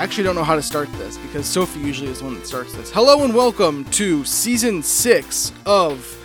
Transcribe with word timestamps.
Actually 0.00 0.24
don't 0.24 0.34
know 0.34 0.44
how 0.44 0.54
to 0.54 0.62
start 0.62 0.90
this 0.94 1.18
because 1.18 1.44
Sophie 1.44 1.80
usually 1.80 2.10
is 2.10 2.20
the 2.20 2.24
one 2.24 2.32
that 2.32 2.46
starts 2.46 2.72
this. 2.72 2.90
Hello 2.90 3.22
and 3.22 3.34
welcome 3.34 3.84
to 3.90 4.24
season 4.24 4.82
six 4.82 5.52
of 5.66 6.16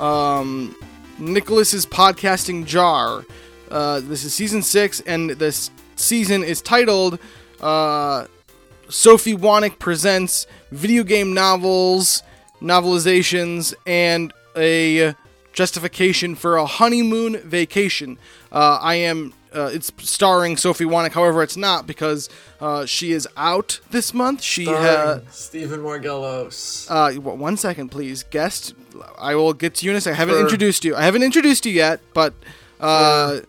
um, 0.00 0.72
Nicholas's 1.18 1.84
podcasting 1.84 2.64
jar. 2.64 3.24
Uh, 3.72 3.98
this 3.98 4.22
is 4.22 4.32
season 4.32 4.62
six, 4.62 5.00
and 5.00 5.30
this 5.30 5.72
season 5.96 6.44
is 6.44 6.62
titled 6.62 7.18
uh, 7.60 8.26
Sophie 8.88 9.34
Wanick 9.34 9.80
presents 9.80 10.46
video 10.70 11.02
game 11.02 11.34
novels, 11.34 12.22
novelizations, 12.62 13.74
and 13.84 14.32
a 14.56 15.12
justification 15.52 16.36
for 16.36 16.56
a 16.56 16.66
honeymoon 16.66 17.38
vacation. 17.38 18.16
Uh, 18.52 18.78
I 18.80 18.94
am. 18.94 19.34
Uh, 19.54 19.70
it's 19.72 19.92
starring 19.98 20.56
Sophie 20.56 20.84
Wanick. 20.84 21.12
However, 21.12 21.42
it's 21.42 21.56
not 21.56 21.86
because 21.86 22.28
uh, 22.60 22.84
she 22.86 23.12
is 23.12 23.28
out 23.36 23.80
this 23.90 24.12
month. 24.12 24.42
She 24.42 24.64
ha- 24.64 24.72
Starring 25.20 25.26
Stephen 25.30 25.80
Margelos. 25.80 26.86
uh, 26.90 27.20
one 27.20 27.56
second, 27.56 27.90
please. 27.90 28.24
Guest, 28.24 28.74
I 29.18 29.34
will 29.36 29.52
get 29.52 29.76
to 29.76 29.84
you 29.86 29.92
in 29.92 29.96
a 29.96 30.00
second. 30.00 30.16
I 30.16 30.18
haven't 30.18 30.34
For- 30.36 30.40
introduced 30.42 30.84
you. 30.84 30.96
I 30.96 31.02
haven't 31.02 31.22
introduced 31.22 31.64
you 31.66 31.72
yet, 31.72 32.00
but 32.14 32.34
uh, 32.80 33.40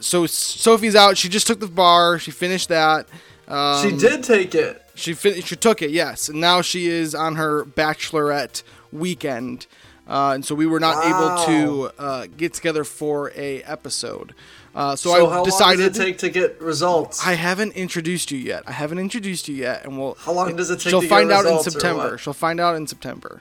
so 0.00 0.26
Sophie's 0.26 0.94
out. 0.94 1.16
She 1.16 1.28
just 1.28 1.46
took 1.46 1.60
the 1.60 1.66
bar. 1.66 2.18
She 2.18 2.30
finished 2.30 2.68
that. 2.68 3.06
Um, 3.48 3.82
she 3.90 3.96
did 3.96 4.22
take 4.24 4.54
it. 4.54 4.82
She 4.94 5.12
fin- 5.12 5.42
she 5.42 5.56
took 5.56 5.82
it, 5.82 5.90
yes, 5.90 6.28
and 6.28 6.40
now 6.40 6.62
she 6.62 6.86
is 6.86 7.14
on 7.14 7.34
her 7.36 7.64
bachelorette 7.64 8.62
weekend, 8.92 9.66
uh, 10.08 10.30
and 10.34 10.44
so 10.44 10.54
we 10.54 10.66
were 10.66 10.80
not 10.80 11.04
able 11.04 11.44
to 11.46 11.90
uh, 12.02 12.26
get 12.36 12.54
together 12.54 12.82
for 12.82 13.30
a 13.36 13.62
episode. 13.64 14.34
Uh, 14.76 14.94
so, 14.94 15.10
So, 15.14 15.26
I 15.26 15.32
how 15.36 15.44
decided 15.44 15.78
long 15.80 15.88
does 15.88 15.98
it 15.98 16.04
take 16.04 16.18
to 16.18 16.28
get 16.28 16.60
results? 16.60 17.26
I 17.26 17.32
haven't 17.32 17.72
introduced 17.72 18.30
you 18.30 18.36
yet. 18.38 18.62
I 18.66 18.72
haven't 18.72 18.98
introduced 18.98 19.48
you 19.48 19.54
yet, 19.56 19.84
and 19.84 19.98
we'll. 19.98 20.14
How 20.20 20.32
long 20.32 20.54
does 20.54 20.68
it 20.70 20.76
take 20.80 20.90
She'll 20.90 21.00
to 21.00 21.06
get 21.06 21.14
find 21.16 21.32
out 21.32 21.46
in 21.46 21.62
September. 21.62 22.18
She'll 22.18 22.34
find 22.34 22.60
out 22.60 22.76
in 22.76 22.86
September. 22.86 23.40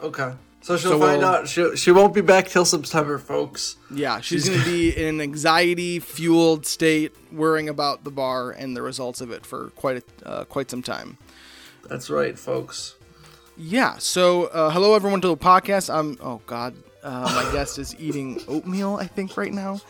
okay. 0.00 0.32
So 0.62 0.76
she'll 0.76 0.92
So 0.92 0.98
find 1.00 1.18
we'll- 1.20 1.28
out. 1.28 1.48
She, 1.48 1.76
she 1.76 1.90
won't 1.92 2.12
be 2.14 2.20
back 2.20 2.48
till 2.48 2.64
September, 2.64 3.18
folks. 3.18 3.76
Yeah, 3.88 4.20
she's 4.20 4.48
going 4.48 4.60
to 4.60 4.64
be 4.64 4.96
in 4.96 5.06
an 5.14 5.20
anxiety-fueled 5.20 6.66
state, 6.66 7.12
worrying 7.32 7.68
about 7.68 8.02
the 8.02 8.10
bar 8.10 8.50
and 8.50 8.76
the 8.76 8.82
results 8.82 9.20
of 9.20 9.30
it 9.30 9.46
for 9.46 9.70
quite 9.76 10.02
a, 10.24 10.28
uh, 10.28 10.44
quite 10.44 10.68
some 10.70 10.82
time. 10.82 11.18
That's 11.88 12.10
right, 12.10 12.36
folks. 12.36 12.96
Yeah. 13.56 13.96
So, 13.98 14.44
uh, 14.46 14.70
hello 14.70 14.94
everyone 14.94 15.20
to 15.20 15.28
the 15.28 15.36
podcast. 15.36 15.92
I'm. 15.92 16.18
Oh 16.20 16.40
God. 16.46 16.74
Uh, 17.02 17.30
my 17.34 17.52
guest 17.52 17.78
is 17.78 17.94
eating 18.00 18.40
oatmeal, 18.48 18.96
I 18.96 19.06
think, 19.06 19.36
right 19.36 19.52
now. 19.52 19.80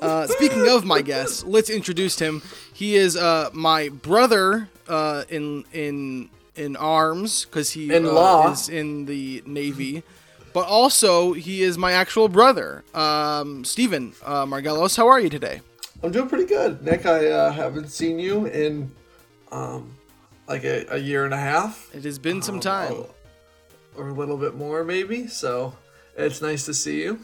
Uh, 0.00 0.26
speaking 0.28 0.68
of 0.68 0.84
my 0.84 1.02
guest, 1.02 1.44
let's 1.46 1.70
introduce 1.70 2.18
him. 2.18 2.40
He 2.72 2.94
is 2.94 3.16
uh, 3.16 3.50
my 3.52 3.88
brother 3.88 4.68
uh, 4.88 5.24
in 5.28 5.64
in 5.72 6.28
in 6.54 6.76
arms 6.76 7.44
because 7.46 7.70
he 7.72 7.92
In 7.92 8.06
uh, 8.06 8.50
is 8.52 8.68
in 8.68 9.06
the 9.06 9.42
Navy, 9.46 10.02
but 10.52 10.66
also 10.68 11.32
he 11.32 11.62
is 11.62 11.78
my 11.78 11.92
actual 11.92 12.28
brother, 12.28 12.84
um, 12.94 13.64
Stephen 13.64 14.12
uh, 14.24 14.44
Margelos. 14.46 14.96
How 14.96 15.08
are 15.08 15.18
you 15.18 15.30
today? 15.30 15.62
I'm 16.02 16.12
doing 16.12 16.28
pretty 16.28 16.46
good, 16.46 16.82
Nick. 16.84 17.06
I 17.06 17.28
uh, 17.28 17.50
haven't 17.52 17.88
seen 17.88 18.18
you 18.18 18.46
in, 18.46 18.90
um, 19.50 19.94
like 20.48 20.64
a, 20.64 20.84
a 20.90 20.98
year 20.98 21.24
and 21.24 21.32
a 21.32 21.38
half, 21.38 21.88
It 21.94 22.04
has 22.04 22.18
been 22.18 22.36
Um, 22.36 22.42
some 22.42 22.60
time. 22.60 22.92
oh, 22.92 23.10
or 23.96 24.08
a 24.08 24.12
little 24.12 24.36
bit 24.36 24.54
more, 24.54 24.84
maybe. 24.84 25.26
So 25.28 25.74
it's 26.16 26.42
nice 26.42 26.64
to 26.66 26.74
see 26.74 27.02
you. 27.02 27.18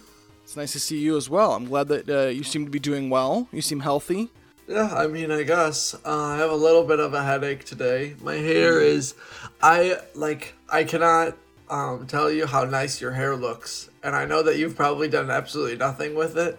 It's 0.44 0.56
nice 0.56 0.72
to 0.72 0.81
see 0.81 0.99
you 0.99 1.16
as 1.16 1.28
well. 1.28 1.53
I'm 1.53 1.66
glad 1.66 1.88
that 1.88 2.09
uh, 2.09 2.28
you 2.28 2.43
seem 2.43 2.65
to 2.65 2.71
be 2.71 2.78
doing 2.78 3.10
well. 3.10 3.49
You 3.53 3.60
seem 3.60 3.81
healthy. 3.81 4.28
Yeah, 4.66 4.93
I 4.94 5.06
mean, 5.06 5.31
I 5.31 5.43
guess 5.44 5.94
uh, 5.94 5.99
I 6.04 6.37
have 6.38 6.50
a 6.50 6.54
little 6.56 6.84
bit 6.84 7.00
of 7.00 7.15
a 7.15 7.22
headache 7.22 7.65
today. 7.65 8.15
My 8.21 8.34
hair 8.34 8.81
is, 8.81 9.15
I 9.62 9.98
like, 10.15 10.54
I 10.69 10.84
cannot 10.84 11.37
um, 11.71 12.06
tell 12.06 12.31
you 12.31 12.47
how 12.47 12.65
nice 12.65 13.00
your 13.00 13.12
hair 13.12 13.37
looks, 13.37 13.88
and 14.03 14.15
I 14.15 14.25
know 14.27 14.43
that 14.43 14.56
you've 14.59 14.77
probably 14.77 15.09
done 15.09 15.31
absolutely 15.31 15.77
nothing 15.77 16.15
with 16.15 16.37
it 16.37 16.59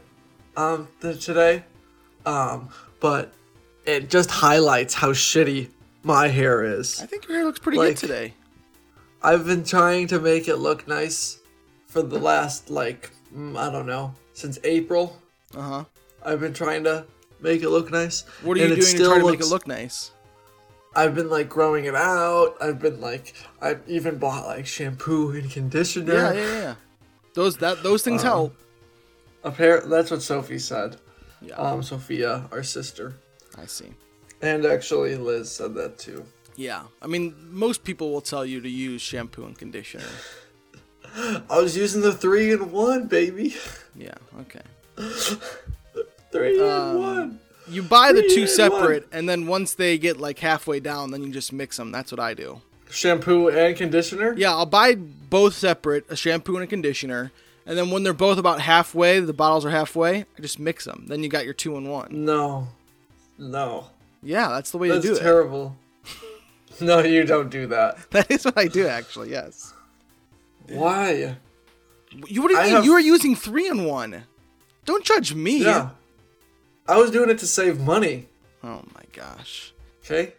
um, 0.56 0.88
th- 1.02 1.24
today, 1.24 1.64
um, 2.26 2.70
but 3.00 3.34
it 3.86 4.10
just 4.10 4.30
highlights 4.32 4.94
how 4.94 5.12
shitty 5.14 5.70
my 6.04 6.28
hair 6.28 6.64
is. 6.64 7.02
I 7.02 7.06
think 7.08 7.28
your 7.28 7.38
hair 7.38 7.46
looks 7.46 7.60
pretty 7.60 7.78
Like- 7.80 7.90
good 7.90 7.98
today. 7.98 8.34
I've 9.22 9.46
been 9.46 9.64
trying 9.66 10.08
to 10.08 10.20
make 10.20 10.48
it 10.48 10.56
look 10.58 10.88
nice 10.88 11.39
for 11.90 12.02
the 12.02 12.18
last 12.20 12.70
like 12.70 13.12
mm, 13.36 13.58
I 13.58 13.72
don't 13.72 13.88
know 13.88 14.14
since 14.34 14.58
April. 14.64 15.20
Uh 15.56 15.62
huh. 15.62 15.84
I've 16.24 16.40
been 16.40 16.54
trying 16.54 16.84
to 16.86 17.06
make 17.42 17.62
it 17.64 17.70
look 17.70 17.92
nice. 17.92 18.22
What 18.44 18.58
are 18.58 18.62
you 18.62 18.68
doing 18.68 18.80
to 18.80 18.86
still 18.86 19.10
try 19.12 19.20
to 19.20 19.26
make 19.32 19.40
it 19.42 19.48
look 19.48 19.68
nice? 19.68 20.12
I've 20.96 21.16
been 21.16 21.30
like 21.30 21.50
growing 21.50 21.86
it 21.86 21.96
out. 21.96 22.56
I've 22.62 22.80
been 22.80 23.02
like 23.02 23.34
I've 23.62 23.82
even 23.88 24.18
bought 24.18 24.46
like 24.46 24.66
shampoo 24.66 25.32
and 25.32 25.50
conditioner. 25.52 26.14
Yeah, 26.14 26.34
yeah, 26.34 26.62
yeah. 26.62 26.76
Those 27.34 27.58
that 27.58 27.84
those 27.84 28.04
things 28.04 28.22
help. 28.24 28.56
Apparently, 29.44 29.90
that's 29.90 30.12
what 30.12 30.22
Sophie 30.22 30.60
said. 30.60 30.98
Yeah, 31.42 31.56
Um, 31.56 31.82
Sophia, 31.82 32.50
our 32.52 32.64
sister, 32.64 33.16
I 33.58 33.66
see. 33.66 33.94
and 34.42 34.66
actually 34.66 35.16
Liz 35.16 35.50
said 35.50 35.74
that 35.76 35.98
too. 35.98 36.26
Yeah, 36.58 36.84
I 37.02 37.08
mean, 37.08 37.34
most 37.50 37.86
people 37.86 38.12
will 38.12 38.20
tell 38.20 38.46
you 38.46 38.60
to 38.60 38.68
use 38.70 39.02
shampoo 39.02 39.46
and 39.46 39.58
conditioner. 39.58 40.04
I 41.50 41.60
was 41.60 41.76
using 41.78 42.02
the 42.02 42.14
three 42.14 42.52
and 42.52 42.72
one, 42.72 43.08
baby. 43.08 43.56
Yeah, 43.96 44.14
okay. 44.42 44.62
Three 46.32 46.60
Um, 46.62 46.96
in 46.96 47.02
one. 47.02 47.40
You 47.68 47.84
buy 47.84 48.14
the 48.14 48.24
two 48.34 48.42
in 48.42 48.48
separate, 48.48 49.08
and 49.12 49.30
then 49.30 49.46
once 49.48 49.74
they 49.76 49.98
get 49.98 50.18
like 50.20 50.40
halfway 50.40 50.80
down, 50.80 51.12
then 51.12 51.22
you 51.24 51.32
just 51.32 51.54
mix 51.54 51.78
them. 51.78 51.92
That's 51.92 52.12
what 52.12 52.20
I 52.20 52.34
do. 52.34 52.62
Shampoo 52.90 53.50
and 53.50 53.76
conditioner. 53.78 54.34
Yeah, 54.36 54.52
I'll 54.52 54.66
buy 54.66 54.96
both 54.96 55.54
separate, 55.54 56.06
a 56.10 56.16
shampoo 56.16 56.56
and 56.56 56.64
a 56.64 56.68
conditioner, 56.68 57.32
and 57.68 57.78
then 57.78 57.92
when 57.92 58.02
they're 58.04 58.14
both 58.14 58.40
about 58.40 58.62
halfway, 58.62 59.20
the 59.20 59.34
bottles 59.34 59.64
are 59.66 59.70
halfway, 59.70 60.22
I 60.22 60.42
just 60.42 60.58
mix 60.58 60.86
them. 60.86 61.06
Then 61.08 61.22
you 61.22 61.30
got 61.30 61.46
your 61.46 61.54
two 61.54 61.78
in 61.78 61.88
one. 61.88 62.26
No, 62.26 62.68
no, 63.38 63.88
Yeah, 64.24 64.50
that's 64.50 64.72
the 64.72 64.80
way 64.80 64.90
that's 64.90 65.02
to 65.02 65.08
do 65.08 65.12
it. 65.12 65.16
That's 65.16 65.24
terrible. 65.24 65.78
no, 66.82 67.00
you 67.04 67.24
don't 67.26 67.50
do 67.50 67.68
that. 67.68 67.98
That 68.12 68.32
is 68.32 68.44
what 68.46 68.58
I 68.58 68.68
do, 68.68 68.88
actually. 68.88 69.30
Yes. 69.30 69.74
Why? 70.78 71.36
You 72.28 72.42
what 72.42 72.48
do 72.50 72.54
you 72.56 72.60
I 72.60 72.64
mean? 72.66 72.74
have- 72.76 72.86
You 72.86 72.94
are 72.94 73.00
using 73.00 73.36
three 73.36 73.68
in 73.68 73.86
one. 73.86 74.24
Don't 74.86 75.04
judge 75.06 75.34
me. 75.34 75.64
Yeah, 75.64 75.90
I 76.88 76.98
was 76.98 77.12
doing 77.12 77.30
it 77.30 77.38
to 77.40 77.48
save 77.48 77.80
money. 77.80 78.28
Oh 78.64 78.82
my 78.96 79.04
gosh. 79.14 79.74
Okay. 80.04 80.34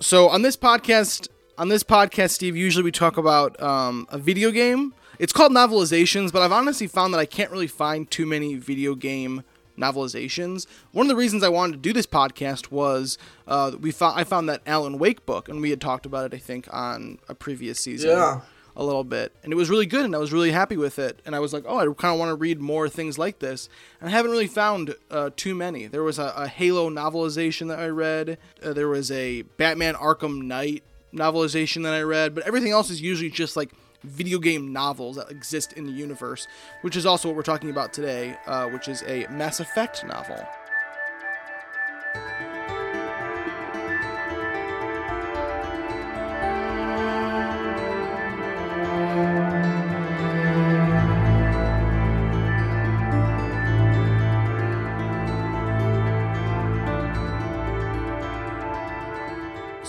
So 0.00 0.28
on 0.30 0.42
this 0.42 0.56
podcast, 0.56 1.28
on 1.58 1.68
this 1.68 1.82
podcast, 1.84 2.30
Steve, 2.30 2.56
usually 2.56 2.82
we 2.84 2.90
talk 2.90 3.18
about 3.18 3.60
um, 3.62 4.06
a 4.10 4.18
video 4.18 4.50
game. 4.50 4.94
It's 5.18 5.32
called 5.32 5.52
novelizations, 5.52 6.32
but 6.32 6.40
I've 6.42 6.50
honestly 6.52 6.86
found 6.86 7.12
that 7.14 7.18
I 7.18 7.26
can't 7.26 7.50
really 7.50 7.66
find 7.66 8.10
too 8.10 8.24
many 8.26 8.54
video 8.56 8.94
game 8.94 9.42
novelizations. 9.78 10.66
One 10.92 11.06
of 11.06 11.08
the 11.08 11.16
reasons 11.16 11.42
I 11.42 11.48
wanted 11.50 11.72
to 11.72 11.78
do 11.78 11.92
this 11.92 12.06
podcast 12.06 12.70
was 12.70 13.18
uh, 13.46 13.72
we 13.78 13.90
found 13.92 14.18
I 14.18 14.24
found 14.24 14.48
that 14.48 14.62
Alan 14.66 14.98
Wake 14.98 15.26
book, 15.26 15.48
and 15.48 15.60
we 15.60 15.70
had 15.70 15.80
talked 15.80 16.06
about 16.06 16.32
it, 16.32 16.34
I 16.34 16.38
think, 16.38 16.66
on 16.72 17.18
a 17.28 17.34
previous 17.34 17.78
season. 17.78 18.10
Yeah. 18.10 18.40
A 18.74 18.82
little 18.82 19.04
bit, 19.04 19.32
and 19.42 19.52
it 19.52 19.56
was 19.56 19.68
really 19.68 19.84
good, 19.84 20.06
and 20.06 20.14
I 20.14 20.18
was 20.18 20.32
really 20.32 20.50
happy 20.50 20.78
with 20.78 20.98
it. 20.98 21.20
And 21.26 21.36
I 21.36 21.40
was 21.40 21.52
like, 21.52 21.64
"Oh, 21.66 21.78
I 21.78 21.84
kind 21.92 22.14
of 22.14 22.18
want 22.18 22.30
to 22.30 22.34
read 22.34 22.58
more 22.58 22.88
things 22.88 23.18
like 23.18 23.38
this." 23.38 23.68
And 24.00 24.08
I 24.08 24.12
haven't 24.12 24.30
really 24.30 24.46
found 24.46 24.94
uh, 25.10 25.28
too 25.36 25.54
many. 25.54 25.86
There 25.86 26.02
was 26.02 26.18
a, 26.18 26.32
a 26.34 26.48
Halo 26.48 26.88
novelization 26.88 27.68
that 27.68 27.78
I 27.78 27.88
read. 27.88 28.38
Uh, 28.64 28.72
there 28.72 28.88
was 28.88 29.10
a 29.10 29.42
Batman 29.42 29.94
Arkham 29.94 30.44
Knight 30.44 30.84
novelization 31.12 31.82
that 31.82 31.92
I 31.92 32.00
read, 32.00 32.34
but 32.34 32.46
everything 32.46 32.72
else 32.72 32.88
is 32.88 33.02
usually 33.02 33.28
just 33.28 33.56
like 33.58 33.72
video 34.04 34.38
game 34.38 34.72
novels 34.72 35.16
that 35.16 35.30
exist 35.30 35.74
in 35.74 35.84
the 35.84 35.92
universe, 35.92 36.48
which 36.80 36.96
is 36.96 37.06
also 37.06 37.28
what 37.28 37.36
we're 37.36 37.42
talking 37.42 37.70
about 37.70 37.92
today, 37.92 38.36
uh, 38.46 38.68
which 38.68 38.88
is 38.88 39.02
a 39.06 39.26
Mass 39.30 39.60
Effect 39.60 40.04
novel. 40.06 40.42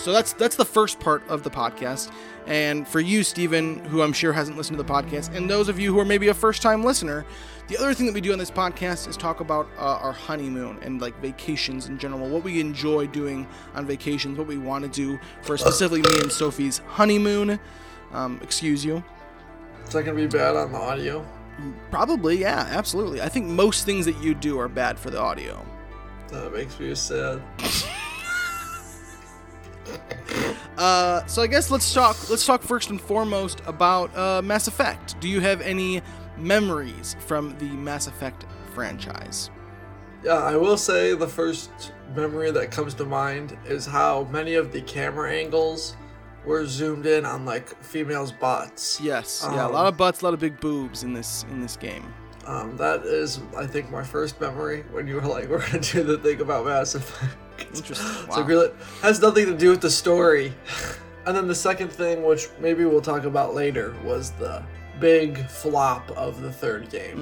So 0.04 0.12
that's 0.12 0.34
that's 0.34 0.58
the 0.58 0.66
first 0.66 1.00
part 1.00 1.26
of 1.30 1.44
the 1.44 1.50
podcast. 1.50 2.12
And 2.46 2.86
for 2.86 3.00
you, 3.00 3.24
Stephen, 3.24 3.80
who 3.86 4.02
I'm 4.02 4.12
sure 4.12 4.34
hasn't 4.34 4.58
listened 4.58 4.78
to 4.78 4.84
the 4.84 4.94
podcast, 4.94 5.34
and 5.34 5.50
those 5.50 5.70
of 5.70 5.80
you 5.80 5.94
who 5.94 6.00
are 6.02 6.04
maybe 6.04 6.28
a 6.28 6.34
first-time 6.34 6.84
listener, 6.84 7.26
the 7.70 7.78
other 7.78 7.94
thing 7.94 8.08
that 8.08 8.14
we 8.14 8.20
do 8.20 8.34
on 8.34 8.38
this 8.38 8.52
podcast 8.52 9.08
is 9.08 9.16
talk 9.16 9.40
about 9.40 9.66
uh, 9.78 10.00
our 10.02 10.12
honeymoon 10.12 10.78
and 10.82 11.00
like 11.00 11.18
vacations 11.22 11.88
in 11.88 11.98
general, 11.98 12.28
what 12.28 12.44
we 12.44 12.60
enjoy 12.60 13.08
doing 13.08 13.48
on 13.76 13.86
vacations, 13.86 14.38
what 14.38 14.46
we 14.46 14.58
want 14.58 14.84
to 14.84 14.90
do 14.90 15.18
for 15.42 15.58
specifically 15.58 16.02
me 16.02 16.20
and 16.20 16.30
Sophie's 16.30 16.80
honeymoon. 16.80 17.58
Um, 18.12 18.42
excuse 18.44 18.84
you. 18.84 19.02
Is 19.88 19.94
that 19.94 20.04
gonna 20.04 20.18
be 20.18 20.28
bad 20.28 20.58
on 20.58 20.74
the 20.74 20.80
audio? 20.80 21.26
Probably, 21.92 22.42
yeah, 22.42 22.68
absolutely. 22.72 23.22
I 23.22 23.30
think 23.30 23.46
most 23.46 23.86
things 23.86 24.06
that 24.06 24.22
you 24.22 24.36
do 24.36 24.60
are 24.60 24.68
bad 24.68 25.00
for 25.00 25.10
the 25.12 25.20
audio. 25.22 25.66
That 26.28 26.52
makes 26.52 26.78
me 26.78 26.94
sad. 26.94 27.42
Uh, 30.78 31.26
so 31.28 31.42
I 31.42 31.48
guess 31.48 31.70
let's 31.70 31.94
talk. 31.94 32.30
Let's 32.30 32.46
talk 32.46 32.62
first 32.62 32.90
and 32.90 33.00
foremost 33.00 33.62
about 33.66 34.16
uh, 34.18 34.42
Mass 34.42 34.68
Effect. 34.68 35.20
Do 35.20 35.30
you 35.30 35.40
have 35.40 35.62
any 35.62 36.02
memories 36.38 37.16
from 37.20 37.56
the 37.60 37.70
Mass 37.70 38.08
Effect 38.08 38.46
franchise? 38.74 39.52
Yeah, 40.24 40.36
I 40.36 40.56
will 40.56 40.78
say 40.78 41.14
the 41.14 41.28
first 41.28 41.94
memory 42.16 42.50
that 42.52 42.72
comes 42.72 42.94
to 42.96 43.06
mind 43.06 43.58
is 43.66 43.86
how 43.86 44.24
many 44.32 44.56
of 44.56 44.72
the 44.72 44.82
camera 44.82 45.32
angles 45.32 45.96
were 46.46 46.66
zoomed 46.66 47.06
in 47.06 47.26
on 47.26 47.46
like 47.46 47.82
females' 47.84 48.32
butts. 48.32 49.00
Yes, 49.02 49.46
yeah, 49.52 49.68
a 49.68 49.70
lot 49.70 49.88
of 49.88 49.98
butts, 49.98 50.22
a 50.22 50.26
lot 50.26 50.34
of 50.34 50.40
big 50.40 50.60
boobs 50.60 51.04
in 51.04 51.14
this 51.14 51.46
in 51.52 51.62
this 51.62 51.78
game. 51.78 52.14
Um, 52.46 52.76
that 52.78 53.04
is, 53.04 53.40
I 53.56 53.66
think, 53.66 53.90
my 53.90 54.04
first 54.04 54.40
memory 54.42 54.84
when 54.92 55.08
you 55.08 55.16
were 55.16 55.22
like, 55.22 55.48
"We're 55.50 55.66
gonna 55.66 55.80
do 55.80 56.04
the 56.04 56.18
thing 56.18 56.42
about 56.42 56.66
Mass 56.66 56.96
Effect." 56.96 57.36
Interesting. 57.76 58.28
Wow. 58.28 58.36
So 58.36 58.42
really 58.44 58.70
has 59.02 59.22
nothing 59.22 59.46
to 59.48 59.56
do 59.58 59.70
with 59.72 59.82
the 59.82 59.92
story. 59.92 60.54
And 61.26 61.36
then 61.36 61.48
the 61.48 61.56
second 61.56 61.90
thing, 61.92 62.24
which 62.24 62.50
maybe 62.60 62.84
we'll 62.86 63.02
talk 63.02 63.24
about 63.24 63.54
later, 63.56 63.96
was 64.04 64.32
the 64.32 64.62
big 65.00 65.46
flop 65.48 66.12
of 66.12 66.42
the 66.42 66.52
third 66.52 66.90
game. 66.90 67.18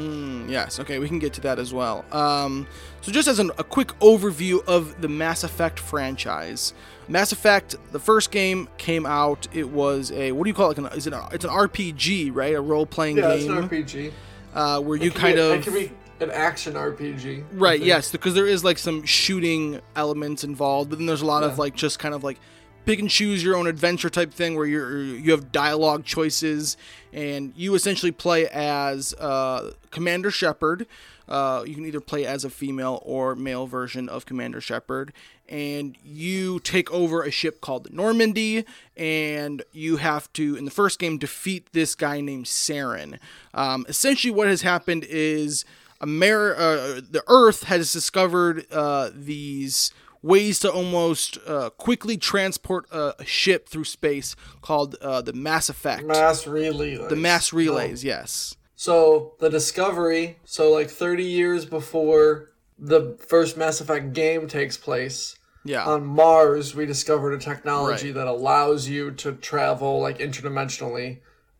Mm, 0.45 0.50
yes, 0.50 0.80
okay, 0.80 1.00
we 1.00 1.07
can 1.07 1.19
get 1.19 1.33
to 1.33 1.42
that 1.42 1.59
as 1.59 1.74
well. 1.74 2.03
Um, 2.12 2.68
so, 3.01 3.12
just 3.12 3.27
as 3.27 3.39
an, 3.39 3.51
a 3.57 3.63
quick 3.63 3.89
overview 4.00 4.63
of 4.65 5.00
the 5.01 5.07
Mass 5.07 5.44
Effect 5.44 5.80
franchise, 5.80 6.74
Mass 7.07 7.31
Effect, 7.31 7.75
the 7.92 8.00
first 8.00 8.31
game 8.31 8.68
came 8.77 9.06
out. 9.06 9.47
It 9.54 9.69
was 9.69 10.12
a 10.12 10.31
what 10.31 10.44
do 10.45 10.50
you 10.50 10.54
call 10.54 10.71
it? 10.71 10.77
Like 10.80 10.92
an, 10.92 10.97
is 10.97 11.07
it? 11.07 11.13
A, 11.13 11.30
it's 11.31 11.45
an 11.45 11.51
RPG, 11.51 12.31
right? 12.33 12.56
A 12.56 12.62
role 12.62 12.86
playing 12.86 13.18
game. 13.18 13.25
Yeah, 13.25 13.33
it's 13.36 13.45
an 13.45 13.69
RPG. 13.69 14.12
uh, 14.54 14.81
where 14.81 14.97
It 14.97 15.04
you 15.04 15.12
kind 15.12 15.36
be, 15.36 15.42
of 15.42 15.51
It 15.59 15.63
can 15.63 15.74
be 15.74 15.92
an 16.21 16.31
action 16.31 16.73
RPG. 16.73 17.45
Right, 17.53 17.81
yes, 17.81 18.12
because 18.12 18.33
there 18.33 18.47
is 18.47 18.63
like 18.63 18.77
some 18.77 19.03
shooting 19.03 19.81
elements 19.95 20.44
involved, 20.44 20.89
but 20.89 21.00
then 21.00 21.06
there's 21.06 21.21
a 21.21 21.25
lot 21.25 21.44
of 21.44 21.57
like 21.57 21.75
just 21.75 22.00
kind 22.00 22.13
of 22.13 22.23
like 22.23 22.39
pick 22.85 23.00
and 23.00 23.09
choose 23.09 23.44
your 23.44 23.56
own 23.56 23.68
adventure 23.68 24.09
type 24.09 24.33
thing 24.33 24.56
where 24.56 24.65
you're 24.65 25.01
you 25.03 25.31
have 25.31 25.51
dialogue 25.51 26.03
choices 26.03 26.77
and 27.13 27.53
you 27.56 27.75
essentially 27.75 28.12
play 28.12 28.47
as 28.50 29.13
uh, 29.15 29.71
Commander 29.91 30.31
Shepard. 30.31 30.88
Uh, 31.27 31.63
you 31.65 31.75
can 31.75 31.85
either 31.85 32.01
play 32.01 32.25
as 32.25 32.44
a 32.44 32.50
female 32.50 33.01
or 33.06 33.35
male 33.35 33.65
version 33.65 34.09
of 34.09 34.25
Commander 34.25 34.59
Shepard, 34.59 35.13
and 35.47 35.95
you 36.03 36.59
take 36.59 36.91
over 36.91 37.23
a 37.23 37.31
ship 37.31 37.62
called 37.62 37.94
Normandy, 37.94 38.65
and 38.97 39.63
you 39.71 39.95
have 39.97 40.31
to, 40.33 40.57
in 40.57 40.65
the 40.65 40.71
first 40.71 41.00
game, 41.00 41.18
defeat 41.18 41.71
this 41.71 41.95
guy 41.95 42.19
named 42.19 42.47
Saren. 42.47 43.18
Um, 43.53 43.85
essentially, 43.88 44.31
what 44.31 44.47
has 44.47 44.63
happened 44.63 45.06
is 45.06 45.63
Amer- 46.01 46.56
uh, 46.56 47.01
the 47.09 47.24
Earth 47.27 47.63
has 47.63 47.92
discovered 47.94 48.65
uh, 48.71 49.09
these 49.13 49.92
ways 50.24 50.59
to 50.59 50.71
almost 50.71 51.38
uh, 51.48 51.69
quickly 51.71 52.15
transport 52.18 52.86
a, 52.92 53.15
a 53.19 53.25
ship 53.25 53.68
through 53.68 53.83
space 53.86 54.36
called 54.62 54.95
uh, 55.01 55.21
the 55.21 55.33
Mass 55.33 55.69
Effect. 55.69 56.03
Mass 56.03 56.45
relays. 56.48 57.00
the 57.09 57.15
mass 57.15 57.51
relays, 57.53 58.03
yes. 58.03 58.56
So 58.75 59.33
the 59.39 59.50
Discovery, 59.50 60.38
so 60.45 60.71
like 60.71 60.89
30 60.89 61.24
years 61.24 61.65
before 61.65 62.50
the 62.80 63.18
first 63.27 63.57
Mass 63.57 63.80
Effect 63.81 64.13
game 64.13 64.47
takes 64.47 64.77
place, 64.77 65.38
Yeah. 65.63 65.86
on 65.86 66.04
Mars 66.06 66.74
we 66.75 66.86
discovered 66.88 67.33
a 67.33 67.39
technology 67.39 68.07
Right. 68.07 68.15
that 68.15 68.27
allows 68.27 68.88
you 68.88 69.12
to 69.12 69.33
travel 69.33 70.00
like 70.01 70.18
interdimensionally, 70.19 71.19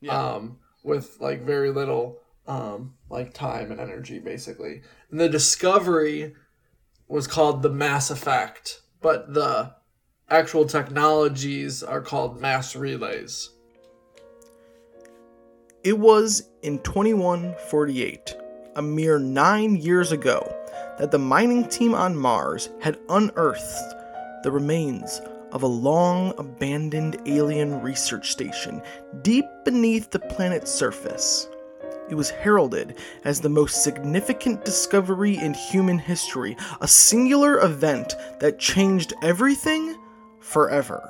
um, 0.10 0.58
with 0.84 1.18
like 1.20 1.44
very 1.44 1.70
little 1.72 2.18
um 2.52 2.94
like 3.10 3.34
time 3.34 3.72
and 3.72 3.80
energy 3.80 4.20
basically. 4.20 4.82
And 5.10 5.20
the 5.20 5.30
Discovery 5.30 6.36
was 7.08 7.28
called 7.28 7.62
the 7.62 7.70
Mass 7.70 8.10
Effect, 8.10 8.82
but 9.02 9.34
the 9.34 9.74
actual 10.30 10.66
technologies 10.66 11.84
are 11.84 12.02
called 12.02 12.40
mass 12.40 12.76
relays. 12.76 13.50
It 15.84 15.98
was 15.98 16.50
in 16.62 16.80
2148, 16.80 18.36
a 18.76 18.82
mere 18.82 19.20
nine 19.20 19.76
years 19.76 20.12
ago, 20.12 20.56
that 21.00 21.12
the 21.12 21.20
mining 21.20 21.68
team 21.68 21.94
on 21.96 22.16
Mars 22.16 22.70
had 22.80 23.00
unearthed 23.10 23.96
the 24.44 24.52
remains 24.52 25.20
of 25.52 25.64
a 25.64 25.68
long 25.68 26.34
abandoned 26.38 27.18
alien 27.26 27.82
research 27.82 28.32
station 28.32 28.82
deep 29.22 29.46
beneath 29.66 30.12
the 30.12 30.20
planet's 30.20 30.72
surface. 30.72 31.48
It 32.12 32.16
was 32.16 32.30
heralded 32.30 32.98
as 33.24 33.40
the 33.40 33.48
most 33.48 33.86
significant 33.86 34.66
discovery 34.66 35.38
in 35.38 35.54
human 35.54 35.98
history, 35.98 36.58
a 36.82 36.88
singular 36.88 37.62
event 37.62 38.18
that 38.40 38.60
changed 38.60 39.14
everything 39.24 39.98
forever. 40.42 41.10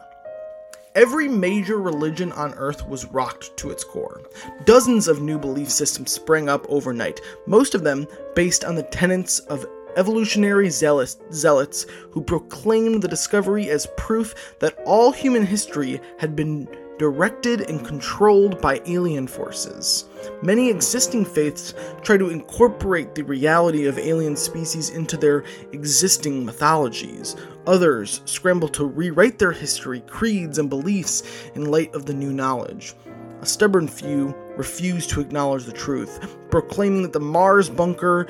Every 0.94 1.28
major 1.28 1.78
religion 1.78 2.32
on 2.34 2.54
Earth 2.54 2.88
was 2.88 3.06
rocked 3.06 3.58
to 3.58 3.72
its 3.72 3.84
core. 3.84 4.22
Dozens 4.66 5.08
of 5.08 5.24
new 5.24 5.40
belief 5.40 5.72
systems 5.72 6.12
sprang 6.12 6.50
up 6.50 6.68
overnight, 6.70 7.20
most 7.48 7.74
of 7.74 7.84
them 7.84 8.06
based 8.36 8.64
on 8.64 8.76
the 8.76 8.84
tenets 8.84 9.40
of 9.40 9.66
evolutionary 9.96 10.70
zealots, 10.70 11.18
zealots 11.34 11.88
who 12.12 12.22
proclaimed 12.22 13.02
the 13.02 13.08
discovery 13.08 13.72
as 13.72 13.88
proof 13.98 14.56
that 14.60 14.78
all 14.86 15.12
human 15.12 15.46
history 15.48 16.00
had 16.20 16.36
been 16.36 16.68
directed 17.02 17.62
and 17.62 17.84
controlled 17.84 18.62
by 18.62 18.80
alien 18.86 19.26
forces. 19.26 20.06
Many 20.44 20.70
existing 20.70 21.26
faiths 21.26 21.74
try 22.04 22.16
to 22.16 22.30
incorporate 22.30 23.16
the 23.16 23.24
reality 23.24 23.88
of 23.88 23.98
alien 23.98 24.36
species 24.36 24.92
into 24.92 25.18
their 25.18 25.44
existing 25.72 26.46
mythologies. 26.46 27.36
Others 27.66 28.22
scramble 28.26 28.68
to 28.68 28.86
rewrite 28.86 29.40
their 29.40 29.52
history, 29.52 30.02
creeds, 30.02 30.60
and 30.60 30.70
beliefs 30.70 31.24
in 31.56 31.72
light 31.72 31.92
of 31.96 32.06
the 32.06 32.14
new 32.14 32.32
knowledge. 32.32 32.94
A 33.42 33.48
stubborn 33.48 33.88
few 33.88 34.36
refuse 34.56 35.08
to 35.08 35.22
acknowledge 35.22 35.66
the 35.66 35.72
truth, 35.72 36.38
proclaiming 36.52 37.02
that 37.02 37.14
the 37.14 37.20
Mars 37.20 37.68
bunker 37.68 38.28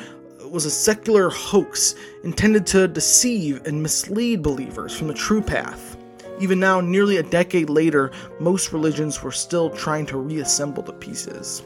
was 0.49 0.63
a 0.63 0.71
secular 0.71 1.29
hoax 1.29 1.95
intended 2.23 2.65
to 2.67 2.87
deceive 2.87 3.65
and 3.65 3.83
mislead 3.83 4.41
believers 4.41 4.97
from 4.97 5.09
the 5.09 5.13
true 5.13 5.41
path. 5.41 5.90
Even 6.41 6.59
now, 6.59 6.81
nearly 6.81 7.17
a 7.17 7.23
decade 7.23 7.69
later, 7.69 8.09
most 8.39 8.73
religions 8.73 9.21
were 9.21 9.31
still 9.31 9.69
trying 9.69 10.07
to 10.07 10.17
reassemble 10.17 10.81
the 10.81 10.93
pieces. 10.93 11.61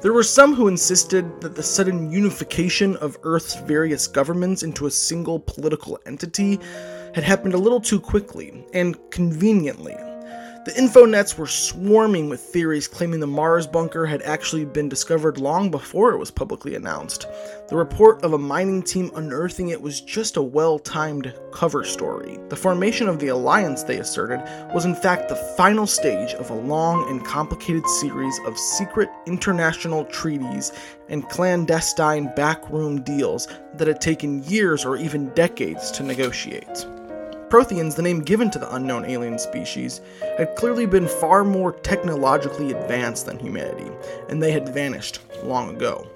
There 0.00 0.12
were 0.12 0.22
some 0.22 0.54
who 0.54 0.68
insisted 0.68 1.40
that 1.40 1.56
the 1.56 1.62
sudden 1.62 2.12
unification 2.12 2.96
of 2.98 3.18
Earth's 3.24 3.56
various 3.56 4.06
governments 4.06 4.62
into 4.62 4.86
a 4.86 4.90
single 4.92 5.40
political 5.40 5.98
entity 6.06 6.60
had 7.16 7.24
happened 7.24 7.54
a 7.54 7.58
little 7.58 7.80
too 7.80 7.98
quickly 7.98 8.64
and 8.72 8.96
conveniently. 9.10 9.96
The 10.64 10.78
info-nets 10.78 11.36
were 11.36 11.48
swarming 11.48 12.28
with 12.28 12.40
theories 12.40 12.86
claiming 12.86 13.18
the 13.18 13.26
Mars 13.26 13.66
bunker 13.66 14.06
had 14.06 14.22
actually 14.22 14.64
been 14.64 14.88
discovered 14.88 15.38
long 15.38 15.72
before 15.72 16.12
it 16.12 16.18
was 16.18 16.30
publicly 16.30 16.76
announced. 16.76 17.26
The 17.68 17.74
report 17.74 18.22
of 18.22 18.32
a 18.32 18.38
mining 18.38 18.84
team 18.84 19.10
unearthing 19.16 19.70
it 19.70 19.82
was 19.82 20.00
just 20.00 20.36
a 20.36 20.42
well-timed 20.42 21.34
cover 21.50 21.82
story. 21.82 22.38
The 22.48 22.54
formation 22.54 23.08
of 23.08 23.18
the 23.18 23.26
alliance, 23.26 23.82
they 23.82 23.98
asserted, 23.98 24.38
was 24.72 24.84
in 24.84 24.94
fact 24.94 25.28
the 25.28 25.54
final 25.56 25.84
stage 25.84 26.32
of 26.34 26.50
a 26.50 26.54
long 26.54 27.10
and 27.10 27.24
complicated 27.24 27.84
series 27.88 28.38
of 28.46 28.56
secret 28.56 29.08
international 29.26 30.04
treaties 30.04 30.70
and 31.08 31.28
clandestine 31.28 32.32
backroom 32.36 33.02
deals 33.02 33.48
that 33.74 33.88
had 33.88 34.00
taken 34.00 34.44
years 34.44 34.84
or 34.84 34.96
even 34.96 35.30
decades 35.30 35.90
to 35.90 36.04
negotiate. 36.04 36.86
Protheans, 37.52 37.94
the 37.94 38.00
name 38.00 38.20
given 38.20 38.50
to 38.50 38.58
the 38.58 38.74
unknown 38.74 39.04
alien 39.04 39.38
species, 39.38 40.00
had 40.38 40.56
clearly 40.56 40.86
been 40.86 41.06
far 41.06 41.44
more 41.44 41.70
technologically 41.70 42.72
advanced 42.72 43.26
than 43.26 43.38
humanity, 43.38 43.90
and 44.30 44.42
they 44.42 44.52
had 44.52 44.70
vanished 44.70 45.20
long 45.44 45.76
ago. 45.76 46.10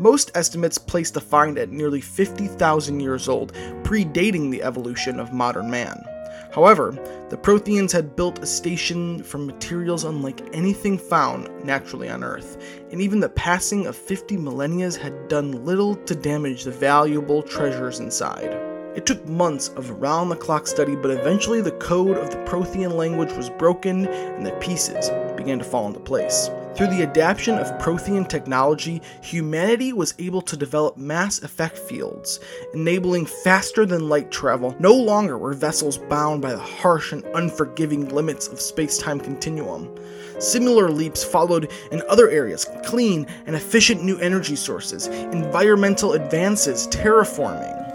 Most 0.00 0.32
estimates 0.34 0.78
place 0.78 1.12
the 1.12 1.20
find 1.20 1.56
at 1.56 1.70
nearly 1.70 2.00
50,000 2.00 2.98
years 2.98 3.28
old, 3.28 3.52
predating 3.84 4.50
the 4.50 4.64
evolution 4.64 5.20
of 5.20 5.32
modern 5.32 5.70
man. 5.70 6.04
However, 6.52 6.90
the 7.30 7.36
Protheans 7.36 7.92
had 7.92 8.16
built 8.16 8.40
a 8.40 8.46
station 8.46 9.22
from 9.22 9.46
materials 9.46 10.02
unlike 10.02 10.40
anything 10.52 10.98
found 10.98 11.48
naturally 11.64 12.10
on 12.10 12.24
Earth, 12.24 12.60
and 12.90 13.00
even 13.00 13.20
the 13.20 13.28
passing 13.28 13.86
of 13.86 13.94
50 13.94 14.36
millennia 14.36 14.90
had 14.98 15.28
done 15.28 15.64
little 15.64 15.94
to 15.94 16.16
damage 16.16 16.64
the 16.64 16.72
valuable 16.72 17.40
treasures 17.40 18.00
inside. 18.00 18.71
It 18.94 19.06
took 19.06 19.26
months 19.26 19.68
of 19.68 19.88
round 20.02 20.30
the 20.30 20.36
clock 20.36 20.66
study, 20.66 20.96
but 20.96 21.10
eventually 21.10 21.62
the 21.62 21.70
code 21.72 22.18
of 22.18 22.30
the 22.30 22.36
Prothean 22.44 22.92
language 22.92 23.32
was 23.32 23.48
broken 23.48 24.06
and 24.06 24.44
the 24.44 24.52
pieces 24.52 25.10
began 25.34 25.58
to 25.58 25.64
fall 25.64 25.86
into 25.86 25.98
place. 26.00 26.50
Through 26.76 26.88
the 26.88 27.02
adaptation 27.02 27.58
of 27.58 27.78
Prothean 27.78 28.28
technology, 28.28 29.00
humanity 29.22 29.94
was 29.94 30.14
able 30.18 30.42
to 30.42 30.56
develop 30.56 30.98
mass 30.98 31.42
effect 31.42 31.78
fields, 31.78 32.40
enabling 32.74 33.26
faster 33.26 33.86
than 33.86 34.10
light 34.10 34.30
travel. 34.30 34.76
No 34.78 34.92
longer 34.92 35.38
were 35.38 35.54
vessels 35.54 35.96
bound 35.96 36.42
by 36.42 36.52
the 36.52 36.58
harsh 36.58 37.12
and 37.12 37.24
unforgiving 37.34 38.08
limits 38.08 38.46
of 38.48 38.60
space 38.60 38.98
time 38.98 39.20
continuum. 39.20 39.94
Similar 40.38 40.90
leaps 40.90 41.24
followed 41.24 41.70
in 41.92 42.02
other 42.08 42.28
areas 42.28 42.66
clean 42.84 43.26
and 43.46 43.56
efficient 43.56 44.02
new 44.02 44.18
energy 44.18 44.56
sources, 44.56 45.06
environmental 45.06 46.12
advances, 46.12 46.88
terraforming. 46.88 47.91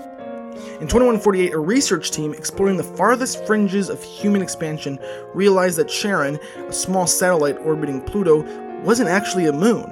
In 0.79 0.87
2148, 0.87 1.53
a 1.53 1.59
research 1.59 2.11
team 2.11 2.35
exploring 2.35 2.77
the 2.77 2.83
farthest 2.83 3.43
fringes 3.47 3.89
of 3.89 4.03
human 4.03 4.43
expansion 4.43 4.99
realized 5.33 5.75
that 5.79 5.89
Charon, 5.89 6.37
a 6.67 6.71
small 6.71 7.07
satellite 7.07 7.57
orbiting 7.57 7.99
Pluto, 7.99 8.43
wasn't 8.83 9.09
actually 9.09 9.47
a 9.47 9.51
moon. 9.51 9.91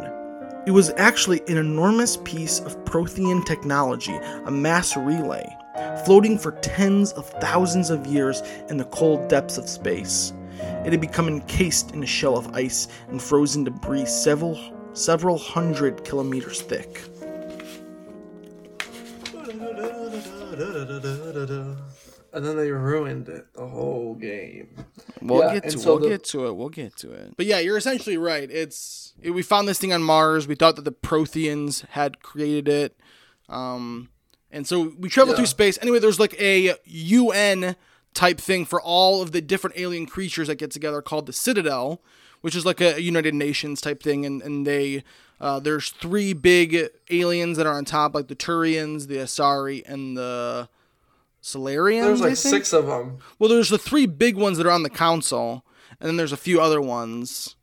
It 0.67 0.71
was 0.71 0.91
actually 0.91 1.41
an 1.47 1.57
enormous 1.57 2.17
piece 2.17 2.59
of 2.59 2.77
Prothean 2.85 3.43
technology, 3.47 4.15
a 4.45 4.51
mass 4.51 4.95
relay, 4.95 5.57
floating 6.05 6.37
for 6.37 6.51
tens 6.51 7.13
of 7.13 7.27
thousands 7.41 7.89
of 7.89 8.05
years 8.05 8.43
in 8.69 8.77
the 8.77 8.85
cold 8.85 9.27
depths 9.27 9.57
of 9.57 9.67
space. 9.67 10.33
It 10.59 10.91
had 10.91 11.01
become 11.01 11.27
encased 11.27 11.95
in 11.95 12.03
a 12.03 12.07
shell 12.07 12.37
of 12.37 12.53
ice 12.53 12.89
and 13.07 13.19
frozen 13.19 13.63
debris 13.63 14.05
several 14.05 14.55
several 14.93 15.39
hundred 15.39 16.03
kilometers 16.05 16.61
thick. 16.61 17.01
And 22.33 22.45
then 22.45 22.57
they 22.57 22.69
ruined 22.71 23.29
it, 23.29 23.45
the 23.53 23.65
whole 23.65 24.13
game. 24.15 24.75
We'll 25.21 25.39
Yeah, 25.41 25.53
get 25.59 25.69
to 25.71 25.79
so 25.79 25.91
we'll 25.91 26.00
the- 26.03 26.09
get 26.09 26.24
to 26.25 26.47
it. 26.47 26.55
We'll 26.55 26.69
get 26.69 26.95
to 26.97 27.12
it. 27.12 27.33
But 27.38 27.45
yeah, 27.45 27.59
you're 27.59 27.77
essentially 27.77 28.17
right. 28.17 28.50
It's 28.51 29.13
it, 29.21 29.31
we 29.31 29.41
found 29.41 29.67
this 29.69 29.79
thing 29.79 29.93
on 29.93 30.03
Mars. 30.03 30.45
We 30.47 30.55
thought 30.55 30.75
that 30.75 30.83
the 30.83 30.91
Protheans 30.91 31.85
had 31.91 32.21
created 32.21 32.67
it. 32.67 32.97
Um, 33.47 34.09
and 34.51 34.67
so 34.67 34.93
we 35.00 35.07
travel 35.07 35.33
Yeah. 35.33 35.38
through 35.38 35.45
space. 35.45 35.77
Anyway, 35.81 36.00
there's 36.00 36.19
like 36.19 36.35
a 36.39 36.75
UN 36.83 37.75
type 38.15 38.39
thing 38.39 38.65
for 38.65 38.81
all 38.81 39.22
of 39.22 39.31
the 39.31 39.41
different 39.41 39.77
alien 39.77 40.07
creatures 40.07 40.48
that 40.48 40.55
get 40.55 40.72
together 40.72 41.01
called 41.01 41.27
the 41.27 41.34
Citadel, 41.34 42.01
which 42.41 42.55
is 42.55 42.65
like 42.65 42.81
a 42.81 43.00
United 43.01 43.36
Nations 43.36 43.81
type 43.81 44.01
thing. 44.01 44.25
And 44.25 44.41
and 44.41 44.65
they 44.65 45.03
uh, 45.39 45.60
there's 45.60 45.89
three 45.89 46.34
big 46.34 46.89
aliens 47.10 47.57
that 47.57 47.67
are 47.67 47.74
on 47.77 47.86
top, 47.86 48.15
like 48.15 48.27
the 48.27 48.36
Turians, 48.36 49.07
the 49.07 49.17
Asari, 49.17 49.84
and 49.86 50.17
the 50.17 50.69
Salarians. 51.43 52.03
There's 52.03 52.22
like 52.22 52.36
six 52.38 52.74
of 52.74 52.88
them. 52.88 53.19
Well, 53.38 53.50
there's 53.50 53.69
the 53.69 53.77
three 53.77 54.05
big 54.05 54.38
ones 54.38 54.57
that 54.57 54.65
are 54.65 54.72
on 54.72 54.84
the 54.84 54.89
council, 54.89 55.65
and 56.00 56.07
then 56.07 56.17
there's 56.17 56.31
a 56.31 56.38
few 56.38 56.62
other 56.62 56.81
ones. 56.81 57.55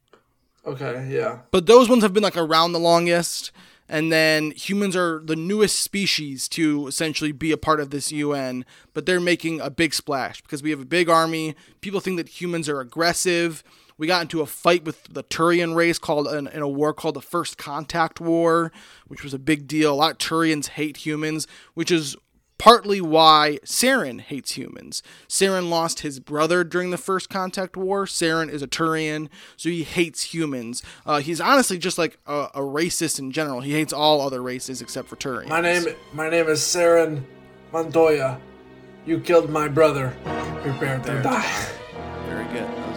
Okay, 0.64 1.08
yeah. 1.10 1.40
But 1.50 1.66
those 1.66 1.88
ones 1.88 2.02
have 2.02 2.12
been 2.12 2.22
like 2.22 2.36
around 2.36 2.72
the 2.72 2.78
longest. 2.78 3.50
And 3.92 4.10
then 4.10 4.52
humans 4.52 4.96
are 4.96 5.20
the 5.22 5.36
newest 5.36 5.78
species 5.80 6.48
to 6.48 6.86
essentially 6.86 7.30
be 7.30 7.52
a 7.52 7.58
part 7.58 7.78
of 7.78 7.90
this 7.90 8.10
UN, 8.10 8.64
but 8.94 9.04
they're 9.04 9.20
making 9.20 9.60
a 9.60 9.68
big 9.68 9.92
splash 9.92 10.40
because 10.40 10.62
we 10.62 10.70
have 10.70 10.80
a 10.80 10.86
big 10.86 11.10
army. 11.10 11.54
People 11.82 12.00
think 12.00 12.16
that 12.16 12.40
humans 12.40 12.70
are 12.70 12.80
aggressive. 12.80 13.62
We 13.98 14.06
got 14.06 14.22
into 14.22 14.40
a 14.40 14.46
fight 14.46 14.86
with 14.86 15.04
the 15.12 15.22
Turian 15.22 15.76
race 15.76 15.98
called 15.98 16.26
in, 16.28 16.46
in 16.46 16.62
a 16.62 16.68
war 16.68 16.94
called 16.94 17.16
the 17.16 17.20
First 17.20 17.58
Contact 17.58 18.18
War, 18.18 18.72
which 19.08 19.22
was 19.22 19.34
a 19.34 19.38
big 19.38 19.66
deal. 19.66 19.92
A 19.92 19.94
lot 19.94 20.12
of 20.12 20.18
Turians 20.18 20.68
hate 20.68 20.96
humans, 20.96 21.46
which 21.74 21.90
is 21.90 22.16
partly 22.62 23.00
why 23.00 23.58
Saren 23.64 24.20
hates 24.20 24.52
humans. 24.52 25.02
Saren 25.28 25.68
lost 25.68 26.00
his 26.00 26.20
brother 26.20 26.62
during 26.62 26.90
the 26.90 26.96
First 26.96 27.28
Contact 27.28 27.76
War. 27.76 28.06
Saren 28.06 28.48
is 28.48 28.62
a 28.62 28.68
Turian, 28.68 29.28
so 29.56 29.68
he 29.68 29.82
hates 29.82 30.32
humans. 30.32 30.80
Uh, 31.04 31.18
he's 31.18 31.40
honestly 31.40 31.76
just 31.76 31.98
like 31.98 32.18
a, 32.24 32.50
a 32.54 32.60
racist 32.60 33.18
in 33.18 33.32
general. 33.32 33.62
He 33.62 33.72
hates 33.72 33.92
all 33.92 34.20
other 34.20 34.40
races 34.40 34.80
except 34.80 35.08
for 35.08 35.16
Turians. 35.16 35.48
My 35.48 35.60
name 35.60 35.86
my 36.12 36.30
name 36.30 36.46
is 36.46 36.60
Saren 36.60 37.24
Montoya. 37.72 38.40
You 39.06 39.18
killed 39.18 39.50
my 39.50 39.66
brother. 39.66 40.16
Prepare 40.62 41.00
to 41.00 41.20
die. 41.20 41.66
Very 42.28 42.44
good. 42.44 42.68
That 42.68 42.76
very 42.76 42.76
good. 42.76 42.91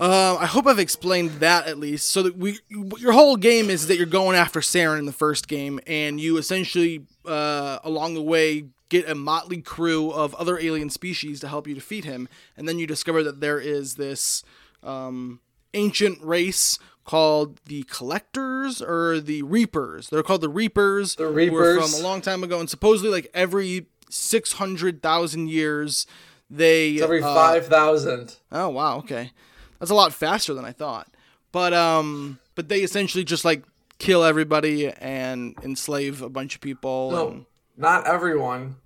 Um, 0.00 0.38
I 0.40 0.46
hope 0.46 0.66
I've 0.66 0.78
explained 0.78 1.30
that 1.40 1.66
at 1.66 1.78
least. 1.78 2.08
So 2.08 2.22
that 2.22 2.36
we, 2.36 2.58
your 2.70 3.12
whole 3.12 3.36
game 3.36 3.68
is 3.68 3.86
that 3.88 3.98
you're 3.98 4.06
going 4.06 4.34
after 4.34 4.60
Saren 4.60 4.98
in 4.98 5.04
the 5.04 5.12
first 5.12 5.46
game, 5.46 5.78
and 5.86 6.18
you 6.18 6.38
essentially, 6.38 7.04
uh, 7.26 7.80
along 7.84 8.14
the 8.14 8.22
way, 8.22 8.64
get 8.88 9.08
a 9.08 9.14
motley 9.14 9.60
crew 9.60 10.10
of 10.10 10.34
other 10.36 10.58
alien 10.58 10.88
species 10.88 11.38
to 11.40 11.48
help 11.48 11.68
you 11.68 11.74
defeat 11.74 12.04
him, 12.04 12.28
and 12.56 12.66
then 12.66 12.78
you 12.78 12.86
discover 12.86 13.22
that 13.22 13.40
there 13.40 13.60
is 13.60 13.96
this 13.96 14.42
um, 14.82 15.40
ancient 15.74 16.18
race 16.22 16.78
called 17.04 17.60
the 17.66 17.82
Collectors 17.82 18.80
or 18.80 19.20
the 19.20 19.42
Reapers. 19.42 20.08
They're 20.08 20.22
called 20.22 20.40
the 20.40 20.48
Reapers. 20.48 21.16
The 21.16 21.28
Reapers. 21.28 21.92
from 21.92 22.00
a 22.00 22.02
long 22.02 22.22
time 22.22 22.42
ago, 22.42 22.58
and 22.58 22.70
supposedly, 22.70 23.12
like 23.12 23.30
every 23.34 23.86
six 24.08 24.54
hundred 24.54 25.02
thousand 25.02 25.50
years, 25.50 26.06
they 26.48 26.92
It's 26.92 27.02
every 27.02 27.22
uh, 27.22 27.34
five 27.34 27.66
thousand. 27.66 28.36
Oh 28.50 28.70
wow, 28.70 28.96
okay. 28.98 29.32
That's 29.80 29.90
a 29.90 29.94
lot 29.94 30.12
faster 30.12 30.54
than 30.54 30.64
I 30.64 30.72
thought. 30.72 31.08
But 31.52 31.74
um 31.74 32.38
but 32.54 32.68
they 32.68 32.80
essentially 32.82 33.24
just 33.24 33.44
like 33.44 33.64
kill 33.98 34.22
everybody 34.24 34.88
and 34.88 35.56
enslave 35.62 36.22
a 36.22 36.28
bunch 36.28 36.54
of 36.54 36.60
people 36.60 37.10
No, 37.10 37.28
and 37.28 37.46
not 37.76 38.06
everyone. 38.06 38.76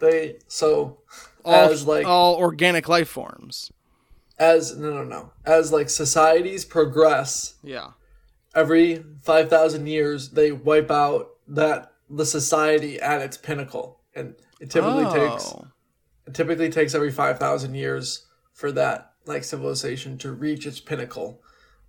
They 0.00 0.38
so 0.48 0.98
all 1.44 1.54
as 1.70 1.86
like 1.86 2.06
all 2.06 2.34
organic 2.36 2.88
life 2.88 3.08
forms. 3.08 3.70
as 4.38 4.76
no 4.76 4.90
no 4.90 5.04
no 5.04 5.32
as 5.44 5.72
like 5.72 5.88
societies 5.90 6.64
progress 6.64 7.54
Yeah. 7.62 7.90
every 8.54 9.04
5000 9.22 9.86
years 9.86 10.30
they 10.30 10.50
wipe 10.52 10.90
out 10.90 11.30
that 11.48 11.92
the 12.10 12.26
society 12.26 13.00
at 13.00 13.20
its 13.22 13.36
pinnacle 13.36 14.00
and 14.14 14.34
it 14.60 14.70
typically 14.70 15.04
takes 15.04 15.52
Oh. 15.54 15.66
it 16.26 16.34
typically 16.34 16.70
takes 16.70 16.94
every 16.94 17.10
5000 17.12 17.74
years 17.74 18.26
for 18.52 18.72
that 18.72 19.12
like 19.26 19.44
civilization 19.44 20.18
to 20.18 20.32
reach 20.32 20.66
its 20.66 20.80
pinnacle 20.80 21.40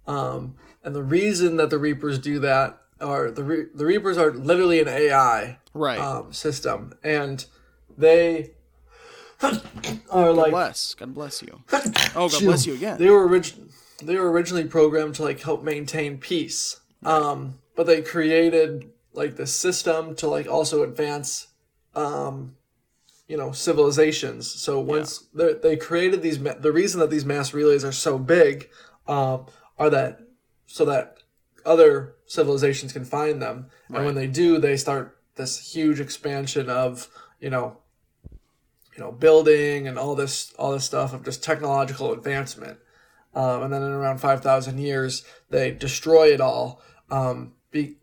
um, 0.07 0.55
and 0.83 0.95
the 0.95 1.03
reason 1.03 1.57
that 1.57 1.69
the 1.69 1.77
reapers 1.79 2.19
do 2.19 2.39
that 2.39 2.81
are 3.01 3.29
the 3.31 3.43
Re- 3.43 3.65
the 3.73 3.85
reapers 3.85 4.17
are 4.17 4.31
literally 4.31 4.79
an 4.79 4.87
ai 4.87 5.57
Right. 5.73 5.99
um, 5.99 6.31
system 6.31 6.93
and 7.03 7.45
they 7.97 8.51
are 10.09 10.31
like 10.31 10.51
bless. 10.51 10.93
God 10.93 11.13
bless 11.13 11.41
you. 11.41 11.61
Oh, 12.15 12.29
God 12.29 12.41
bless 12.41 12.65
you 12.65 12.73
again. 12.75 12.97
they 12.97 13.09
were 13.09 13.27
orig- 13.27 13.53
they 14.01 14.15
were 14.15 14.31
originally 14.31 14.63
programmed 14.65 15.15
to 15.15 15.23
like 15.23 15.41
help 15.41 15.63
maintain 15.63 16.17
peace. 16.17 16.79
Um, 17.03 17.55
but 17.75 17.85
they 17.85 18.01
created 18.01 18.89
like 19.13 19.35
the 19.35 19.45
system 19.45 20.15
to 20.15 20.27
like 20.27 20.47
also 20.47 20.83
advance 20.83 21.47
um 21.95 22.55
you 23.27 23.37
know 23.37 23.51
civilizations. 23.51 24.49
So 24.49 24.79
once 24.79 25.27
they 25.33 25.53
they 25.53 25.77
created 25.77 26.21
these 26.21 26.39
the 26.39 26.71
reason 26.71 26.99
that 26.99 27.09
these 27.09 27.25
mass 27.25 27.53
relays 27.53 27.83
are 27.83 27.91
so 27.91 28.17
big 28.17 28.69
um 29.07 29.45
are 29.77 29.89
that 29.89 30.21
so 30.67 30.85
that 30.85 31.19
other 31.65 32.15
civilizations 32.25 32.93
can 32.93 33.05
find 33.05 33.41
them. 33.41 33.67
And 33.89 34.05
when 34.05 34.15
they 34.15 34.27
do, 34.27 34.59
they 34.59 34.77
start 34.77 35.17
this 35.35 35.73
huge 35.73 35.99
expansion 35.99 36.69
of, 36.69 37.09
you 37.39 37.49
know, 37.49 37.77
you 38.95 39.03
know, 39.03 39.11
building 39.11 39.87
and 39.87 39.97
all 39.97 40.15
this 40.15 40.53
all 40.57 40.71
this 40.71 40.85
stuff 40.85 41.13
of 41.13 41.23
just 41.23 41.43
technological 41.43 42.13
advancement. 42.13 42.79
Um, 43.33 43.63
and 43.63 43.73
then 43.73 43.81
in 43.81 43.91
around 43.91 44.19
five 44.19 44.41
thousand 44.41 44.77
years, 44.77 45.25
they 45.49 45.71
destroy 45.71 46.27
it 46.33 46.39
all. 46.39 46.81
Um, 47.09 47.53
be, 47.71 47.97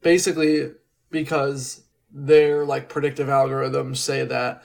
basically 0.00 0.72
because 1.10 1.82
their 2.18 2.64
like 2.64 2.88
predictive 2.88 3.28
algorithms 3.28 3.98
say 3.98 4.24
that 4.24 4.62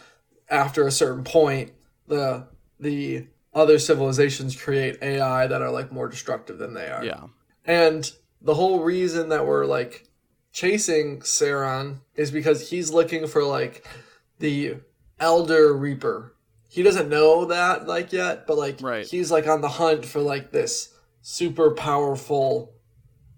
after 0.49 0.87
a 0.87 0.91
certain 0.91 1.23
point, 1.25 1.71
the 2.07 2.47
the 2.79 3.27
other 3.53 3.77
civilizations 3.77 4.55
create 4.59 4.97
AI 5.01 5.45
that 5.47 5.61
are 5.61 5.69
like 5.69 5.91
more 5.91 6.07
destructive 6.07 6.57
than 6.57 6.73
they 6.73 6.87
are. 6.87 7.03
yeah. 7.03 7.25
And 7.65 8.09
the 8.41 8.53
whole 8.53 8.79
reason 8.81 9.29
that 9.29 9.45
we're 9.45 9.65
like 9.65 10.07
chasing 10.53 11.19
Saren 11.19 11.99
is 12.15 12.31
because 12.31 12.69
he's 12.69 12.91
looking 12.93 13.27
for 13.27 13.43
like 13.43 13.85
the 14.39 14.77
Elder 15.19 15.73
Reaper. 15.73 16.33
He 16.69 16.83
doesn't 16.83 17.09
know 17.09 17.45
that 17.45 17.85
like 17.85 18.13
yet, 18.13 18.47
but 18.47 18.57
like 18.57 18.77
Right. 18.81 19.05
he's 19.05 19.29
like 19.29 19.45
on 19.47 19.59
the 19.59 19.67
hunt 19.69 20.05
for 20.05 20.21
like 20.21 20.51
this 20.51 20.93
super 21.21 21.71
powerful 21.71 22.73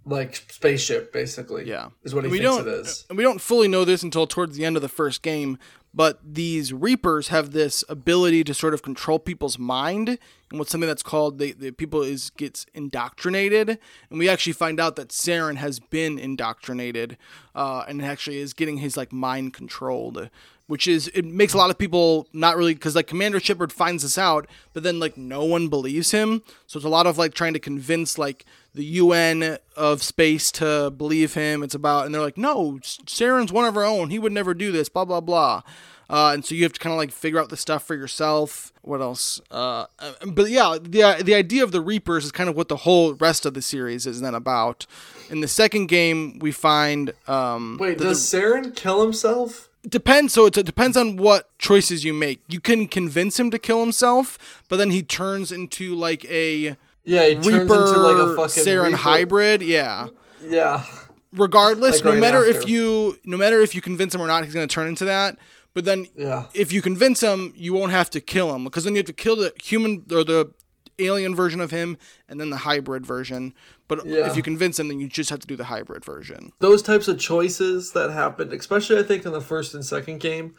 like 0.05 0.35
spaceship 0.49 1.13
basically. 1.13 1.67
Yeah. 1.67 1.89
Is 2.03 2.13
what 2.13 2.25
he 2.25 2.31
we 2.31 2.39
thinks 2.39 2.57
don't 2.57 2.67
it 2.67 2.71
is. 2.71 3.01
Uh, 3.03 3.05
and 3.09 3.17
we 3.17 3.23
don't 3.23 3.41
fully 3.41 3.67
know 3.67 3.85
this 3.85 4.03
until 4.03 4.27
towards 4.27 4.57
the 4.57 4.65
end 4.65 4.75
of 4.75 4.81
the 4.81 4.89
first 4.89 5.21
game 5.21 5.57
but 5.93 6.19
these 6.23 6.73
reapers 6.73 7.27
have 7.27 7.51
this 7.51 7.83
ability 7.87 8.43
to 8.43 8.53
sort 8.53 8.73
of 8.73 8.81
control 8.81 9.19
people's 9.19 9.59
mind 9.59 10.17
and 10.53 10.59
what's 10.59 10.71
something 10.71 10.87
that's 10.87 11.01
called 11.01 11.39
the, 11.39 11.51
the 11.53 11.71
people 11.71 12.03
is 12.03 12.29
gets 12.29 12.67
indoctrinated 12.75 13.79
and 14.11 14.19
we 14.19 14.29
actually 14.29 14.53
find 14.53 14.79
out 14.79 14.95
that 14.95 15.09
Saren 15.09 15.55
has 15.55 15.79
been 15.79 16.19
indoctrinated 16.19 17.17
uh, 17.55 17.83
and 17.87 18.03
actually 18.03 18.37
is 18.37 18.53
getting 18.53 18.77
his 18.77 18.95
like 18.95 19.11
mind 19.11 19.53
controlled 19.53 20.29
which 20.67 20.87
is 20.87 21.07
it 21.09 21.25
makes 21.25 21.53
a 21.53 21.57
lot 21.57 21.71
of 21.71 21.77
people 21.79 22.27
not 22.33 22.55
really 22.55 22.75
because 22.75 22.95
like 22.95 23.07
commander 23.07 23.39
shepard 23.39 23.73
finds 23.73 24.03
this 24.03 24.17
out 24.17 24.47
but 24.73 24.83
then 24.83 24.99
like 24.99 25.17
no 25.17 25.43
one 25.43 25.69
believes 25.69 26.11
him 26.11 26.43
so 26.67 26.77
it's 26.77 26.85
a 26.85 26.89
lot 26.89 27.07
of 27.07 27.17
like 27.17 27.33
trying 27.33 27.53
to 27.53 27.59
convince 27.59 28.19
like 28.19 28.45
the 28.75 28.85
UN 28.85 29.57
of 29.75 30.01
space 30.01 30.51
to 30.53 30.89
believe 30.89 31.35
him. 31.35 31.61
It's 31.61 31.75
about, 31.75 32.05
and 32.05 32.13
they're 32.13 32.21
like, 32.21 32.37
no, 32.37 32.79
Saren's 32.81 33.51
one 33.51 33.65
of 33.65 33.77
our 33.77 33.83
own. 33.83 34.09
He 34.09 34.19
would 34.19 34.31
never 34.31 34.53
do 34.53 34.71
this, 34.71 34.89
blah, 34.89 35.05
blah, 35.05 35.21
blah. 35.21 35.61
Uh, 36.09 36.31
and 36.33 36.45
so 36.45 36.53
you 36.55 36.63
have 36.63 36.73
to 36.73 36.79
kind 36.79 36.93
of 36.93 36.97
like 36.97 37.11
figure 37.11 37.39
out 37.39 37.49
the 37.49 37.57
stuff 37.57 37.83
for 37.85 37.95
yourself. 37.95 38.71
What 38.81 39.01
else? 39.01 39.39
Uh, 39.49 39.85
uh, 39.99 40.13
but 40.27 40.49
yeah, 40.49 40.77
the, 40.81 41.21
the 41.23 41.33
idea 41.33 41.63
of 41.63 41.71
the 41.71 41.81
Reapers 41.81 42.25
is 42.25 42.31
kind 42.31 42.49
of 42.49 42.55
what 42.55 42.67
the 42.67 42.77
whole 42.77 43.13
rest 43.15 43.45
of 43.45 43.53
the 43.53 43.61
series 43.61 44.05
is 44.05 44.21
then 44.21 44.35
about. 44.35 44.85
In 45.29 45.39
the 45.41 45.47
second 45.47 45.87
game, 45.87 46.39
we 46.39 46.51
find. 46.51 47.13
Um, 47.27 47.77
Wait, 47.79 47.97
does 47.97 48.19
Saren 48.21 48.75
kill 48.75 49.01
himself? 49.01 49.69
depends. 49.87 50.33
So 50.33 50.45
it 50.45 50.53
depends 50.53 50.95
on 50.95 51.17
what 51.17 51.57
choices 51.57 52.03
you 52.03 52.13
make. 52.13 52.41
You 52.47 52.59
can 52.59 52.87
convince 52.87 53.39
him 53.39 53.51
to 53.51 53.59
kill 53.59 53.79
himself, 53.81 54.63
but 54.69 54.77
then 54.77 54.91
he 54.91 55.03
turns 55.03 55.51
into 55.51 55.93
like 55.95 56.23
a 56.25 56.77
Yeah, 57.03 57.25
he 57.27 57.33
turns 57.35 57.47
Reaper 57.47 57.61
into 57.61 57.97
like 57.99 58.15
a 58.17 58.35
fucking 58.35 58.63
Saren 58.63 58.85
Reaper. 58.85 58.97
hybrid. 58.97 59.61
Yeah. 59.61 60.07
Yeah. 60.41 60.85
Regardless, 61.31 61.95
Like 61.95 62.05
no 62.05 62.11
right 62.11 62.19
matter 62.19 62.43
if 62.43 62.67
you 62.67 63.17
no 63.25 63.37
matter 63.37 63.59
if 63.61 63.73
you 63.73 63.81
convince 63.81 64.13
him 64.13 64.21
or 64.21 64.27
not, 64.27 64.43
he's 64.45 64.53
going 64.53 64.67
to 64.67 64.73
turn 64.73 64.87
into 64.87 65.05
that. 65.05 65.37
But 65.73 65.85
then 65.85 66.07
Yeah. 66.15 66.45
if 66.53 66.71
you 66.71 66.81
convince 66.81 67.21
him, 67.21 67.53
you 67.55 67.73
won't 67.73 67.91
have 67.91 68.09
to 68.11 68.21
kill 68.21 68.53
him 68.55 68.63
because 68.63 68.83
then 68.83 68.93
you 68.93 68.99
have 68.99 69.07
to 69.07 69.13
kill 69.13 69.35
the 69.35 69.53
human 69.63 70.05
or 70.11 70.23
the 70.23 70.51
alien 70.99 71.35
version 71.35 71.59
of 71.59 71.71
him 71.71 71.97
and 72.29 72.39
then 72.39 72.51
the 72.51 72.57
hybrid 72.57 73.05
version. 73.05 73.53
But 73.87 74.05
Yeah. 74.05 74.29
if 74.29 74.37
you 74.37 74.43
convince 74.43 74.79
him, 74.79 74.87
then 74.89 74.99
you 74.99 75.07
just 75.07 75.29
have 75.31 75.39
to 75.39 75.47
do 75.47 75.55
the 75.55 75.65
hybrid 75.65 76.05
version. 76.05 76.51
those 76.59 76.81
types 76.83 77.07
of 77.07 77.17
choices 77.19 77.91
that 77.93 78.11
happened, 78.11 78.53
especially 78.53 78.99
I 78.99 79.03
think 79.03 79.25
in 79.25 79.31
the 79.31 79.41
first 79.41 79.73
and 79.73 79.83
second 79.83 80.19
game, 80.19 80.53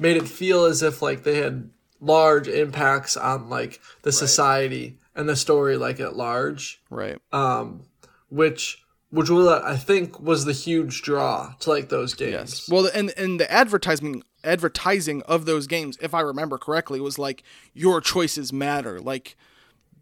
made 0.00 0.16
it 0.16 0.28
feel 0.28 0.64
as 0.64 0.82
if 0.82 1.00
like 1.00 1.22
they 1.22 1.36
had 1.36 1.70
large 2.00 2.48
impacts 2.48 3.16
on 3.16 3.48
like 3.48 3.80
the 4.02 4.12
society 4.12 4.98
and 5.14 5.28
the 5.28 5.36
story 5.36 5.76
like 5.76 5.98
at 6.00 6.16
large, 6.16 6.82
Right. 6.90 7.18
um, 7.32 7.82
which 8.28 8.82
which 9.10 9.30
was 9.30 9.46
I 9.46 9.76
think 9.76 10.20
was 10.20 10.44
the 10.44 10.52
huge 10.52 11.00
draw 11.02 11.54
to 11.60 11.70
like 11.70 11.88
those 11.88 12.12
games. 12.14 12.32
Yes. 12.32 12.68
Well, 12.68 12.90
and 12.92 13.14
and 13.16 13.38
the 13.40 13.50
advertising 13.50 14.24
advertising 14.46 15.22
of 15.22 15.44
those 15.44 15.66
games, 15.66 15.98
if 16.00 16.14
I 16.14 16.20
remember 16.20 16.56
correctly, 16.58 17.00
was 17.00 17.18
like 17.18 17.42
your 17.74 18.00
choices 18.00 18.52
matter. 18.52 19.00
Like 19.00 19.36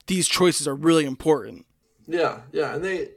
these 0.06 0.28
choices 0.28 0.68
are 0.68 0.74
really 0.74 1.04
important. 1.04 1.66
Yeah, 2.06 2.42
yeah, 2.52 2.74
and 2.74 2.84
they 2.84 3.08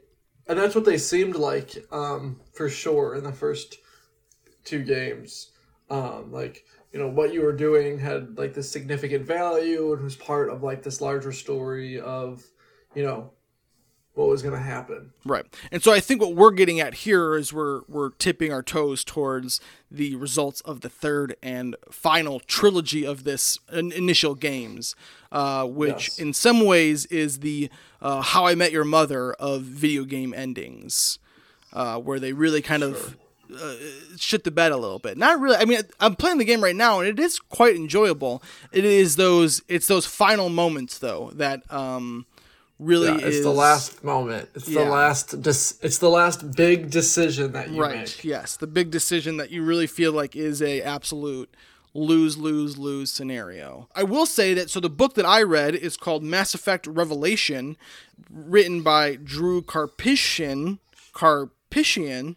and 0.46 0.58
that's 0.58 0.74
what 0.74 0.84
they 0.84 0.98
seemed 0.98 1.36
like 1.36 1.76
um, 1.92 2.40
for 2.52 2.68
sure 2.68 3.14
in 3.14 3.22
the 3.22 3.32
first 3.32 3.78
two 4.64 4.82
games. 4.82 5.50
Um, 5.90 6.32
like 6.32 6.64
you 6.92 6.98
know 6.98 7.08
what 7.08 7.32
you 7.32 7.42
were 7.42 7.52
doing 7.52 7.98
had 7.98 8.38
like 8.38 8.54
this 8.54 8.70
significant 8.70 9.24
value 9.24 9.92
and 9.92 10.02
was 10.02 10.16
part 10.16 10.50
of 10.50 10.62
like 10.62 10.82
this 10.82 11.00
larger 11.00 11.32
story 11.32 12.00
of 12.00 12.42
you 12.94 13.02
know 13.02 13.30
what 14.18 14.28
was 14.28 14.42
going 14.42 14.54
to 14.54 14.60
happen. 14.60 15.12
Right. 15.24 15.46
And 15.70 15.80
so 15.80 15.92
I 15.92 16.00
think 16.00 16.20
what 16.20 16.34
we're 16.34 16.50
getting 16.50 16.80
at 16.80 16.92
here 16.92 17.36
is 17.36 17.52
we're 17.52 17.82
we're 17.86 18.10
tipping 18.10 18.52
our 18.52 18.64
toes 18.64 19.04
towards 19.04 19.60
the 19.90 20.16
results 20.16 20.60
of 20.62 20.80
the 20.80 20.88
third 20.88 21.36
and 21.40 21.76
final 21.90 22.40
trilogy 22.40 23.06
of 23.06 23.22
this 23.22 23.60
in- 23.72 23.92
initial 23.92 24.34
games, 24.34 24.96
uh, 25.30 25.64
which 25.66 26.08
Yes. 26.08 26.18
in 26.18 26.32
some 26.32 26.64
ways 26.64 27.06
is 27.06 27.38
the 27.38 27.70
uh, 28.02 28.22
How 28.22 28.44
I 28.46 28.56
Met 28.56 28.72
Your 28.72 28.84
Mother 28.84 29.34
of 29.34 29.62
video 29.62 30.02
game 30.02 30.34
endings, 30.34 31.20
uh, 31.72 31.98
where 32.00 32.18
they 32.18 32.32
really 32.32 32.60
kind 32.60 32.82
of 32.82 33.16
uh, 33.54 33.74
shit 34.16 34.42
the 34.42 34.50
bed 34.50 34.72
a 34.72 34.76
little 34.76 34.98
bit. 34.98 35.16
Not 35.16 35.38
really. 35.40 35.56
I 35.56 35.64
mean, 35.64 35.80
I'm 36.00 36.16
playing 36.16 36.38
the 36.38 36.44
game 36.44 36.62
right 36.62 36.76
now, 36.76 36.98
and 36.98 37.08
it 37.08 37.20
is 37.20 37.38
quite 37.38 37.76
enjoyable. 37.76 38.42
It 38.72 38.84
is 38.84 39.14
those. 39.14 39.62
It's 39.68 39.86
those 39.86 40.06
final 40.06 40.48
moments 40.48 40.98
though 40.98 41.30
that 41.34 41.62
um, 41.72 42.26
really 42.78 43.08
Yeah, 43.08 43.26
it's 43.26 43.36
is 43.38 43.42
the 43.44 43.50
last 43.52 44.04
moment. 44.04 44.48
It's 44.54 44.68
Yeah. 44.68 44.84
the 44.84 44.90
last. 44.90 45.42
Dis- 45.42 45.78
it's 45.82 45.98
the 45.98 46.08
last 46.10 46.52
big 46.52 46.90
decision 46.90 47.52
that 47.52 47.70
you 47.70 47.80
right 47.82 47.96
make. 48.00 48.24
yes 48.24 48.56
the 48.56 48.66
big 48.68 48.90
decision 48.90 49.36
that 49.38 49.50
you 49.50 49.62
really 49.64 49.86
feel 49.88 50.12
like 50.12 50.36
is 50.36 50.62
a 50.62 50.80
absolute 50.82 51.52
lose 51.94 52.36
lose 52.36 52.78
lose 52.78 53.10
scenario 53.10 53.88
i 53.96 54.02
will 54.04 54.26
say 54.26 54.54
that 54.54 54.70
so 54.70 54.78
the 54.78 54.90
book 54.90 55.14
that 55.14 55.24
i 55.26 55.42
read 55.42 55.74
is 55.74 55.96
called 55.96 56.22
mass 56.22 56.54
effect 56.54 56.86
revelation 56.86 57.76
written 58.30 58.82
by 58.82 59.16
drew 59.16 59.60
karpyshyn 59.62 60.78
karpyshyn 61.14 62.36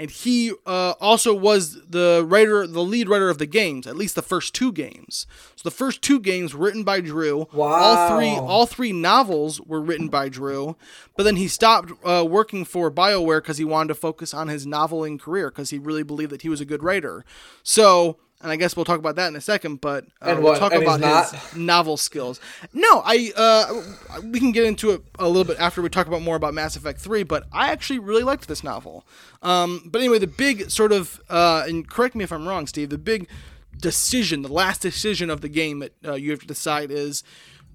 and 0.00 0.10
he 0.10 0.50
uh, 0.64 0.94
also 0.98 1.34
was 1.34 1.78
the 1.86 2.24
writer 2.26 2.66
the 2.66 2.82
lead 2.82 3.06
writer 3.06 3.28
of 3.28 3.36
the 3.36 3.44
games 3.44 3.86
at 3.86 3.96
least 3.96 4.14
the 4.14 4.22
first 4.22 4.54
two 4.54 4.72
games. 4.72 5.26
So 5.56 5.68
the 5.68 5.74
first 5.74 6.00
two 6.00 6.18
games 6.18 6.54
written 6.54 6.84
by 6.84 7.02
drew. 7.02 7.46
Wow. 7.52 7.68
all 7.68 8.16
three 8.16 8.30
all 8.30 8.66
three 8.66 8.92
novels 8.92 9.60
were 9.60 9.80
written 9.80 10.08
by 10.08 10.30
drew. 10.30 10.76
But 11.16 11.24
then 11.24 11.36
he 11.36 11.48
stopped 11.48 11.92
uh, 12.02 12.24
working 12.26 12.64
for 12.64 12.90
bioware 12.90 13.42
because 13.42 13.58
he 13.58 13.64
wanted 13.64 13.88
to 13.88 13.94
focus 13.94 14.32
on 14.32 14.48
his 14.48 14.66
noveling 14.66 15.20
career 15.20 15.50
because 15.50 15.68
he 15.68 15.78
really 15.78 16.02
believed 16.02 16.32
that 16.32 16.42
he 16.42 16.48
was 16.48 16.62
a 16.62 16.64
good 16.64 16.82
writer. 16.82 17.26
So 17.62 18.16
and 18.40 18.50
I 18.50 18.56
guess 18.56 18.74
we'll 18.74 18.86
talk 18.86 18.98
about 18.98 19.16
that 19.16 19.28
in 19.28 19.36
a 19.36 19.40
second, 19.40 19.80
but 19.80 20.06
uh, 20.22 20.36
we'll 20.40 20.56
talk 20.56 20.72
and 20.72 20.82
about 20.82 21.30
his 21.30 21.56
novel 21.56 21.96
skills. 21.96 22.40
No, 22.72 23.02
I 23.04 23.32
uh, 23.36 24.20
we 24.24 24.38
can 24.38 24.52
get 24.52 24.64
into 24.64 24.90
it 24.92 25.02
a 25.18 25.26
little 25.26 25.44
bit 25.44 25.58
after 25.58 25.82
we 25.82 25.88
talk 25.90 26.06
about 26.06 26.22
more 26.22 26.36
about 26.36 26.54
Mass 26.54 26.76
Effect 26.76 27.00
Three. 27.00 27.22
But 27.22 27.44
I 27.52 27.70
actually 27.70 27.98
really 27.98 28.22
liked 28.22 28.48
this 28.48 28.64
novel. 28.64 29.06
Um, 29.42 29.82
but 29.86 30.00
anyway, 30.00 30.18
the 30.18 30.26
big 30.26 30.70
sort 30.70 30.92
of 30.92 31.20
uh, 31.28 31.64
and 31.66 31.88
correct 31.88 32.14
me 32.14 32.24
if 32.24 32.32
I'm 32.32 32.48
wrong, 32.48 32.66
Steve. 32.66 32.90
The 32.90 32.98
big 32.98 33.28
decision, 33.78 34.42
the 34.42 34.52
last 34.52 34.80
decision 34.80 35.30
of 35.30 35.42
the 35.42 35.48
game 35.48 35.80
that 35.80 35.92
uh, 36.04 36.14
you 36.14 36.30
have 36.30 36.40
to 36.40 36.46
decide 36.46 36.90
is 36.90 37.22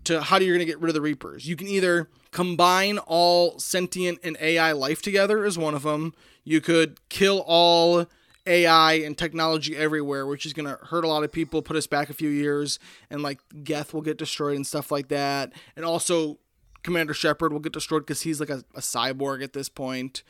to 0.05 0.21
how 0.21 0.37
are 0.37 0.41
you're 0.41 0.55
going 0.55 0.65
to 0.65 0.71
get 0.71 0.79
rid 0.79 0.89
of 0.89 0.93
the 0.93 1.01
Reapers. 1.01 1.47
You 1.47 1.55
can 1.55 1.67
either 1.67 2.09
combine 2.31 2.97
all 2.99 3.59
sentient 3.59 4.19
and 4.23 4.37
AI 4.39 4.71
life 4.71 5.01
together 5.01 5.45
as 5.45 5.57
one 5.57 5.73
of 5.73 5.83
them. 5.83 6.13
You 6.43 6.61
could 6.61 6.99
kill 7.09 7.43
all 7.45 8.05
AI 8.47 8.93
and 8.93 9.17
technology 9.17 9.75
everywhere, 9.75 10.25
which 10.25 10.45
is 10.45 10.53
going 10.53 10.67
to 10.67 10.77
hurt 10.85 11.03
a 11.03 11.07
lot 11.07 11.23
of 11.23 11.31
people, 11.31 11.61
put 11.61 11.75
us 11.75 11.87
back 11.87 12.09
a 12.09 12.13
few 12.13 12.29
years, 12.29 12.79
and 13.09 13.23
like 13.23 13.39
Geth 13.63 13.93
will 13.93 14.01
get 14.01 14.17
destroyed 14.17 14.55
and 14.55 14.65
stuff 14.67 14.91
like 14.91 15.07
that. 15.07 15.53
And 15.75 15.83
also, 15.85 16.37
Commander 16.83 17.13
Shepard 17.13 17.51
will 17.51 17.59
get 17.59 17.73
destroyed 17.73 18.03
because 18.03 18.21
he's 18.21 18.39
like 18.39 18.49
a, 18.51 18.63
a 18.75 18.79
cyborg 18.81 19.43
at 19.43 19.53
this 19.53 19.69
point. 19.69 20.23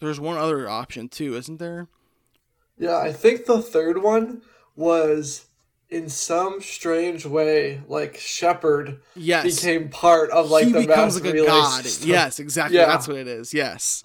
There's 0.00 0.20
one 0.20 0.36
other 0.36 0.68
option 0.68 1.08
too, 1.08 1.36
isn't 1.36 1.58
there? 1.58 1.88
Yeah, 2.78 2.98
I 2.98 3.12
think 3.12 3.46
the 3.46 3.62
third 3.62 4.02
one 4.02 4.42
was 4.74 5.46
in 5.88 6.08
some 6.08 6.60
strange 6.60 7.24
way 7.24 7.80
like 7.88 8.16
Shepard 8.18 9.00
Yes. 9.14 9.60
became 9.62 9.88
part 9.88 10.30
of 10.30 10.50
like 10.50 10.66
he 10.66 10.72
the 10.72 10.80
becomes 10.80 11.14
mass 11.14 11.24
like 11.24 11.34
a 11.34 11.46
god. 11.46 11.82
system. 11.84 12.10
Yes, 12.10 12.38
exactly. 12.40 12.76
Yeah. 12.76 12.86
That's 12.86 13.08
what 13.08 13.16
it 13.16 13.28
is. 13.28 13.54
Yes, 13.54 14.02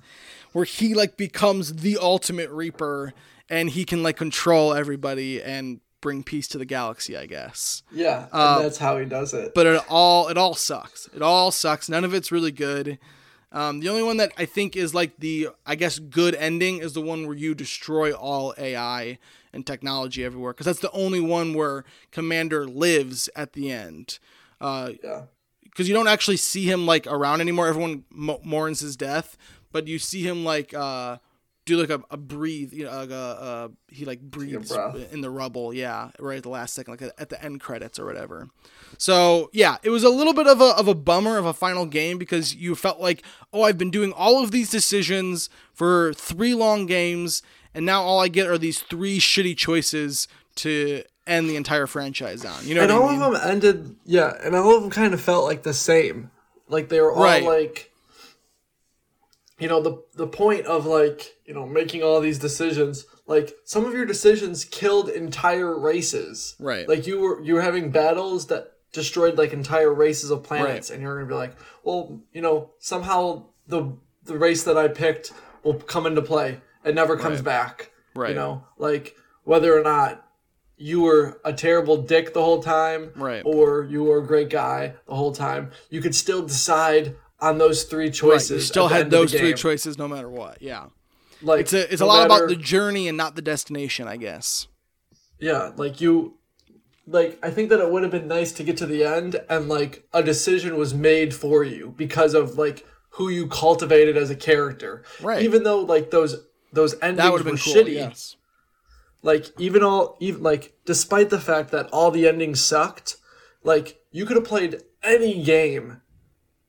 where 0.54 0.66
he 0.66 0.94
like 0.94 1.18
becomes 1.18 1.74
the 1.76 1.98
ultimate 2.00 2.50
Reaper, 2.50 3.14
and 3.50 3.70
he 3.70 3.86
can 3.86 4.04
like 4.04 4.18
control 4.18 4.74
everybody 4.74 5.42
and 5.42 5.80
bring 6.02 6.24
peace 6.24 6.48
to 6.50 6.58
the 6.58 6.66
galaxy. 6.66 7.16
I 7.18 7.26
guess. 7.26 7.84
Yeah, 7.92 8.24
and 8.24 8.30
Uh, 8.34 8.62
that's 8.64 8.78
how 8.80 8.98
he 8.98 9.06
does 9.06 9.34
it. 9.34 9.54
but 9.54 9.66
it 9.68 9.82
all 9.90 10.28
it 10.30 10.38
all 10.38 10.56
sucks. 10.56 11.08
It 11.16 11.22
all 11.22 11.52
sucks. 11.52 11.90
None 11.90 12.04
of 12.04 12.14
it's 12.14 12.32
really 12.32 12.52
good. 12.52 12.98
Um, 13.54 13.82
the 13.82 13.90
only 13.90 14.04
one 14.04 14.16
that 14.18 14.32
I 14.38 14.46
think 14.46 14.78
is 14.78 14.94
like 14.94 15.18
the 15.20 15.50
I 15.66 15.76
guess 15.76 16.00
good 16.00 16.36
ending 16.36 16.78
is 16.80 16.94
the 16.94 17.02
one 17.02 17.28
where 17.28 17.36
you 17.36 17.54
destroy 17.54 18.14
all 18.14 18.54
AI 18.58 19.20
and 19.54 19.68
technology 19.68 20.24
everywhere 20.24 20.54
because 20.54 20.66
that's 20.66 20.80
the 20.80 20.92
only 20.92 21.20
one 21.20 21.54
where 21.54 21.84
Commander 22.12 22.66
lives 22.66 23.30
at 23.36 23.52
the 23.52 23.70
end. 23.70 24.20
Uh, 24.62 24.92
yeah. 25.04 25.24
because 25.64 25.88
you 25.90 25.94
don't 25.94 26.08
actually 26.08 26.38
see 26.38 26.64
him 26.66 26.86
like 26.86 27.06
around 27.08 27.42
anymore. 27.42 27.68
Everyone 27.68 28.06
mo- 28.10 28.40
mourns 28.44 28.80
his 28.80 28.96
death, 28.96 29.36
but 29.72 29.88
you 29.88 30.00
see 30.00 30.22
him 30.22 30.44
like 30.44 30.74
uh 30.74 31.18
do 31.66 31.78
like 31.78 31.92
a, 31.92 32.02
a 32.10 32.18
breathe, 32.18 32.74
you 32.74 32.86
know, 32.86 32.92
like 32.92 33.12
a, 33.12 33.14
uh, 33.16 33.68
he 33.88 34.04
like 34.04 34.20
breathes 34.20 34.72
in 35.12 35.22
the 35.22 35.30
rubble, 35.30 35.72
yeah, 35.72 36.10
right 36.18 36.38
at 36.38 36.44
the 36.44 36.50
last 36.50 36.74
second, 36.74 37.00
like 37.00 37.14
at 37.20 37.30
the 37.30 37.42
end 37.44 37.62
credits 37.62 38.00
or 38.00 38.06
whatever. 38.06 38.50
So 38.98 39.50
yeah, 39.54 39.78
it 39.84 39.92
was 39.92 40.04
a 40.04 40.10
little 40.10 40.34
bit 40.34 40.48
of 40.48 40.60
a 40.60 40.76
of 40.78 40.88
a 40.88 40.96
bummer 40.96 41.38
of 41.38 41.46
a 41.46 41.54
final 41.54 41.86
game 41.86 42.18
because 42.18 42.56
you 42.56 42.74
felt 42.74 43.00
like, 43.00 43.24
oh, 43.54 43.62
I've 43.62 43.78
been 43.78 43.92
doing 43.92 44.12
all 44.12 44.44
of 44.44 44.50
these 44.52 44.72
decisions 44.72 45.50
for 45.72 46.14
three 46.14 46.56
long 46.56 46.88
games, 46.88 47.44
and 47.76 47.86
now 47.86 48.02
all 48.02 48.20
I 48.20 48.28
get 48.28 48.48
are 48.48 48.58
these 48.58 48.80
three 48.82 49.20
shitty 49.20 49.56
choices 49.56 50.28
to 50.56 51.04
end 51.28 51.48
the 51.48 51.56
entire 51.56 51.86
franchise 51.86 52.44
on. 52.44 52.68
You 52.68 52.74
know 52.76 52.82
And 52.82 52.92
all 52.92 53.08
I 53.08 53.12
mean? 53.14 53.22
of 53.22 53.34
them 53.34 53.42
ended, 53.50 53.96
yeah, 54.06 54.34
and 54.44 54.56
all 54.56 54.76
of 54.76 54.82
them 54.82 54.92
kind 54.92 55.14
of 55.14 55.22
felt 55.22 55.46
like 55.46 55.62
the 55.62 55.74
same. 55.76 56.32
Like 56.68 56.90
they 56.90 57.00
were 57.02 57.14
all 57.14 57.22
Right. 57.24 57.44
like, 57.44 57.91
you 59.62 59.68
know, 59.70 59.82
the 59.82 60.04
the 60.16 60.28
point 60.28 60.66
of 60.66 60.86
like, 60.86 61.36
you 61.46 61.54
know, 61.54 61.66
making 61.66 62.04
all 62.04 62.20
these 62.20 62.40
decisions. 62.40 63.06
Like 63.28 63.54
some 63.64 63.86
of 63.86 63.94
your 63.94 64.06
decisions 64.06 64.66
killed 64.66 65.08
entire 65.08 65.78
races. 65.80 66.56
Right. 66.60 66.88
Like 66.90 67.08
you 67.08 67.20
were 67.22 67.42
you 67.42 67.54
were 67.54 67.62
having 67.62 67.92
battles 67.92 68.48
that 68.48 68.74
destroyed 68.92 69.38
like 69.38 69.54
entire 69.54 69.94
races 69.94 70.32
of 70.32 70.44
planets, 70.44 70.90
and 70.90 71.02
you're 71.02 71.16
gonna 71.16 71.28
be 71.28 71.36
like, 71.36 71.56
well, 71.84 72.22
you 72.34 72.42
know, 72.42 72.72
somehow 72.80 73.46
the 73.68 73.94
the 74.24 74.38
race 74.38 74.64
that 74.64 74.78
I 74.78 74.88
picked 74.90 75.32
will 75.64 75.76
come 75.76 76.06
into 76.06 76.22
play. 76.22 76.60
It 76.84 76.96
never 76.96 77.16
comes 77.16 77.38
Right. 77.38 77.46
back. 77.46 77.92
Right. 78.16 78.30
You 78.30 78.36
know, 78.36 78.66
like 78.78 79.16
whether 79.44 79.78
or 79.78 79.84
not 79.84 80.28
you 80.76 81.02
were 81.02 81.40
a 81.46 81.54
terrible 81.54 81.98
dick 81.98 82.34
the 82.34 82.42
whole 82.44 82.62
time, 82.64 83.12
Right. 83.16 83.44
or 83.46 83.84
you 83.86 84.04
were 84.04 84.18
a 84.18 84.26
great 84.26 84.50
guy 84.50 84.96
the 85.08 85.16
whole 85.16 85.32
time, 85.32 85.72
you 85.92 86.02
could 86.02 86.16
still 86.16 86.42
decide 86.42 87.16
on 87.42 87.58
those 87.58 87.84
three 87.84 88.06
Right, 88.06 88.14
choices. 88.14 88.50
you 88.52 88.60
still 88.60 88.88
had 88.88 89.02
end 89.02 89.06
of 89.08 89.12
the 89.12 89.18
those 89.18 89.32
three 89.34 89.54
choices 89.54 89.98
no 89.98 90.08
matter 90.08 90.30
what. 90.30 90.62
Yeah. 90.62 90.88
Like 91.42 91.62
It's 91.62 91.74
a 91.74 91.92
it's 91.92 92.02
no 92.02 92.06
a 92.06 92.08
lot 92.08 92.26
about 92.26 92.48
the 92.50 92.56
journey 92.56 93.08
and 93.08 93.18
not 93.18 93.36
the 93.36 93.42
destination, 93.42 94.08
I 94.08 94.18
guess. 94.18 94.68
yeah, 95.40 95.72
like 95.76 96.00
you, 96.00 96.38
like 97.08 97.40
I 97.44 97.50
think 97.50 97.70
that 97.70 97.80
it 97.80 97.92
would 97.92 98.04
have 98.04 98.12
been 98.12 98.28
nice 98.28 98.52
to 98.54 98.64
get 98.64 98.78
to 98.78 98.86
the 98.86 99.04
end 99.04 99.42
and 99.50 99.68
like 99.68 100.08
a 100.14 100.22
decision 100.22 100.78
was 100.78 100.94
made 100.94 101.34
for 101.34 101.64
you 101.64 101.94
because 101.98 102.36
of 102.36 102.58
like 102.60 102.86
who 103.16 103.28
you 103.30 103.48
cultivated 103.48 104.16
as 104.18 104.30
a 104.30 104.36
character. 104.36 105.04
Right. 105.22 105.42
Even 105.42 105.64
though 105.64 105.80
like 105.80 106.12
those 106.12 106.46
those 106.72 106.94
endings 107.02 107.18
That 107.18 107.32
would 107.32 107.40
have 107.46 107.52
were 107.54 107.58
cool. 107.58 107.74
shitty, 107.74 107.94
Yes. 107.96 108.36
like 109.24 109.48
even 109.60 109.82
all 109.84 110.18
even 110.20 110.44
like 110.44 110.74
despite 110.86 111.32
the 111.32 111.40
fact 111.40 111.72
that 111.72 111.88
all 111.92 112.12
the 112.12 112.28
endings 112.28 112.62
sucked, 112.62 113.18
like 113.64 114.00
you 114.12 114.26
could 114.28 114.38
have 114.38 114.46
played 114.46 114.82
any 115.02 115.42
game 115.44 116.02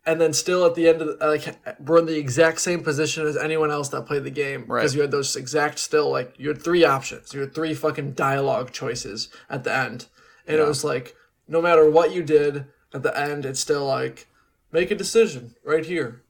and 0.05 0.21
then 0.21 0.33
still 0.33 0.65
at 0.67 0.75
the 0.75 0.89
end 0.89 1.01
of 1.01 1.19
the, 1.19 1.27
like 1.27 1.45
we're 1.81 1.99
in 1.99 2.07
the 2.07 2.19
exact 2.19 2.61
same 2.61 2.83
position 2.83 3.27
as 3.27 3.37
anyone 3.37 3.71
else 3.71 3.89
that 3.91 4.07
played 4.07 4.25
the 4.25 4.31
game 4.31 4.65
Right. 4.67 4.81
because 4.81 4.95
you 4.95 5.01
had 5.01 5.11
those 5.13 5.37
exact 5.37 5.79
still 5.79 6.11
like 6.11 6.35
you 6.39 6.49
had 6.49 6.61
three 6.63 6.85
options. 6.85 7.33
You 7.33 7.41
had 7.41 7.55
three 7.55 7.75
fucking 7.75 8.13
dialogue 8.13 8.73
choices 8.73 9.29
at 9.49 9.65
the 9.65 9.75
end. 9.75 10.07
And 10.47 10.59
it 10.59 10.67
was 10.67 10.83
like 10.85 11.15
no 11.47 11.63
matter 11.63 11.89
what 11.89 12.13
you 12.13 12.23
did 12.23 12.67
at 12.95 13.03
the 13.03 13.19
end 13.19 13.45
it's 13.47 13.61
still 13.61 13.87
like 13.87 14.27
make 14.73 14.91
a 14.91 14.95
decision 14.97 15.55
right 15.65 15.85
here. 15.87 16.23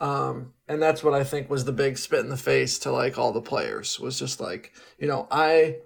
Um 0.00 0.52
and 0.68 0.80
that's 0.82 1.02
what 1.02 1.14
i 1.14 1.24
think 1.24 1.48
was 1.48 1.64
the 1.64 1.72
big 1.72 1.96
spit 1.98 2.20
in 2.20 2.28
the 2.28 2.36
face 2.36 2.78
to 2.80 2.90
like 2.92 3.16
all 3.18 3.32
the 3.32 3.40
players 3.40 3.98
was 3.98 4.18
just 4.18 4.38
like 4.40 4.72
you 4.98 5.08
know 5.08 5.26
i 5.30 5.76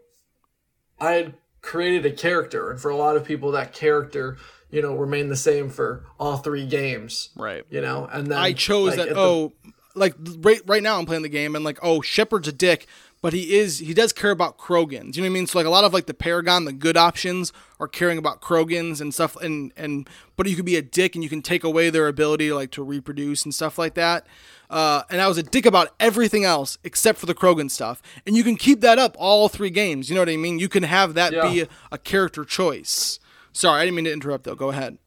I 1.01 1.13
had 1.13 1.35
created 1.63 2.05
a 2.07 2.15
character, 2.15 2.71
and 2.71 2.81
for 2.81 2.89
a 2.91 2.97
lot 2.97 3.17
of 3.17 3.25
people, 3.25 3.51
that 3.53 3.73
character, 3.73 4.37
you 4.73 4.83
know, 4.83 4.97
remain 4.97 5.29
the 5.29 5.37
same 5.37 5.69
for 5.69 6.05
all 6.19 6.39
three 6.39 6.67
games. 6.67 7.29
Right. 7.37 7.65
You 7.71 7.81
know, 7.81 8.09
and 8.11 8.27
then 8.27 8.39
I 8.39 8.53
chose 8.55 8.89
like, 8.89 8.97
that. 8.97 9.09
at 9.09 9.15
the- 9.15 9.21
oh, 9.21 9.53
like 9.95 10.15
right 10.39 10.61
right 10.67 10.83
now 10.83 10.99
I'm 10.99 11.07
playing 11.07 11.23
the 11.23 11.29
game 11.29 11.55
and 11.55 11.65
like 11.65 11.79
oh 11.83 12.01
Shepard's 12.01 12.49
a 12.49 12.53
dick, 12.53 12.87
but 13.21 13.35
he 13.35 13.55
is 13.59 13.79
he 13.79 13.93
does 13.93 14.13
care 14.13 14.31
about 14.31 14.59
Krogans. 14.59 15.17
You 15.17 15.23
know 15.23 15.29
what 15.29 15.33
I 15.33 15.35
mean? 15.35 15.47
So 15.47 15.59
like 15.59 15.67
a 15.67 15.71
lot 15.71 15.85
of 15.85 15.93
like 15.93 16.07
the 16.07 16.15
Paragon, 16.15 16.65
the 16.65 16.73
good 16.73 16.97
options 16.97 17.53
are 17.79 17.89
caring 17.89 18.17
about 18.17 18.41
Krogans 18.41 19.01
and 19.01 19.13
stuff. 19.13 19.37
And 19.37 19.73
and 19.77 20.09
but 20.37 20.49
you 20.49 20.57
could 20.57 20.65
be 20.65 20.77
a 20.77 20.83
dick 20.83 21.15
and 21.15 21.23
you 21.23 21.29
can 21.29 21.43
take 21.43 21.63
away 21.63 21.91
their 21.91 22.09
ability 22.09 22.49
to 22.49 22.55
like 22.55 22.71
to 22.73 22.83
reproduce 22.83 23.45
and 23.45 23.55
stuff 23.55 23.79
like 23.79 23.95
that. 23.95 24.27
Uh, 24.71 25.03
and 25.11 25.21
I 25.21 25.29
was 25.29 25.37
a 25.37 25.43
dick 25.43 25.67
about 25.67 25.89
everything 26.01 26.45
else 26.45 26.79
except 26.83 27.19
for 27.19 27.27
the 27.27 27.35
Krogan 27.35 27.71
stuff. 27.71 28.01
And 28.27 28.35
you 28.35 28.43
can 28.43 28.57
keep 28.57 28.81
that 28.81 28.99
up 28.99 29.15
all 29.19 29.51
three 29.51 29.69
games. 29.69 30.09
You 30.09 30.15
know 30.15 30.23
what 30.23 30.31
I 30.31 30.39
mean? 30.39 30.59
You 30.59 30.71
can 30.71 30.85
have 30.85 31.13
that 31.13 31.33
be 31.33 31.61
a, 31.61 31.69
a 31.91 31.99
character 31.99 32.45
choice. 32.47 33.21
Sorry, 33.53 33.81
I 33.81 33.85
didn't 33.85 33.97
mean 33.97 34.05
to 34.07 34.13
interrupt 34.13 34.45
though. 34.45 34.55
Go 34.55 34.71
ahead. 34.71 34.99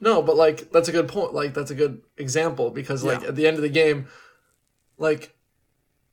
No, 0.00 0.22
but 0.22 0.36
like 0.36 0.70
that's 0.70 0.88
a 0.88 0.92
good 0.92 1.08
point. 1.08 1.34
Like 1.34 1.54
that's 1.54 1.70
a 1.70 1.74
good 1.74 2.02
example 2.16 2.70
because 2.70 3.02
like 3.02 3.22
Yeah. 3.22 3.28
at 3.28 3.36
the 3.36 3.46
end 3.46 3.56
of 3.56 3.62
the 3.62 3.68
game, 3.68 4.06
like 4.98 5.34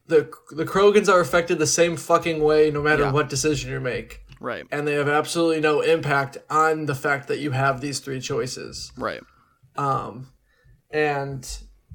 the 0.08 0.30
the 0.52 0.66
Krogans 0.66 1.10
are 1.12 1.20
affected 1.20 1.60
the 1.60 1.68
same 1.68 1.98
fucking 1.98 2.44
way 2.44 2.72
no 2.72 2.82
matter 2.82 3.04
Yeah. 3.04 3.12
what 3.12 3.30
decision 3.30 3.72
you 3.72 3.80
make, 3.80 4.22
Right. 4.40 4.66
and 4.72 4.88
they 4.88 4.94
have 4.94 5.08
absolutely 5.10 5.60
no 5.62 5.82
impact 5.82 6.38
on 6.50 6.86
the 6.86 6.96
fact 6.96 7.28
that 7.28 7.40
you 7.40 7.52
have 7.52 7.82
these 7.82 8.00
three 8.00 8.20
choices. 8.22 8.92
Right. 8.98 9.22
Um, 9.76 10.30
and 10.92 11.48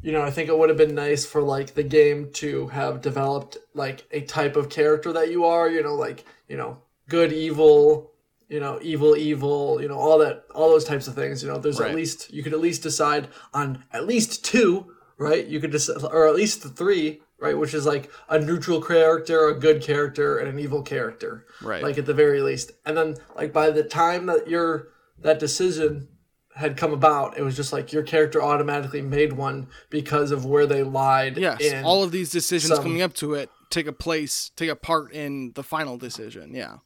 you 0.03 0.13
know, 0.13 0.23
I 0.23 0.31
think 0.31 0.49
it 0.49 0.57
would 0.57 0.71
have 0.71 0.79
been 0.79 0.95
nice 0.95 1.27
for 1.27 1.43
like 1.43 1.75
the 1.75 1.83
game 1.83 2.31
to 2.35 2.69
have 2.69 3.03
developed 3.03 3.59
like 3.75 4.07
a 4.13 4.23
type 4.23 4.57
of 4.57 4.71
character 4.71 5.13
that 5.13 5.31
you 5.31 5.45
are. 5.45 5.69
You 5.69 5.83
know, 5.83 5.95
like 5.95 6.25
you 6.49 6.57
know, 6.57 6.79
good, 7.09 7.33
evil. 7.33 8.10
You 8.51 8.61
know, 8.61 8.79
evil, 8.83 9.17
evil. 9.17 9.81
You 9.81 9.89
know, 9.89 9.99
all 9.99 10.19
that, 10.19 10.45
all 10.55 10.69
those 10.71 10.85
types 10.85 11.07
of 11.09 11.15
things. 11.15 11.43
You 11.43 11.49
know, 11.49 11.59
there's 11.59 11.81
Right. 11.81 11.91
at 11.91 11.97
least 11.97 12.33
you 12.33 12.43
could 12.43 12.53
at 12.53 12.61
least 12.61 12.83
decide 12.83 13.29
on 13.55 13.85
at 13.93 14.07
least 14.07 14.45
two, 14.45 14.93
right? 15.17 15.47
You 15.47 15.61
could 15.61 15.71
decide, 15.71 16.03
or 16.03 16.27
at 16.27 16.35
least 16.35 16.63
three, 16.77 17.23
right? 17.39 17.57
Which 17.57 17.73
is 17.75 17.87
like 17.87 18.11
a 18.29 18.39
neutral 18.39 18.83
character, 18.83 19.49
a 19.49 19.55
good 19.59 19.81
character, 19.83 20.37
and 20.39 20.49
an 20.49 20.59
evil 20.59 20.83
character 20.83 21.47
Right. 21.63 21.83
like 21.83 21.97
at 21.97 22.07
the 22.07 22.13
very 22.15 22.41
least. 22.43 22.73
And 22.85 22.97
then 22.97 23.17
like 23.37 23.53
by 23.53 23.71
the 23.71 23.85
time 23.85 24.27
that 24.27 24.49
your 24.49 24.89
that 25.23 25.39
decision 25.39 26.09
had 26.57 26.77
come 26.77 26.93
about, 26.93 27.39
it 27.39 27.43
was 27.43 27.55
just 27.55 27.73
like 27.73 27.93
your 27.93 28.03
character 28.03 28.43
automatically 28.43 29.01
made 29.03 29.33
one 29.35 29.69
because 29.91 30.33
of 30.33 30.45
where 30.45 30.67
they 30.67 30.83
lied. 30.83 31.39
Yes, 31.39 31.85
all 31.85 32.03
of 32.03 32.11
these 32.11 32.31
decisions 32.31 32.75
some- 32.75 32.83
coming 32.83 33.01
up 33.03 33.15
to 33.15 33.35
it 33.35 33.49
take 33.71 33.87
a 33.87 33.93
place, 33.93 34.51
take 34.57 34.69
a 34.69 34.75
part 34.75 35.13
in 35.13 35.53
the 35.55 35.63
final 35.63 35.97
decision. 35.97 36.53
Yeah, 36.55 36.79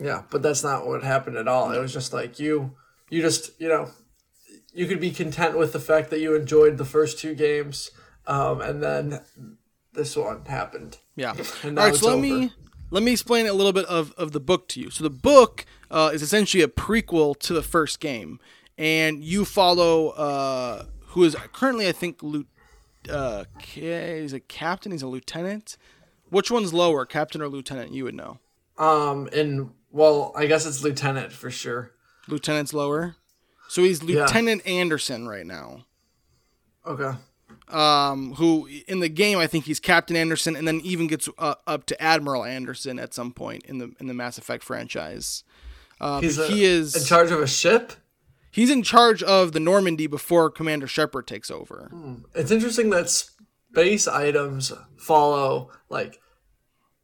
yeah, 0.00 0.22
but 0.30 0.42
that's 0.42 0.64
not 0.64 0.86
what 0.86 1.02
happened 1.02 1.36
at 1.36 1.46
all. 1.46 1.72
It 1.72 1.78
was 1.78 1.92
just 1.92 2.12
like 2.12 2.38
you, 2.38 2.74
you 3.10 3.20
just 3.20 3.60
you 3.60 3.68
know, 3.68 3.90
you 4.72 4.86
could 4.86 5.00
be 5.00 5.10
content 5.10 5.58
with 5.58 5.72
the 5.72 5.80
fact 5.80 6.10
that 6.10 6.20
you 6.20 6.34
enjoyed 6.34 6.78
the 6.78 6.84
first 6.84 7.18
two 7.18 7.34
games, 7.34 7.90
um, 8.26 8.60
and 8.60 8.82
then 8.82 9.20
this 9.92 10.16
one 10.16 10.44
happened. 10.46 10.98
yeah. 11.16 11.34
All 11.64 11.70
right, 11.70 11.94
so 11.94 12.06
let 12.06 12.12
over. 12.14 12.22
me 12.22 12.52
let 12.90 13.02
me 13.02 13.12
explain 13.12 13.46
a 13.46 13.52
little 13.52 13.72
bit 13.72 13.84
of, 13.86 14.12
of 14.16 14.32
the 14.32 14.40
book 14.40 14.68
to 14.68 14.80
you. 14.80 14.90
So 14.90 15.04
the 15.04 15.10
book 15.10 15.64
uh, 15.90 16.10
is 16.12 16.22
essentially 16.22 16.62
a 16.62 16.68
prequel 16.68 17.38
to 17.40 17.52
the 17.52 17.62
first 17.62 18.00
game, 18.00 18.40
and 18.78 19.22
you 19.22 19.44
follow 19.44 20.08
uh, 20.10 20.86
who 21.08 21.24
is 21.24 21.36
currently 21.52 21.88
I 21.88 21.92
think 21.92 22.22
Lu- 22.22 22.46
uh, 23.08 23.44
he's 23.62 24.32
a 24.32 24.40
captain, 24.40 24.92
he's 24.92 25.02
a 25.02 25.08
lieutenant. 25.08 25.76
Which 26.30 26.50
one's 26.50 26.72
lower, 26.72 27.04
captain 27.06 27.42
or 27.42 27.48
lieutenant? 27.48 27.92
You 27.92 28.04
would 28.04 28.14
know. 28.14 28.38
Um, 28.78 29.28
and 29.32 29.72
well, 29.90 30.32
I 30.36 30.46
guess 30.46 30.66
it's 30.66 30.82
lieutenant 30.82 31.32
for 31.32 31.50
sure. 31.50 31.92
Lieutenant's 32.28 32.72
lower. 32.74 33.16
So 33.68 33.82
he's 33.82 34.02
Lieutenant 34.02 34.66
Anderson 34.66 35.28
right 35.28 35.46
now. 35.46 35.86
Okay. 36.86 37.12
um, 37.68 38.34
who 38.34 38.68
in 38.88 39.00
the 39.00 39.08
game 39.08 39.38
I 39.38 39.46
think 39.46 39.64
he's 39.66 39.78
Captain 39.80 40.16
Anderson, 40.16 40.56
and 40.56 40.66
then 40.66 40.80
even 40.82 41.06
gets 41.06 41.28
uh, 41.38 41.54
up 41.66 41.86
to 41.86 42.02
Admiral 42.02 42.44
Anderson 42.44 42.98
at 42.98 43.12
some 43.14 43.32
point 43.32 43.64
in 43.66 43.78
the 43.78 43.92
in 44.00 44.06
the 44.06 44.14
Mass 44.14 44.38
Effect 44.38 44.64
franchise. 44.64 45.44
Uh, 46.00 46.20
He's 46.20 46.38
a- 46.38 46.46
he 46.48 46.64
is 46.64 46.96
in 46.96 47.04
charge 47.04 47.30
of 47.30 47.40
a 47.40 47.46
ship. 47.46 47.92
he's 48.50 48.70
in 48.70 48.82
charge 48.82 49.22
of 49.22 49.52
the 49.52 49.60
Normandy 49.60 50.06
before 50.06 50.50
Commander 50.50 50.86
Shepard 50.86 51.26
takes 51.26 51.50
over. 51.50 51.90
It's 52.34 52.50
interesting 52.50 52.88
that 52.90 53.10
space 53.10 54.08
items 54.08 54.72
follow 54.96 55.70
like 55.90 56.18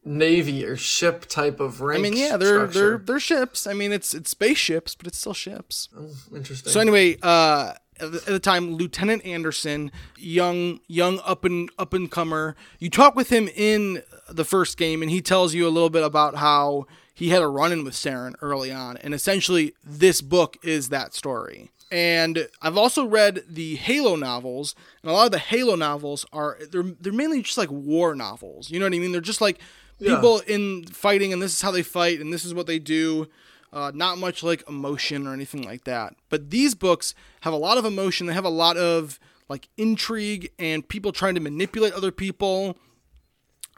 navy 0.07 0.65
or 0.65 0.77
ship 0.77 1.27
type 1.27 1.61
of 1.61 1.81
rank. 1.81 1.99
I 1.99 2.03
mean, 2.03 2.17
yeah, 2.17 2.37
they're 2.37 2.67
they're 2.67 2.99
they're 2.99 3.21
ships. 3.21 3.67
I 3.67 3.75
mean, 3.75 3.93
it's 3.93 4.15
it's 4.15 4.31
spaceships, 4.31 4.95
but 4.95 5.07
it's 5.07 5.19
still 5.19 5.35
ships. 5.35 5.89
Oh, 5.99 6.09
interesting. 6.35 6.73
So 6.73 6.81
anyway, 6.81 7.19
uh, 7.23 7.73
at 7.99 8.13
the, 8.13 8.19
at 8.19 8.27
the 8.27 8.41
time, 8.41 8.75
Lieutenant 8.75 9.25
Anderson, 9.27 9.91
young 10.17 10.81
young 10.87 11.21
up 11.25 11.45
and 11.45 11.71
up 11.79 11.93
and 11.93 12.11
comer, 12.11 12.57
you 12.79 12.89
talk 12.89 13.17
with 13.17 13.31
him 13.31 13.49
in 13.55 14.03
the 14.31 14.45
first 14.45 14.79
game, 14.79 15.03
and 15.03 15.11
he 15.11 15.21
tells 15.21 15.55
you 15.55 15.67
a 15.67 15.71
little 15.71 15.91
bit 15.91 16.05
about 16.05 16.37
how 16.37 16.87
he 17.13 17.31
had 17.31 17.43
a 17.43 17.49
run-in 17.49 17.83
with 17.85 17.95
Saren 17.95 18.35
early 18.41 18.71
on, 18.71 18.97
and 18.99 19.13
essentially 19.13 19.75
this 19.85 20.21
book 20.21 20.57
is 20.63 20.89
that 20.91 21.15
story. 21.15 21.71
And 21.91 22.49
I've 22.61 22.77
also 22.77 23.07
read 23.07 23.45
the 23.49 23.77
Halo 23.77 24.17
novels, 24.17 24.75
and 25.03 25.11
a 25.11 25.15
lot 25.15 25.27
of 25.27 25.33
the 25.33 25.39
Halo 25.39 25.77
novels 25.77 26.27
are 26.33 26.59
they're 26.71 26.83
they're 26.83 27.13
mainly 27.13 27.43
just 27.43 27.59
like 27.59 27.71
war 27.71 28.15
novels. 28.15 28.71
You 28.71 28.79
know 28.81 28.87
what 28.87 28.95
I 28.95 28.99
mean? 28.99 29.13
They're 29.13 29.21
just 29.21 29.41
like 29.41 29.61
people 29.99 30.41
in 30.47 30.87
fighting, 30.87 31.33
and 31.33 31.43
this 31.43 31.55
is 31.55 31.63
how 31.63 31.71
they 31.71 31.83
fight, 31.83 32.21
and 32.21 32.33
this 32.33 32.45
is 32.45 32.55
what 32.55 32.67
they 32.67 32.79
do. 32.79 33.29
Uh, 33.73 33.91
not 33.95 34.17
much 34.17 34.43
like 34.43 34.67
emotion 34.69 35.27
or 35.27 35.35
anything 35.35 35.63
like 35.63 35.85
that. 35.85 36.15
But 36.29 36.51
these 36.51 36.75
books 36.75 37.15
have 37.43 37.53
a 37.53 37.59
lot 37.59 37.77
of 37.77 37.85
emotion. 37.85 38.27
They 38.27 38.33
have 38.33 38.45
a 38.45 38.49
lot 38.49 38.77
of 38.77 39.19
like 39.49 39.69
intrigue 39.77 40.51
and 40.59 40.89
people 40.89 41.13
trying 41.13 41.35
to 41.35 41.41
manipulate 41.41 41.93
other 41.93 42.11
people. 42.11 42.77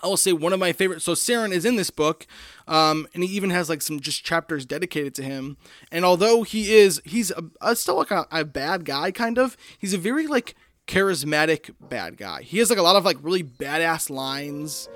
I 0.02 0.06
will 0.06 0.16
say 0.16 0.32
one 0.32 0.52
of 0.52 0.60
my 0.60 0.72
favorite. 0.72 1.02
So 1.02 1.12
Saren 1.12 1.50
is 1.50 1.64
in 1.64 1.74
this 1.74 1.90
book, 1.90 2.26
um, 2.68 3.08
and 3.14 3.24
he 3.24 3.30
even 3.30 3.50
has 3.50 3.68
like 3.68 3.82
some 3.82 3.98
just 3.98 4.24
chapters 4.24 4.64
dedicated 4.64 5.14
to 5.16 5.24
him. 5.24 5.56
And 5.90 6.04
although 6.04 6.44
he 6.44 6.76
is, 6.76 7.02
he's 7.04 7.32
a, 7.32 7.44
a, 7.60 7.74
still 7.74 7.96
like 7.96 8.12
a, 8.12 8.26
a 8.30 8.44
bad 8.44 8.84
guy, 8.84 9.10
kind 9.10 9.38
of. 9.38 9.56
He's 9.76 9.94
a 9.94 9.98
very 9.98 10.28
like 10.28 10.54
charismatic 10.86 11.74
bad 11.80 12.16
guy. 12.16 12.42
He 12.42 12.58
has 12.58 12.70
like 12.70 12.78
a 12.78 12.82
lot 12.82 12.94
of 12.94 13.04
like 13.04 13.16
really 13.20 13.42
badass 13.42 14.08
lines. 14.08 14.88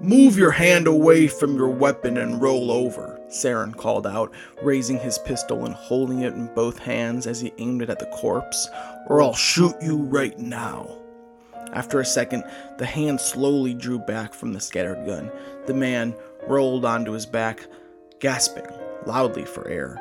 Move 0.00 0.36
your 0.36 0.50
hand 0.50 0.86
away 0.86 1.26
from 1.26 1.56
your 1.56 1.70
weapon 1.70 2.18
and 2.18 2.42
roll 2.42 2.70
over, 2.70 3.18
Saren 3.28 3.74
called 3.74 4.06
out, 4.06 4.30
raising 4.62 4.98
his 4.98 5.18
pistol 5.18 5.64
and 5.64 5.74
holding 5.74 6.20
it 6.20 6.34
in 6.34 6.52
both 6.54 6.78
hands 6.78 7.26
as 7.26 7.40
he 7.40 7.54
aimed 7.56 7.80
it 7.80 7.88
at 7.88 7.98
the 7.98 8.06
corpse, 8.06 8.68
or 9.06 9.22
I'll 9.22 9.34
shoot 9.34 9.74
you 9.80 9.96
right 9.96 10.38
now. 10.38 10.98
After 11.72 11.98
a 11.98 12.04
second, 12.04 12.44
the 12.76 12.84
hand 12.84 13.20
slowly 13.20 13.72
drew 13.72 13.98
back 13.98 14.34
from 14.34 14.52
the 14.52 14.60
scattered 14.60 15.06
gun. 15.06 15.32
The 15.66 15.74
man 15.74 16.14
rolled 16.46 16.84
onto 16.84 17.12
his 17.12 17.24
back, 17.24 17.66
gasping 18.20 18.66
loudly 19.06 19.46
for 19.46 19.66
air. 19.66 19.98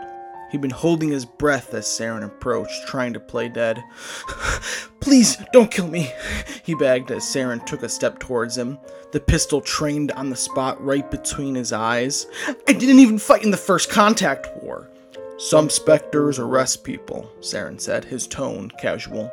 He'd 0.51 0.61
been 0.61 0.71
holding 0.71 1.09
his 1.09 1.25
breath 1.25 1.73
as 1.73 1.85
Saren 1.85 2.23
approached, 2.23 2.87
trying 2.87 3.13
to 3.13 3.19
play 3.19 3.49
dead. 3.49 3.83
Please, 4.99 5.37
don't 5.51 5.71
kill 5.71 5.87
me, 5.87 6.11
he 6.63 6.75
begged 6.75 7.11
as 7.11 7.23
Saren 7.23 7.65
took 7.65 7.83
a 7.83 7.89
step 7.89 8.19
towards 8.19 8.57
him, 8.57 8.77
the 9.15 9.21
pistol 9.21 9.61
trained 9.61 10.11
on 10.11 10.29
the 10.29 10.35
spot 10.35 10.83
right 10.83 11.09
between 11.09 11.55
his 11.55 11.71
eyes. 11.71 12.27
I 12.67 12.73
didn't 12.73 12.99
even 12.99 13.17
fight 13.17 13.45
in 13.45 13.51
the 13.51 13.55
first 13.55 13.89
contact 13.89 14.61
war. 14.61 14.89
Some 15.37 15.69
Spectres 15.69 16.37
arrest 16.37 16.83
people, 16.83 17.31
Saren 17.39 17.79
said, 17.79 18.03
his 18.03 18.27
tone 18.27 18.73
casual. 18.77 19.31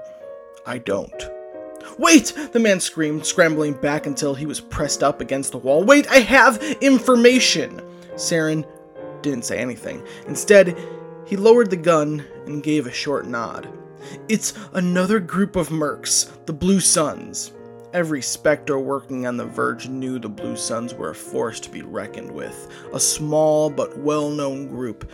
I 0.64 0.79
don't. 0.79 1.29
Wait! 1.99 2.33
The 2.53 2.61
man 2.61 2.79
screamed, 2.79 3.27
scrambling 3.27 3.73
back 3.73 4.07
until 4.07 4.37
he 4.37 4.47
was 4.47 4.61
pressed 4.61 5.03
up 5.03 5.21
against 5.21 5.51
the 5.51 5.59
wall. 5.59 5.83
Wait, 5.83 6.09
I 6.09 6.18
have 6.18 6.62
information! 6.81 7.83
Saren 8.14 8.64
didn't 9.21 9.47
say 9.47 9.59
anything. 9.59 10.07
Instead, 10.29 10.79
he 11.27 11.35
lowered 11.35 11.71
the 11.71 11.77
gun 11.77 12.25
and 12.47 12.62
gave 12.62 12.87
a 12.87 12.92
short 12.92 13.27
nod. 13.27 13.68
It's 14.29 14.55
another 14.75 15.18
group 15.18 15.57
of 15.57 15.71
mercs, 15.71 16.31
the 16.47 16.53
Blue 16.53 16.79
Suns. 16.79 17.51
Every 17.92 18.22
Spectre 18.22 18.78
working 18.78 19.26
on 19.26 19.37
the 19.37 19.44
Verge 19.44 19.87
knew 19.87 20.18
the 20.18 20.28
Blue 20.28 20.57
Suns 20.57 20.94
were 20.94 21.11
a 21.11 21.14
force 21.14 21.61
to 21.61 21.70
be 21.70 21.83
reckoned 21.83 22.31
with, 22.31 22.68
a 22.94 22.98
small 22.98 23.68
but 23.68 23.98
well 23.98 24.31
known 24.31 24.68
group. 24.68 25.11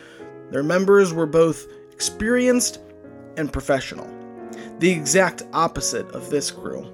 Their 0.51 0.63
members 0.63 1.13
were 1.13 1.27
both 1.27 1.67
experienced 1.93 2.79
and 3.37 3.53
professional. 3.53 4.09
The 4.79 4.91
exact 4.91 5.43
opposite 5.53 6.09
of 6.13 6.31
this 6.31 6.53
crew. 6.53 6.87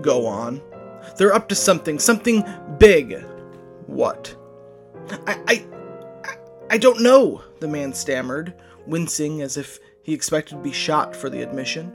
Go 0.00 0.26
on. 0.26 0.60
They're 1.16 1.34
up 1.34 1.48
to 1.50 1.54
something, 1.54 2.00
something 2.00 2.44
big. 2.78 3.22
What? 3.86 4.34
I, 5.28 5.38
I, 5.46 6.36
I 6.68 6.78
don't 6.78 7.00
know, 7.00 7.42
the 7.60 7.68
man 7.68 7.92
stammered, 7.92 8.54
wincing 8.88 9.40
as 9.40 9.56
if 9.56 9.78
he 10.02 10.14
expected 10.14 10.56
to 10.56 10.62
be 10.62 10.72
shot 10.72 11.14
for 11.14 11.30
the 11.30 11.42
admission. 11.42 11.92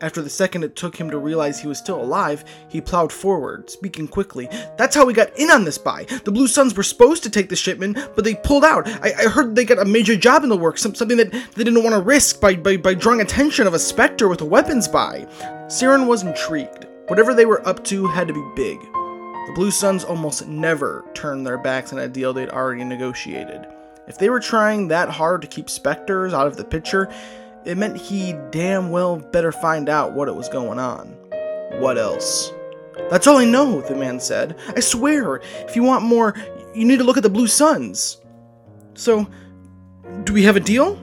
After 0.00 0.22
the 0.22 0.30
second 0.30 0.62
it 0.62 0.76
took 0.76 0.94
him 0.94 1.10
to 1.10 1.18
realize 1.18 1.58
he 1.58 1.66
was 1.66 1.78
still 1.78 2.00
alive, 2.00 2.44
he 2.68 2.80
plowed 2.80 3.12
forward, 3.12 3.68
speaking 3.68 4.06
quickly. 4.06 4.48
That's 4.76 4.94
how 4.94 5.04
we 5.04 5.12
got 5.12 5.36
in 5.36 5.50
on 5.50 5.64
this 5.64 5.76
buy. 5.76 6.04
The 6.24 6.30
Blue 6.30 6.46
Suns 6.46 6.76
were 6.76 6.84
supposed 6.84 7.24
to 7.24 7.30
take 7.30 7.48
the 7.48 7.56
shipment, 7.56 7.98
but 8.14 8.24
they 8.24 8.36
pulled 8.36 8.64
out. 8.64 8.86
I, 8.86 9.12
I 9.18 9.22
heard 9.24 9.56
they 9.56 9.64
got 9.64 9.80
a 9.80 9.84
major 9.84 10.14
job 10.14 10.44
in 10.44 10.50
the 10.50 10.56
works, 10.56 10.82
some, 10.82 10.94
something 10.94 11.16
that 11.16 11.32
they 11.32 11.64
didn't 11.64 11.82
want 11.82 11.94
to 11.94 12.00
risk 12.00 12.40
by, 12.40 12.54
by, 12.54 12.76
by 12.76 12.94
drawing 12.94 13.20
attention 13.20 13.66
of 13.66 13.74
a 13.74 13.78
Spectre 13.78 14.28
with 14.28 14.40
a 14.40 14.44
weapons 14.44 14.86
buy. 14.86 15.26
Saren 15.66 16.06
was 16.06 16.22
intrigued. 16.22 16.86
Whatever 17.08 17.34
they 17.34 17.46
were 17.46 17.66
up 17.66 17.82
to 17.86 18.06
had 18.06 18.28
to 18.28 18.34
be 18.34 18.52
big. 18.54 18.78
The 18.80 19.52
Blue 19.54 19.72
Suns 19.72 20.04
almost 20.04 20.46
never 20.46 21.06
turned 21.14 21.44
their 21.44 21.58
backs 21.58 21.92
on 21.92 21.98
a 21.98 22.08
deal 22.08 22.32
they'd 22.32 22.50
already 22.50 22.84
negotiated. 22.84 23.66
If 24.06 24.16
they 24.16 24.30
were 24.30 24.40
trying 24.40 24.88
that 24.88 25.08
hard 25.08 25.42
to 25.42 25.48
keep 25.48 25.68
Spectres 25.68 26.32
out 26.32 26.46
of 26.46 26.56
the 26.56 26.64
picture, 26.64 27.12
it 27.68 27.76
meant 27.76 27.98
he 27.98 28.32
damn 28.50 28.90
well 28.90 29.16
better 29.16 29.52
find 29.52 29.90
out 29.90 30.14
what 30.14 30.26
it 30.26 30.34
was 30.34 30.48
going 30.48 30.78
on. 30.78 31.08
What 31.80 31.98
else? 31.98 32.50
That's 33.10 33.26
all 33.26 33.36
I 33.36 33.44
know, 33.44 33.82
the 33.82 33.94
man 33.94 34.20
said. 34.20 34.58
I 34.74 34.80
swear, 34.80 35.42
if 35.66 35.76
you 35.76 35.82
want 35.82 36.02
more, 36.02 36.34
you 36.74 36.86
need 36.86 36.96
to 36.96 37.04
look 37.04 37.18
at 37.18 37.22
the 37.22 37.28
Blue 37.28 37.46
Suns. 37.46 38.22
So, 38.94 39.28
do 40.24 40.32
we 40.32 40.44
have 40.44 40.56
a 40.56 40.60
deal? 40.60 40.96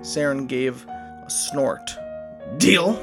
Saren 0.00 0.48
gave 0.48 0.84
a 0.84 1.30
snort. 1.30 1.96
Deal? 2.56 3.00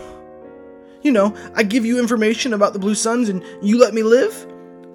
You 1.01 1.13
know, 1.13 1.33
I 1.55 1.63
give 1.63 1.85
you 1.85 1.97
information 1.97 2.53
about 2.53 2.73
the 2.73 2.79
Blue 2.79 2.95
Suns 2.95 3.29
and 3.29 3.41
you 3.61 3.79
let 3.79 3.93
me 3.93 4.03
live? 4.03 4.47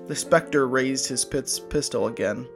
The 0.07 0.15
Spectre 0.15 0.69
raised 0.69 1.09
his 1.09 1.25
pistol 1.25 2.09
again. 2.09 2.47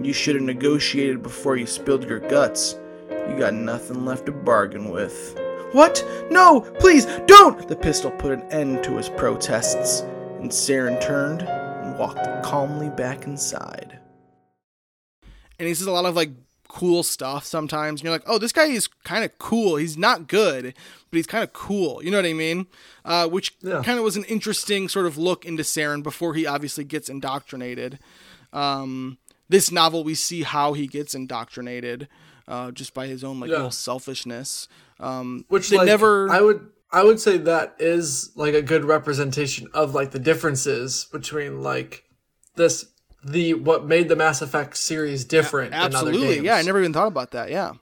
You 0.00 0.14
should 0.14 0.34
have 0.34 0.44
negotiated 0.44 1.22
before 1.22 1.58
you 1.58 1.66
spilled 1.66 2.04
your 2.04 2.20
guts. 2.20 2.78
You 3.28 3.36
got 3.38 3.54
nothing 3.54 4.04
left 4.04 4.26
to 4.26 4.32
bargain 4.32 4.90
with. 4.90 5.38
What? 5.72 6.04
No! 6.30 6.60
Please, 6.78 7.06
don't! 7.26 7.68
The 7.68 7.76
pistol 7.76 8.10
put 8.12 8.32
an 8.32 8.42
end 8.52 8.84
to 8.84 8.96
his 8.96 9.08
protests, 9.08 10.00
and 10.40 10.50
Saren 10.50 11.00
turned 11.00 11.42
and 11.42 11.98
walked 11.98 12.44
calmly 12.44 12.88
back 12.90 13.24
inside. 13.24 13.98
And 15.58 15.68
he 15.68 15.74
says 15.74 15.86
a 15.86 15.92
lot 15.92 16.04
of 16.04 16.14
like 16.14 16.30
cool 16.68 17.02
stuff 17.02 17.44
sometimes. 17.44 18.00
And 18.00 18.04
you're 18.04 18.14
like, 18.14 18.26
oh, 18.26 18.38
this 18.38 18.52
guy 18.52 18.66
is 18.66 18.86
kind 19.04 19.24
of 19.24 19.38
cool. 19.38 19.76
He's 19.76 19.96
not 19.96 20.28
good, 20.28 20.74
but 21.10 21.16
he's 21.16 21.26
kind 21.26 21.42
of 21.42 21.52
cool. 21.52 22.02
You 22.02 22.10
know 22.10 22.18
what 22.18 22.26
I 22.26 22.32
mean? 22.32 22.66
Uh, 23.04 23.28
which 23.28 23.56
yeah. 23.62 23.82
kind 23.82 23.98
of 23.98 24.04
was 24.04 24.16
an 24.16 24.24
interesting 24.24 24.88
sort 24.88 25.06
of 25.06 25.18
look 25.18 25.44
into 25.44 25.62
Saren 25.62 26.02
before 26.02 26.34
he 26.34 26.46
obviously 26.46 26.84
gets 26.84 27.08
indoctrinated. 27.08 27.98
Um, 28.52 29.18
this 29.48 29.70
novel, 29.70 30.04
we 30.04 30.14
see 30.14 30.42
how 30.42 30.74
he 30.74 30.86
gets 30.86 31.14
indoctrinated 31.14 32.08
uh, 32.48 32.70
just 32.70 32.94
by 32.94 33.06
his 33.06 33.24
own 33.24 33.40
like 33.40 33.50
yeah. 33.50 33.56
little 33.56 33.70
selfishness. 33.70 34.68
Um, 35.00 35.44
Which 35.48 35.68
they 35.68 35.78
like, 35.78 35.86
never. 35.86 36.30
I 36.30 36.40
would 36.40 36.68
I 36.90 37.02
would 37.02 37.20
say 37.20 37.38
that 37.38 37.76
is 37.78 38.30
like 38.36 38.54
a 38.54 38.62
good 38.62 38.84
representation 38.84 39.68
of 39.74 39.94
like 39.94 40.12
the 40.12 40.18
differences 40.18 41.06
between 41.12 41.62
like 41.62 42.04
this 42.54 42.86
the 43.24 43.54
what 43.54 43.84
made 43.84 44.08
the 44.08 44.16
Mass 44.16 44.42
Effect 44.42 44.76
series 44.76 45.24
different. 45.24 45.74
A- 45.74 45.78
absolutely, 45.78 46.40
yeah. 46.40 46.56
I 46.56 46.62
never 46.62 46.80
even 46.80 46.92
thought 46.92 47.08
about 47.08 47.32
that. 47.32 47.50
Yeah, 47.50 47.72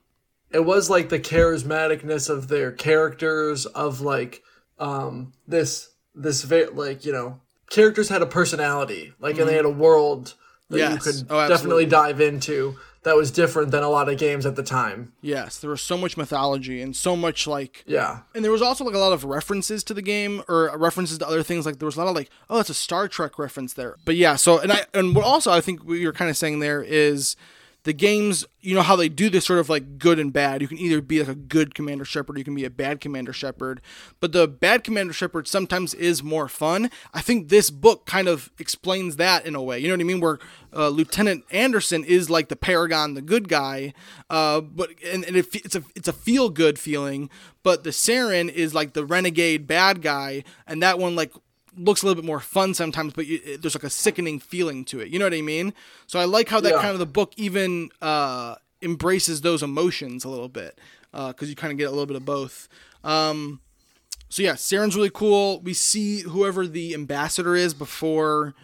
it 0.50 0.64
was 0.64 0.88
like 0.88 1.08
the 1.08 1.20
charismaticness 1.20 2.30
of 2.30 2.48
their 2.48 2.72
characters 2.72 3.66
of 3.66 4.00
like 4.00 4.42
um 4.78 5.32
this 5.46 5.90
this 6.14 6.50
like 6.72 7.04
you 7.04 7.12
know 7.12 7.40
characters 7.70 8.08
had 8.08 8.22
a 8.22 8.26
personality 8.26 9.12
like 9.18 9.32
mm-hmm. 9.32 9.42
and 9.42 9.50
they 9.50 9.56
had 9.56 9.64
a 9.64 9.70
world 9.70 10.34
that 10.70 10.78
yes. 10.78 10.92
you 10.92 10.98
could 11.12 11.26
oh, 11.30 11.48
definitely 11.48 11.86
dive 11.86 12.20
into 12.20 12.76
that 13.04 13.16
was 13.16 13.30
different 13.30 13.70
than 13.70 13.82
a 13.82 13.88
lot 13.88 14.08
of 14.08 14.18
games 14.18 14.44
at 14.44 14.56
the 14.56 14.62
time. 14.62 15.12
Yes, 15.20 15.58
there 15.58 15.70
was 15.70 15.80
so 15.80 15.96
much 15.96 16.16
mythology 16.16 16.82
and 16.82 16.96
so 16.96 17.14
much 17.14 17.46
like 17.46 17.84
yeah, 17.86 18.20
and 18.34 18.44
there 18.44 18.52
was 18.52 18.62
also 18.62 18.84
like 18.84 18.94
a 18.94 18.98
lot 18.98 19.12
of 19.12 19.24
references 19.24 19.84
to 19.84 19.94
the 19.94 20.02
game 20.02 20.42
or 20.48 20.76
references 20.76 21.18
to 21.18 21.26
other 21.26 21.42
things. 21.42 21.66
Like 21.66 21.78
there 21.78 21.86
was 21.86 21.96
a 21.96 22.00
lot 22.00 22.08
of 22.08 22.16
like 22.16 22.30
oh, 22.50 22.60
it's 22.60 22.70
a 22.70 22.74
Star 22.74 23.06
Trek 23.08 23.38
reference 23.38 23.74
there. 23.74 23.96
But 24.04 24.16
yeah, 24.16 24.36
so 24.36 24.58
and 24.58 24.72
I 24.72 24.86
and 24.92 25.14
what 25.14 25.24
also 25.24 25.52
I 25.52 25.60
think 25.60 25.84
what 25.84 25.94
you're 25.94 26.12
kind 26.12 26.30
of 26.30 26.36
saying 26.36 26.58
there 26.58 26.82
is 26.82 27.36
the 27.84 27.92
games, 27.92 28.46
you 28.60 28.74
know 28.74 28.82
how 28.82 28.96
they 28.96 29.10
do 29.10 29.28
this 29.28 29.44
sort 29.44 29.58
of 29.58 29.68
like 29.68 29.98
good 29.98 30.18
and 30.18 30.32
bad. 30.32 30.62
You 30.62 30.68
can 30.68 30.78
either 30.78 31.02
be 31.02 31.20
like 31.20 31.28
a 31.28 31.34
good 31.34 31.74
Commander 31.74 32.04
Shepard, 32.04 32.38
you 32.38 32.44
can 32.44 32.54
be 32.54 32.64
a 32.64 32.70
bad 32.70 33.00
Commander 33.00 33.32
Shepard. 33.32 33.80
But 34.20 34.32
the 34.32 34.48
bad 34.48 34.84
Commander 34.84 35.12
Shepard 35.12 35.46
sometimes 35.46 35.92
is 35.92 36.22
more 36.22 36.48
fun. 36.48 36.90
I 37.12 37.20
think 37.20 37.50
this 37.50 37.68
book 37.70 38.06
kind 38.06 38.26
of 38.26 38.50
explains 38.58 39.16
that 39.16 39.46
in 39.46 39.54
a 39.54 39.62
way. 39.62 39.78
You 39.78 39.88
know 39.88 39.94
what 39.94 40.00
I 40.00 40.04
mean? 40.04 40.20
Where 40.20 40.38
uh, 40.74 40.88
Lieutenant 40.88 41.44
Anderson 41.50 42.04
is 42.04 42.30
like 42.30 42.48
the 42.48 42.56
Paragon, 42.56 43.14
the 43.14 43.22
good 43.22 43.48
guy, 43.48 43.92
uh, 44.30 44.62
but 44.62 44.90
and, 45.04 45.24
and 45.24 45.36
it, 45.36 45.54
it's 45.54 45.76
a 45.76 45.84
it's 45.94 46.08
a 46.08 46.12
feel 46.12 46.48
good 46.48 46.78
feeling. 46.78 47.28
But 47.62 47.84
the 47.84 47.90
Saren 47.90 48.50
is 48.50 48.74
like 48.74 48.94
the 48.94 49.04
renegade 49.04 49.66
bad 49.66 50.00
guy, 50.00 50.44
and 50.66 50.82
that 50.82 50.98
one 50.98 51.16
like 51.16 51.32
looks 51.76 52.02
a 52.02 52.06
little 52.06 52.20
bit 52.20 52.26
more 52.26 52.40
fun 52.40 52.74
sometimes, 52.74 53.12
but 53.12 53.26
you, 53.26 53.58
there's 53.58 53.74
like 53.74 53.84
a 53.84 53.90
sickening 53.90 54.38
feeling 54.38 54.84
to 54.86 55.00
it. 55.00 55.08
You 55.08 55.18
know 55.18 55.26
what 55.26 55.34
I 55.34 55.42
mean? 55.42 55.74
So 56.06 56.18
I 56.18 56.24
like 56.24 56.48
how 56.48 56.60
that 56.60 56.74
yeah. 56.74 56.80
kind 56.80 56.92
of 56.92 56.98
the 56.98 57.06
book 57.06 57.32
even 57.36 57.90
uh, 58.02 58.56
embraces 58.82 59.40
those 59.40 59.62
emotions 59.62 60.24
a 60.24 60.28
little 60.28 60.48
bit 60.48 60.78
because 61.12 61.42
uh, 61.42 61.46
you 61.46 61.56
kind 61.56 61.72
of 61.72 61.78
get 61.78 61.88
a 61.88 61.90
little 61.90 62.06
bit 62.06 62.16
of 62.16 62.24
both. 62.24 62.68
Um, 63.02 63.60
so 64.28 64.42
yeah, 64.42 64.54
Saren's 64.54 64.96
really 64.96 65.10
cool. 65.10 65.60
We 65.60 65.74
see 65.74 66.22
whoever 66.22 66.66
the 66.66 66.94
ambassador 66.94 67.54
is 67.54 67.72
before 67.74 68.54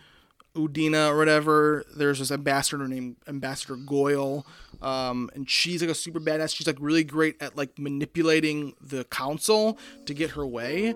Udina 0.54 1.10
or 1.10 1.16
whatever. 1.16 1.84
There's 1.96 2.18
this 2.18 2.32
ambassador 2.32 2.88
named 2.88 3.16
Ambassador 3.28 3.76
Goyle, 3.76 4.46
um, 4.82 5.30
and 5.34 5.48
she's 5.48 5.80
like 5.80 5.90
a 5.90 5.94
super 5.94 6.18
badass. 6.20 6.56
She's 6.56 6.66
like 6.66 6.78
really 6.80 7.04
great 7.04 7.40
at 7.40 7.56
like 7.56 7.78
manipulating 7.78 8.74
the 8.80 9.04
council 9.04 9.78
to 10.06 10.14
get 10.14 10.30
her 10.30 10.46
way. 10.46 10.94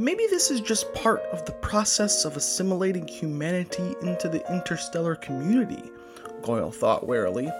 Maybe 0.00 0.28
this 0.30 0.52
is 0.52 0.60
just 0.60 0.94
part 0.94 1.22
of 1.32 1.44
the 1.44 1.54
process 1.54 2.24
of 2.24 2.36
assimilating 2.36 3.08
humanity 3.08 3.96
into 4.00 4.28
the 4.28 4.48
interstellar 4.48 5.16
community, 5.16 5.90
Goyle 6.40 6.70
thought 6.70 7.08
warily. 7.08 7.50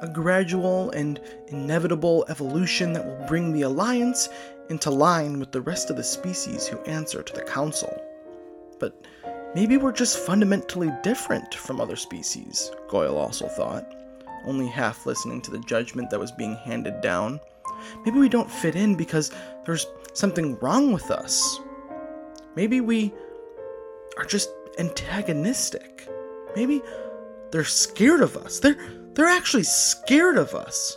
A 0.00 0.08
gradual 0.08 0.88
and 0.92 1.20
inevitable 1.48 2.24
evolution 2.30 2.94
that 2.94 3.04
will 3.04 3.26
bring 3.26 3.52
the 3.52 3.60
Alliance 3.60 4.30
into 4.70 4.90
line 4.90 5.38
with 5.38 5.52
the 5.52 5.60
rest 5.60 5.90
of 5.90 5.98
the 5.98 6.02
species 6.02 6.66
who 6.66 6.78
answer 6.84 7.22
to 7.22 7.32
the 7.34 7.42
Council. 7.42 8.02
But 8.80 9.06
maybe 9.54 9.76
we're 9.76 9.92
just 9.92 10.16
fundamentally 10.16 10.90
different 11.02 11.52
from 11.56 11.78
other 11.78 11.96
species, 11.96 12.70
Goyle 12.88 13.18
also 13.18 13.48
thought, 13.48 13.86
only 14.46 14.66
half 14.66 15.04
listening 15.04 15.42
to 15.42 15.50
the 15.50 15.60
judgment 15.66 16.08
that 16.08 16.20
was 16.20 16.32
being 16.32 16.56
handed 16.56 17.02
down. 17.02 17.38
Maybe 18.06 18.18
we 18.18 18.30
don't 18.30 18.50
fit 18.50 18.76
in 18.76 18.94
because 18.94 19.30
there's 19.66 19.86
something 20.14 20.58
wrong 20.60 20.94
with 20.94 21.10
us. 21.10 21.60
Maybe 22.56 22.80
we 22.80 23.12
are 24.16 24.24
just 24.24 24.50
antagonistic. 24.78 26.08
Maybe 26.56 26.82
they're 27.50 27.64
scared 27.64 28.22
of 28.22 28.36
us. 28.36 28.58
They're 28.58 28.78
they're 29.12 29.26
actually 29.26 29.62
scared 29.62 30.36
of 30.36 30.54
us. 30.54 30.96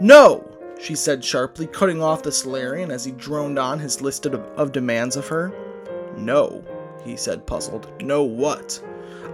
No, 0.00 0.44
she 0.78 0.94
said 0.94 1.24
sharply, 1.24 1.66
cutting 1.66 2.02
off 2.02 2.22
the 2.22 2.30
Salarian 2.30 2.90
as 2.90 3.04
he 3.04 3.12
droned 3.12 3.58
on 3.58 3.78
his 3.78 4.02
list 4.02 4.26
of, 4.26 4.34
of 4.34 4.72
demands 4.72 5.16
of 5.16 5.28
her. 5.28 5.52
No, 6.16 6.62
he 7.04 7.16
said, 7.16 7.46
puzzled. 7.46 7.90
No 8.02 8.22
what? 8.22 8.82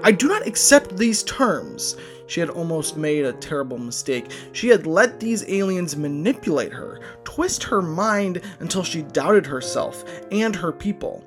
I 0.04 0.12
do 0.12 0.28
not 0.28 0.46
accept 0.46 0.96
these 0.96 1.24
terms. 1.24 1.96
She 2.26 2.40
had 2.40 2.50
almost 2.50 2.96
made 2.96 3.24
a 3.24 3.32
terrible 3.32 3.78
mistake. 3.78 4.30
She 4.52 4.68
had 4.68 4.86
let 4.86 5.18
these 5.18 5.48
aliens 5.48 5.96
manipulate 5.96 6.72
her, 6.72 7.00
twist 7.24 7.64
her 7.64 7.82
mind 7.82 8.40
until 8.60 8.84
she 8.84 9.02
doubted 9.02 9.46
herself 9.46 10.04
and 10.30 10.54
her 10.54 10.72
people. 10.72 11.24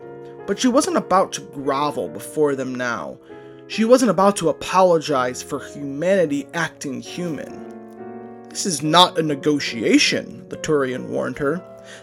But 0.47 0.57
she 0.57 0.69
wasn't 0.69 0.97
about 0.97 1.33
to 1.33 1.41
grovel 1.41 2.09
before 2.09 2.55
them 2.55 2.73
now. 2.73 3.17
She 3.67 3.83
wasn't 3.83 4.11
about 4.11 4.37
to 4.37 4.49
apologize 4.49 5.43
for 5.43 5.59
humanity 5.59 6.47
acting 6.53 7.01
human. 7.01 7.65
This 8.49 8.65
is 8.65 8.81
not 8.81 9.19
a 9.19 9.23
negotiation, 9.23 10.47
the 10.47 10.57
Turian 10.57 11.09
warned 11.09 11.37
her. 11.37 11.61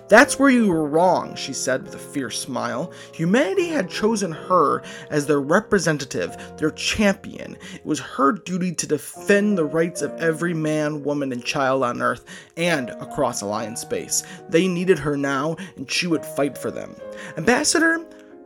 That's 0.09 0.39
where 0.39 0.51
you 0.51 0.69
were 0.69 0.87
wrong, 0.87 1.35
she 1.35 1.53
said 1.53 1.83
with 1.83 1.95
a 1.95 1.99
fierce 1.99 2.39
smile. 2.39 2.93
Humanity 3.13 3.69
had 3.69 3.91
chosen 3.91 4.33
her 4.33 4.83
as 5.11 5.27
their 5.27 5.41
representative, 5.41 6.37
their 6.57 6.71
champion. 6.71 7.57
It 7.75 7.85
was 7.85 7.99
her 8.01 8.33
duty 8.33 8.73
to 8.73 8.87
defend 8.87 9.59
the 9.59 9.65
rights 9.65 10.03
of 10.03 10.13
every 10.21 10.55
man, 10.55 11.03
woman, 11.03 11.33
and 11.33 11.45
child 11.45 11.83
on 11.83 12.03
Earth 12.03 12.25
and 12.57 12.91
across 12.91 13.43
Alliance 13.43 13.81
space. 13.81 14.23
They 14.49 14.69
needed 14.69 14.99
her 14.99 15.17
now, 15.17 15.57
and 15.77 15.91
she 15.91 16.07
would 16.07 16.25
fight 16.25 16.57
for 16.57 16.71
them. 16.71 16.95
Ambassador, 17.37 18.05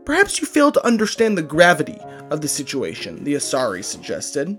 perhaps 0.09 0.41
you 0.41 0.47
fail 0.47 0.73
to 0.73 0.87
understand 0.87 1.37
the 1.37 1.43
gravity 1.43 1.99
of 2.31 2.41
the 2.41 2.49
situation, 2.49 3.23
the 3.25 3.35
Asari 3.35 3.85
suggested. 3.85 4.59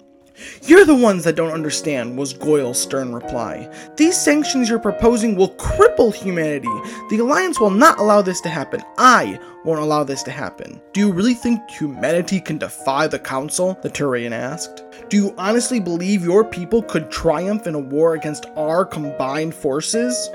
You're 0.61 0.85
the 0.85 0.93
ones 0.93 1.23
that 1.23 1.35
don't 1.35 1.51
understand, 1.51 2.15
was 2.15 2.33
Goyle's 2.33 2.79
stern 2.79 3.15
reply. 3.15 3.67
These 3.97 4.15
sanctions 4.15 4.69
you're 4.69 4.77
proposing 4.77 5.35
will 5.35 5.55
cripple 5.55 6.13
humanity. 6.13 6.69
The 7.09 7.17
Alliance 7.17 7.59
will 7.59 7.71
not 7.71 7.97
allow 7.97 8.21
this 8.21 8.41
to 8.41 8.49
happen. 8.49 8.83
I 8.99 9.39
won't 9.65 9.81
allow 9.81 10.03
this 10.03 10.21
to 10.23 10.31
happen. 10.31 10.79
Do 10.93 10.99
you 10.99 11.11
really 11.11 11.33
think 11.33 11.67
humanity 11.67 12.39
can 12.39 12.59
defy 12.59 13.07
the 13.07 13.17
Council? 13.17 13.79
The 13.81 13.89
Turian 13.89 14.33
asked. 14.33 14.83
Do 15.09 15.17
you 15.17 15.33
honestly 15.35 15.79
believe 15.79 16.23
your 16.23 16.45
people 16.45 16.83
could 16.83 17.09
triumph 17.09 17.65
in 17.65 17.73
a 17.73 17.79
war 17.79 18.13
against 18.13 18.45
our 18.55 18.85
combined 18.85 19.55
forces? 19.55 20.29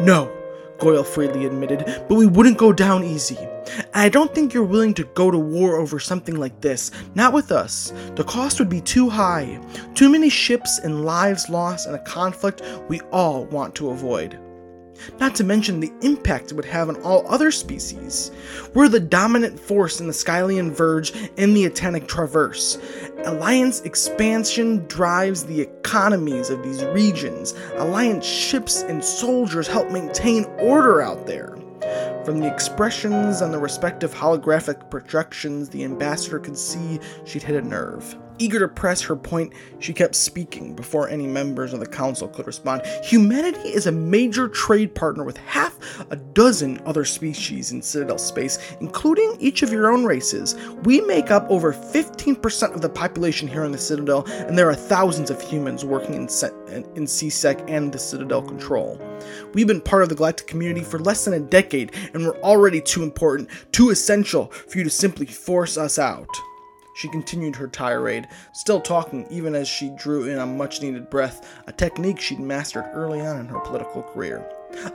No, 0.00 0.32
Goyle 0.80 1.04
freely 1.04 1.46
admitted, 1.46 1.84
but 2.08 2.16
we 2.16 2.26
wouldn't 2.26 2.58
go 2.58 2.72
down 2.72 3.04
easy. 3.04 3.38
I 3.94 4.08
don't 4.08 4.34
think 4.34 4.52
you're 4.52 4.64
willing 4.64 4.94
to 4.94 5.04
go 5.04 5.30
to 5.30 5.38
war 5.38 5.76
over 5.76 5.98
something 5.98 6.36
like 6.36 6.60
this. 6.60 6.90
Not 7.14 7.32
with 7.32 7.52
us. 7.52 7.92
The 8.16 8.24
cost 8.24 8.58
would 8.58 8.70
be 8.70 8.80
too 8.80 9.08
high. 9.08 9.60
Too 9.94 10.08
many 10.08 10.28
ships 10.28 10.78
and 10.78 11.04
lives 11.04 11.48
lost 11.48 11.86
in 11.86 11.94
a 11.94 11.98
conflict 12.00 12.62
we 12.88 13.00
all 13.12 13.44
want 13.46 13.74
to 13.76 13.90
avoid 13.90 14.38
not 15.18 15.34
to 15.36 15.44
mention 15.44 15.80
the 15.80 15.92
impact 16.02 16.50
it 16.50 16.54
would 16.54 16.64
have 16.64 16.88
on 16.88 17.00
all 17.02 17.26
other 17.28 17.50
species. 17.50 18.30
We're 18.74 18.88
the 18.88 19.00
dominant 19.00 19.58
force 19.58 20.00
in 20.00 20.06
the 20.06 20.12
Skylian 20.12 20.72
Verge 20.72 21.12
and 21.36 21.56
the 21.56 21.68
Attican 21.68 22.06
Traverse. 22.06 22.78
Alliance 23.24 23.80
expansion 23.82 24.86
drives 24.86 25.44
the 25.44 25.60
economies 25.60 26.50
of 26.50 26.62
these 26.62 26.84
regions. 26.86 27.54
Alliance 27.76 28.24
ships 28.24 28.82
and 28.82 29.04
soldiers 29.04 29.66
help 29.66 29.90
maintain 29.90 30.44
order 30.58 31.02
out 31.02 31.26
there. 31.26 31.56
From 32.24 32.38
the 32.38 32.52
expressions 32.52 33.40
on 33.42 33.50
the 33.50 33.58
respective 33.58 34.14
holographic 34.14 34.90
projections, 34.90 35.68
the 35.70 35.84
ambassador 35.84 36.38
could 36.38 36.56
see 36.56 37.00
she'd 37.24 37.42
hit 37.42 37.56
a 37.56 37.66
nerve. 37.66 38.16
Eager 38.40 38.58
to 38.58 38.68
press 38.68 39.02
her 39.02 39.14
point, 39.14 39.52
she 39.80 39.92
kept 39.92 40.14
speaking 40.14 40.74
before 40.74 41.10
any 41.10 41.26
members 41.26 41.74
of 41.74 41.80
the 41.80 41.86
council 41.86 42.26
could 42.26 42.46
respond. 42.46 42.82
Humanity 43.04 43.68
is 43.68 43.86
a 43.86 43.92
major 43.92 44.48
trade 44.48 44.94
partner 44.94 45.24
with 45.24 45.36
half 45.36 45.78
a 46.10 46.16
dozen 46.16 46.80
other 46.86 47.04
species 47.04 47.72
in 47.72 47.82
Citadel 47.82 48.16
space, 48.16 48.58
including 48.80 49.36
each 49.40 49.62
of 49.62 49.70
your 49.70 49.92
own 49.92 50.06
races. 50.06 50.56
We 50.84 51.02
make 51.02 51.30
up 51.30 51.46
over 51.50 51.74
15% 51.74 52.74
of 52.74 52.80
the 52.80 52.88
population 52.88 53.46
here 53.46 53.64
in 53.64 53.72
the 53.72 53.78
Citadel, 53.78 54.24
and 54.26 54.56
there 54.56 54.70
are 54.70 54.74
thousands 54.74 55.28
of 55.28 55.40
humans 55.42 55.84
working 55.84 56.14
in, 56.14 56.84
in 56.94 57.06
C-Sec 57.06 57.62
and 57.68 57.92
the 57.92 57.98
Citadel 57.98 58.40
control. 58.40 58.98
We've 59.52 59.66
been 59.66 59.82
part 59.82 60.02
of 60.02 60.08
the 60.08 60.14
galactic 60.14 60.46
community 60.46 60.82
for 60.82 60.98
less 60.98 61.26
than 61.26 61.34
a 61.34 61.40
decade, 61.40 61.92
and 62.14 62.24
we're 62.24 62.40
already 62.40 62.80
too 62.80 63.02
important, 63.02 63.50
too 63.72 63.90
essential 63.90 64.46
for 64.46 64.78
you 64.78 64.84
to 64.84 64.90
simply 64.90 65.26
force 65.26 65.76
us 65.76 65.98
out. 65.98 66.26
She 67.00 67.08
continued 67.08 67.56
her 67.56 67.66
tirade, 67.66 68.28
still 68.52 68.78
talking 68.78 69.26
even 69.30 69.54
as 69.54 69.66
she 69.66 69.88
drew 69.88 70.24
in 70.24 70.38
a 70.38 70.44
much 70.44 70.82
needed 70.82 71.08
breath, 71.08 71.62
a 71.66 71.72
technique 71.72 72.20
she'd 72.20 72.38
mastered 72.38 72.84
early 72.92 73.22
on 73.22 73.40
in 73.40 73.48
her 73.48 73.58
political 73.60 74.02
career. 74.02 74.46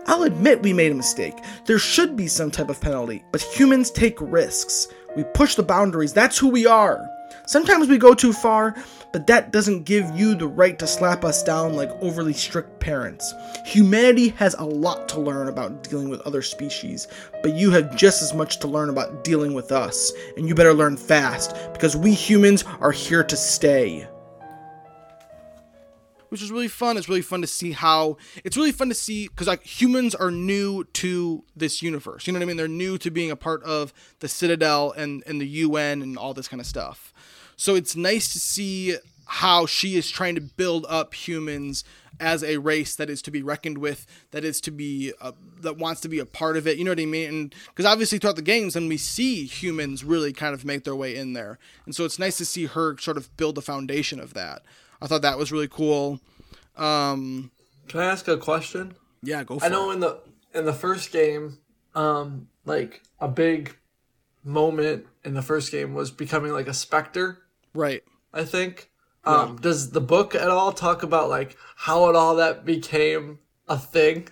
I'll 0.05 0.21
admit 0.21 0.61
we 0.61 0.71
made 0.71 0.91
a 0.91 0.95
mistake. 0.95 1.33
There 1.65 1.79
should 1.79 2.15
be 2.15 2.27
some 2.27 2.51
type 2.51 2.69
of 2.69 2.79
penalty, 2.79 3.25
but 3.31 3.41
humans 3.41 3.89
take 3.89 4.21
risks. 4.21 4.87
We 5.15 5.23
push 5.33 5.55
the 5.55 5.63
boundaries, 5.63 6.13
that's 6.13 6.37
who 6.37 6.49
we 6.49 6.67
are. 6.67 7.09
Sometimes 7.47 7.87
we 7.87 7.97
go 7.97 8.13
too 8.13 8.33
far, 8.33 8.75
but 9.15 9.27
that 9.27 9.49
doesn't 9.49 9.83
give 9.83 10.11
you 10.13 10.35
the 10.35 10.45
right 10.45 10.77
to 10.77 10.85
slap 10.85 11.23
us 11.23 11.41
down 11.41 11.73
like 11.73 11.89
overly 12.01 12.33
strict 12.33 12.81
parents. 12.81 13.33
Humanity 13.65 14.27
has 14.27 14.55
a 14.55 14.65
lot 14.65 15.07
to 15.07 15.21
learn 15.21 15.47
about 15.47 15.83
dealing 15.83 16.09
with 16.09 16.19
other 16.27 16.41
species, 16.41 17.07
but 17.41 17.55
you 17.55 17.71
have 17.71 17.95
just 17.95 18.21
as 18.21 18.33
much 18.33 18.59
to 18.59 18.67
learn 18.67 18.89
about 18.89 19.23
dealing 19.23 19.53
with 19.53 19.71
us, 19.71 20.11
and 20.35 20.49
you 20.49 20.53
better 20.53 20.73
learn 20.73 20.97
fast, 20.97 21.55
because 21.71 21.95
we 21.95 22.13
humans 22.13 22.65
are 22.81 22.91
here 22.91 23.23
to 23.23 23.37
stay 23.37 24.05
which 26.29 26.41
is 26.41 26.51
really 26.51 26.67
fun. 26.67 26.97
It's 26.97 27.07
really 27.07 27.21
fun 27.21 27.39
to 27.39 27.47
see 27.47 27.71
how 27.71 28.17
it's 28.43 28.57
really 28.57 28.73
fun 28.73 28.89
to 28.89 28.95
see 28.95 29.29
because 29.29 29.47
like 29.47 29.63
humans 29.63 30.13
are 30.13 30.31
new 30.31 30.83
to 30.83 31.45
this 31.55 31.81
universe. 31.81 32.27
You 32.27 32.33
know 32.33 32.39
what 32.39 32.43
I 32.43 32.47
mean? 32.47 32.57
They're 32.57 32.67
new 32.67 32.97
to 32.97 33.09
being 33.09 33.31
a 33.31 33.37
part 33.37 33.63
of 33.63 33.93
the 34.19 34.27
Citadel 34.27 34.91
and 34.91 35.23
and 35.25 35.39
the 35.39 35.47
UN 35.47 36.01
and 36.01 36.17
all 36.17 36.33
this 36.33 36.49
kind 36.49 36.59
of 36.59 36.67
stuff. 36.67 37.13
So 37.55 37.75
it's 37.75 37.95
nice 37.95 38.31
to 38.33 38.39
see 38.39 38.97
how 39.27 39.65
she 39.65 39.95
is 39.95 40.09
trying 40.09 40.35
to 40.35 40.41
build 40.41 40.85
up 40.87 41.13
humans 41.13 41.83
as 42.19 42.43
a 42.43 42.57
race 42.57 42.95
that 42.95 43.09
is 43.09 43.21
to 43.23 43.31
be 43.31 43.43
reckoned 43.43 43.77
with, 43.77 44.05
that 44.31 44.45
is 44.45 44.61
to 44.61 44.71
be 44.71 45.13
uh, 45.21 45.33
that 45.61 45.77
wants 45.77 46.01
to 46.01 46.09
be 46.09 46.19
a 46.19 46.25
part 46.25 46.57
of 46.57 46.67
it. 46.67 46.77
You 46.77 46.85
know 46.85 46.91
what 46.91 46.99
I 46.99 47.05
mean? 47.05 47.29
And 47.29 47.55
because 47.67 47.85
obviously 47.85 48.19
throughout 48.19 48.35
the 48.35 48.41
games, 48.41 48.73
then 48.73 48.87
we 48.87 48.97
see 48.97 49.45
humans 49.45 50.03
really 50.03 50.31
kind 50.31 50.53
of 50.53 50.65
make 50.65 50.83
their 50.83 50.95
way 50.95 51.15
in 51.15 51.33
there, 51.33 51.59
and 51.85 51.95
so 51.95 52.05
it's 52.05 52.19
nice 52.19 52.37
to 52.37 52.45
see 52.45 52.65
her 52.65 52.97
sort 52.97 53.17
of 53.17 53.35
build 53.37 53.55
the 53.55 53.61
foundation 53.61 54.19
of 54.19 54.33
that. 54.33 54.61
I 55.01 55.07
thought 55.07 55.21
that 55.23 55.37
was 55.37 55.51
really 55.51 55.67
cool. 55.67 56.19
Um, 56.77 57.51
Can 57.87 57.99
I 57.99 58.05
ask 58.05 58.27
a 58.27 58.37
question? 58.37 58.95
Yeah, 59.21 59.43
go. 59.43 59.59
I 59.61 59.69
know 59.69 59.91
it. 59.91 59.95
in 59.95 59.99
the 59.99 60.19
in 60.53 60.65
the 60.65 60.73
first 60.73 61.11
game, 61.11 61.57
um, 61.95 62.47
like 62.65 63.01
a 63.19 63.27
big 63.27 63.75
moment 64.43 65.05
in 65.23 65.33
the 65.33 65.41
first 65.41 65.71
game 65.71 65.93
was 65.93 66.11
becoming 66.11 66.53
like 66.53 66.67
a 66.67 66.73
Spectre 66.73 67.39
Right. 67.75 68.03
I 68.33 68.43
think. 68.43 68.89
Um, 69.23 69.57
Does 69.57 69.89
the 69.89 70.01
book 70.01 70.35
at 70.35 70.49
all 70.49 70.71
talk 70.71 71.01
about 71.01 71.29
like 71.29 71.57
how 71.75 72.09
it 72.09 72.15
all 72.15 72.35
that 72.35 72.63
became 72.63 73.39
a 73.67 73.77
thing? 73.77 74.27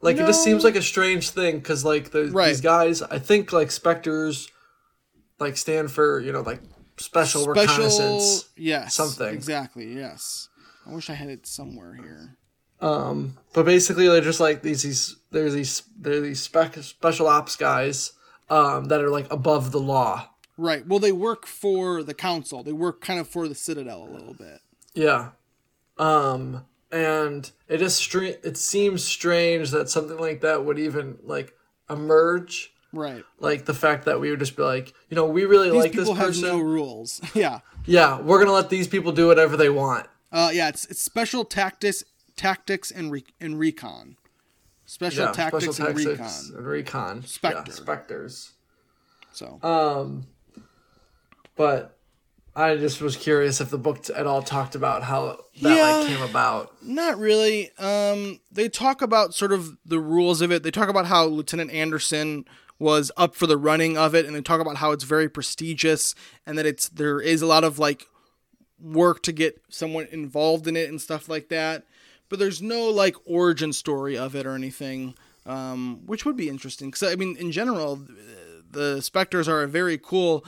Like 0.00 0.16
no. 0.16 0.24
it 0.24 0.26
just 0.26 0.44
seems 0.44 0.64
like 0.64 0.76
a 0.76 0.82
strange 0.82 1.30
thing 1.30 1.58
because 1.58 1.84
like 1.84 2.10
the, 2.10 2.26
right. 2.26 2.48
these 2.48 2.60
guys, 2.60 3.02
I 3.02 3.18
think 3.18 3.52
like 3.52 3.70
Spectres, 3.70 4.48
like 5.40 5.56
stand 5.56 5.90
for 5.90 6.20
you 6.20 6.30
know 6.30 6.42
like 6.42 6.60
special, 6.98 7.42
special 7.42 7.54
reconnaissance, 7.54 8.48
yes, 8.56 8.94
something 8.94 9.34
exactly, 9.34 9.94
yes. 9.94 10.48
I 10.86 10.94
wish 10.94 11.10
I 11.10 11.14
had 11.14 11.30
it 11.30 11.46
somewhere 11.46 11.94
here. 11.94 12.36
Um, 12.80 13.38
but 13.54 13.64
basically 13.64 14.06
they're 14.08 14.20
just 14.20 14.40
like 14.40 14.62
these 14.62 14.82
these 14.82 15.16
there's 15.30 15.54
these 15.54 15.82
they're 15.98 16.20
these 16.20 16.40
spec, 16.40 16.76
special 16.76 17.26
ops 17.26 17.56
guys 17.56 18.12
um, 18.50 18.86
that 18.86 19.00
are 19.00 19.10
like 19.10 19.32
above 19.32 19.72
the 19.72 19.80
law 19.80 20.28
Right. 20.58 20.84
Well, 20.86 20.98
they 20.98 21.12
work 21.12 21.46
for 21.46 22.02
the 22.02 22.14
council. 22.14 22.64
They 22.64 22.72
work 22.72 23.00
kind 23.00 23.20
of 23.20 23.28
for 23.28 23.46
the 23.46 23.54
Citadel 23.54 24.02
a 24.02 24.10
little 24.10 24.34
bit. 24.34 24.60
Yeah. 24.92 25.30
Um 25.96 26.64
and 26.90 27.50
it 27.68 27.80
is 27.80 27.94
str- 27.94 28.24
it 28.24 28.56
seems 28.56 29.04
strange 29.04 29.70
that 29.70 29.88
something 29.88 30.18
like 30.18 30.40
that 30.40 30.64
would 30.64 30.78
even 30.78 31.18
like 31.22 31.54
emerge. 31.88 32.72
Right. 32.92 33.24
Like 33.38 33.66
the 33.66 33.74
fact 33.74 34.04
that 34.06 34.18
we 34.20 34.30
would 34.30 34.40
just 34.40 34.56
be 34.56 34.62
like, 34.62 34.94
you 35.08 35.14
know, 35.14 35.26
we 35.26 35.44
really 35.44 35.70
these 35.70 35.80
like 35.80 35.92
this 35.92 36.08
person. 36.08 36.26
These 36.26 36.36
people 36.42 36.48
have 36.50 36.58
no 36.58 36.64
rules. 36.64 37.20
yeah. 37.34 37.60
Yeah, 37.86 38.20
we're 38.20 38.38
going 38.38 38.48
to 38.48 38.52
let 38.52 38.68
these 38.68 38.88
people 38.88 39.12
do 39.12 39.28
whatever 39.28 39.56
they 39.56 39.70
want. 39.70 40.08
Uh 40.32 40.50
yeah, 40.52 40.68
it's 40.68 40.86
it's 40.86 41.00
special 41.00 41.44
tactics 41.44 42.02
tactics 42.36 42.90
and 42.90 43.12
re- 43.12 43.24
and 43.40 43.58
recon. 43.60 44.16
Special, 44.86 45.26
yeah, 45.26 45.32
tactics, 45.32 45.64
special 45.76 45.86
tactics 45.86 46.04
and 46.06 46.56
recon. 46.56 46.56
And 46.58 46.66
recon. 46.66 47.22
Spectre. 47.26 47.64
Yeah, 47.66 47.72
Spectres. 47.74 48.52
So. 49.32 49.60
Um 49.62 50.26
but 51.58 51.98
I 52.56 52.76
just 52.76 53.02
was 53.02 53.16
curious 53.16 53.60
if 53.60 53.68
the 53.68 53.78
book 53.78 54.06
at 54.16 54.26
all 54.26 54.42
talked 54.42 54.74
about 54.74 55.02
how 55.02 55.26
that 55.60 55.76
yeah, 55.76 55.96
like 55.96 56.08
came 56.08 56.22
about. 56.22 56.82
Not 56.82 57.18
really. 57.18 57.70
Um, 57.78 58.40
they 58.50 58.68
talk 58.68 59.02
about 59.02 59.34
sort 59.34 59.52
of 59.52 59.76
the 59.84 60.00
rules 60.00 60.40
of 60.40 60.50
it. 60.50 60.62
They 60.62 60.70
talk 60.70 60.88
about 60.88 61.06
how 61.06 61.26
Lieutenant 61.26 61.70
Anderson 61.70 62.46
was 62.78 63.12
up 63.16 63.34
for 63.34 63.46
the 63.46 63.56
running 63.56 63.98
of 63.98 64.14
it, 64.14 64.24
and 64.24 64.34
they 64.34 64.40
talk 64.40 64.60
about 64.60 64.76
how 64.76 64.92
it's 64.92 65.04
very 65.04 65.28
prestigious 65.28 66.14
and 66.46 66.56
that 66.56 66.66
it's 66.66 66.88
there 66.88 67.20
is 67.20 67.42
a 67.42 67.46
lot 67.46 67.64
of 67.64 67.78
like 67.78 68.06
work 68.80 69.22
to 69.24 69.32
get 69.32 69.60
someone 69.68 70.06
involved 70.10 70.66
in 70.66 70.76
it 70.76 70.88
and 70.88 71.00
stuff 71.00 71.28
like 71.28 71.48
that. 71.48 71.84
But 72.28 72.38
there's 72.38 72.62
no 72.62 72.88
like 72.88 73.16
origin 73.24 73.72
story 73.72 74.16
of 74.16 74.34
it 74.34 74.46
or 74.46 74.54
anything, 74.54 75.14
um, 75.46 76.02
which 76.06 76.24
would 76.24 76.36
be 76.36 76.48
interesting. 76.48 76.90
Because 76.90 77.12
I 77.12 77.16
mean, 77.16 77.36
in 77.36 77.52
general, 77.52 78.04
the 78.70 79.00
Spectres 79.00 79.48
are 79.48 79.62
a 79.62 79.68
very 79.68 79.98
cool 79.98 80.44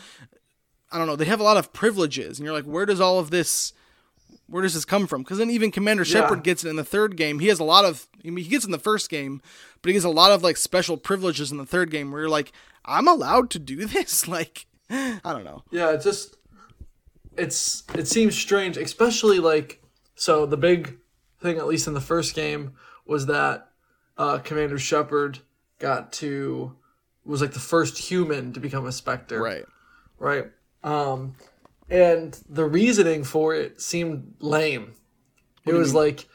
I 0.92 0.98
don't 0.98 1.06
know, 1.06 1.16
they 1.16 1.24
have 1.26 1.40
a 1.40 1.44
lot 1.44 1.56
of 1.56 1.72
privileges, 1.72 2.38
and 2.38 2.44
you're 2.44 2.54
like, 2.54 2.64
where 2.64 2.86
does 2.86 3.00
all 3.00 3.18
of 3.18 3.30
this, 3.30 3.72
where 4.48 4.62
does 4.62 4.74
this 4.74 4.84
come 4.84 5.06
from? 5.06 5.22
Because 5.22 5.38
then 5.38 5.50
even 5.50 5.70
Commander 5.70 6.02
yeah. 6.02 6.12
Shepard 6.12 6.42
gets 6.42 6.64
it 6.64 6.68
in 6.68 6.76
the 6.76 6.84
third 6.84 7.16
game. 7.16 7.38
He 7.38 7.48
has 7.48 7.60
a 7.60 7.64
lot 7.64 7.84
of, 7.84 8.08
I 8.24 8.30
mean, 8.30 8.44
he 8.44 8.50
gets 8.50 8.64
in 8.64 8.72
the 8.72 8.78
first 8.78 9.08
game, 9.08 9.40
but 9.82 9.90
he 9.90 9.94
has 9.94 10.04
a 10.04 10.10
lot 10.10 10.32
of 10.32 10.42
like 10.42 10.56
special 10.56 10.96
privileges 10.96 11.52
in 11.52 11.58
the 11.58 11.66
third 11.66 11.90
game 11.90 12.10
where 12.10 12.22
you're 12.22 12.30
like, 12.30 12.52
I'm 12.84 13.08
allowed 13.08 13.50
to 13.50 13.58
do 13.58 13.86
this. 13.86 14.26
Like, 14.28 14.66
I 14.90 15.20
don't 15.24 15.44
know. 15.44 15.62
Yeah, 15.70 15.92
it 15.92 16.02
just, 16.02 16.36
it's 17.36 17.84
it 17.94 18.08
seems 18.08 18.36
strange, 18.36 18.76
especially 18.76 19.38
like, 19.38 19.80
so 20.16 20.46
the 20.46 20.56
big 20.56 20.98
thing, 21.40 21.58
at 21.58 21.66
least 21.66 21.86
in 21.86 21.94
the 21.94 22.00
first 22.00 22.34
game, 22.34 22.72
was 23.06 23.26
that 23.26 23.68
uh, 24.18 24.38
Commander 24.38 24.78
Shepard 24.78 25.38
got 25.78 26.12
to 26.14 26.76
was 27.24 27.40
like 27.40 27.52
the 27.52 27.60
first 27.60 27.98
human 27.98 28.52
to 28.52 28.60
become 28.60 28.86
a 28.86 28.92
Spectre. 28.92 29.40
Right. 29.40 29.64
Right. 30.18 30.46
Um, 30.82 31.34
and 31.88 32.38
the 32.48 32.64
reasoning 32.64 33.24
for 33.24 33.54
it 33.54 33.80
seemed 33.80 34.34
lame. 34.40 34.94
It 35.66 35.74
was 35.74 35.92
like, 35.94 36.26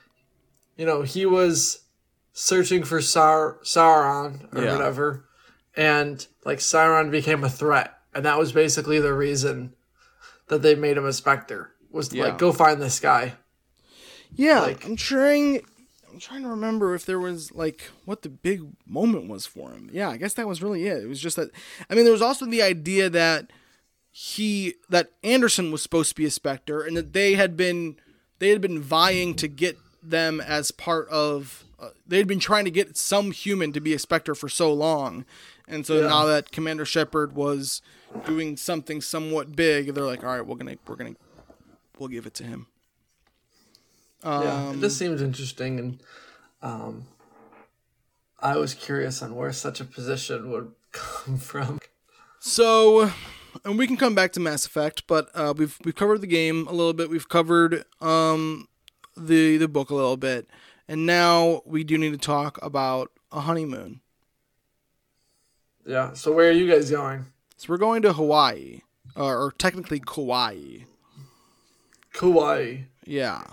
you 0.78 0.86
know, 0.86 1.02
he 1.02 1.26
was 1.26 1.80
searching 2.34 2.84
for 2.84 3.02
Sar- 3.02 3.58
Saren 3.64 4.54
or 4.54 4.64
Yeah. 4.64 4.74
whatever, 4.74 5.26
and 5.76 6.26
like 6.46 6.60
Saren 6.60 7.10
became 7.12 7.44
a 7.44 7.50
threat, 7.50 7.98
and 8.14 8.26
that 8.26 8.38
was 8.38 8.52
basically 8.52 9.00
the 9.00 9.14
reason 9.14 9.74
that 10.48 10.62
they 10.62 10.76
made 10.76 10.98
him 10.98 11.06
a 11.06 11.14
Spectre. 11.14 11.72
Was 11.92 12.14
Yeah. 12.14 12.26
like, 12.26 12.38
go 12.38 12.52
find 12.52 12.82
this 12.82 13.00
guy. 13.00 13.36
Yeah, 14.36 14.60
Like- 14.62 14.86
I'm 14.86 14.96
trying. 14.96 15.64
I'm 16.12 16.20
trying 16.20 16.44
to 16.44 16.50
remember 16.50 16.94
if 16.96 17.06
there 17.06 17.20
was 17.20 17.52
like 17.54 17.90
what 18.06 18.22
the 18.22 18.30
big 18.30 18.62
moment 18.86 19.28
was 19.28 19.46
for 19.46 19.72
him. 19.72 19.90
Yeah, 19.92 20.10
I 20.10 20.16
guess 20.18 20.34
that 20.36 20.48
was 20.48 20.62
really 20.64 20.88
it. 20.88 21.04
It 21.04 21.08
was 21.08 21.20
just 21.20 21.36
that. 21.36 21.50
I 21.90 21.96
mean, 21.96 22.04
there 22.06 22.14
was 22.14 22.22
also 22.22 22.46
the 22.46 22.62
idea 22.62 23.10
that 23.10 23.52
he 24.18 24.76
that 24.88 25.10
Anderson 25.26 25.72
was 25.74 25.84
supposed 25.84 26.08
to 26.12 26.16
be 26.16 26.24
a 26.24 26.32
Spectre, 26.32 26.82
and 26.82 26.96
that 26.96 27.12
they 27.12 27.34
had 27.36 27.58
been 27.58 27.98
they 28.40 28.48
had 28.50 28.62
been 28.62 28.82
vying 28.82 29.36
to 29.36 29.48
get 29.50 29.78
them 30.02 30.40
as 30.40 30.72
part 30.72 31.10
of. 31.10 31.66
Uh, 31.78 31.90
they 32.08 32.18
had 32.18 32.26
been 32.28 32.40
trying 32.40 32.64
to 32.64 32.72
get 32.72 32.96
some 32.96 33.32
human 33.32 33.74
to 33.74 33.82
be 33.82 33.94
a 33.94 34.00
Spectre 34.00 34.34
for 34.34 34.48
so 34.48 34.72
long, 34.72 35.26
and 35.68 35.86
so 35.86 36.00
Yeah. 36.00 36.08
now 36.08 36.24
that 36.28 36.54
Commander 36.54 36.86
Shepard 36.86 37.34
was 37.36 37.82
doing 38.26 38.56
something 38.56 39.02
somewhat 39.02 39.54
big, 39.54 39.94
they're 39.94 40.06
like, 40.06 40.24
all 40.24 40.30
right, 40.30 40.48
we're 40.48 40.56
gonna 40.56 40.78
we're 40.88 40.96
gonna 40.96 41.16
we'll 42.00 42.08
give 42.08 42.26
it 42.26 42.34
to 42.36 42.46
him. 42.46 42.68
yeah, 44.24 44.70
Um, 44.70 44.78
it 44.78 44.80
just 44.80 44.98
seems 44.98 45.22
interesting, 45.22 45.78
and 45.78 46.04
um, 46.62 47.08
I 48.40 48.56
was 48.56 48.74
curious 48.74 49.22
on 49.22 49.36
where 49.36 49.52
such 49.52 49.82
a 49.82 49.86
position 49.86 50.52
would 50.52 50.72
come 50.94 51.38
from. 51.38 51.80
So, 52.40 53.12
and 53.64 53.78
we 53.78 53.88
can 53.88 53.98
come 53.98 54.16
back 54.16 54.32
to 54.34 54.40
Mass 54.40 54.66
Effect, 54.66 55.08
but 55.08 55.30
uh, 55.34 55.54
we've 55.56 55.78
we've 55.84 55.96
covered 55.96 56.22
the 56.22 56.28
game 56.28 56.68
a 56.68 56.72
little 56.72 56.94
bit. 56.94 57.10
We've 57.10 57.30
covered 57.30 57.86
um, 58.02 58.68
the 59.16 59.58
the 59.58 59.68
book 59.68 59.90
a 59.90 59.96
little 59.96 60.18
bit, 60.18 60.48
and 60.88 61.06
now 61.06 61.62
we 61.66 61.84
do 61.84 61.98
need 61.98 62.12
to 62.12 62.18
talk 62.18 62.60
about 62.62 63.12
a 63.32 63.42
honeymoon. 63.42 64.02
Yeah. 65.86 66.14
So 66.14 66.32
where 66.32 66.50
are 66.50 66.54
you 66.54 66.70
guys 66.70 66.90
going? 66.90 67.26
So 67.58 67.68
we're 67.70 67.78
going 67.78 68.02
to 68.02 68.14
Hawaii, 68.14 68.82
uh, 69.16 69.26
or 69.26 69.54
technically 69.58 70.00
Kauai. 70.00 70.80
Kauai. 72.14 72.78
Yeah, 73.06 73.44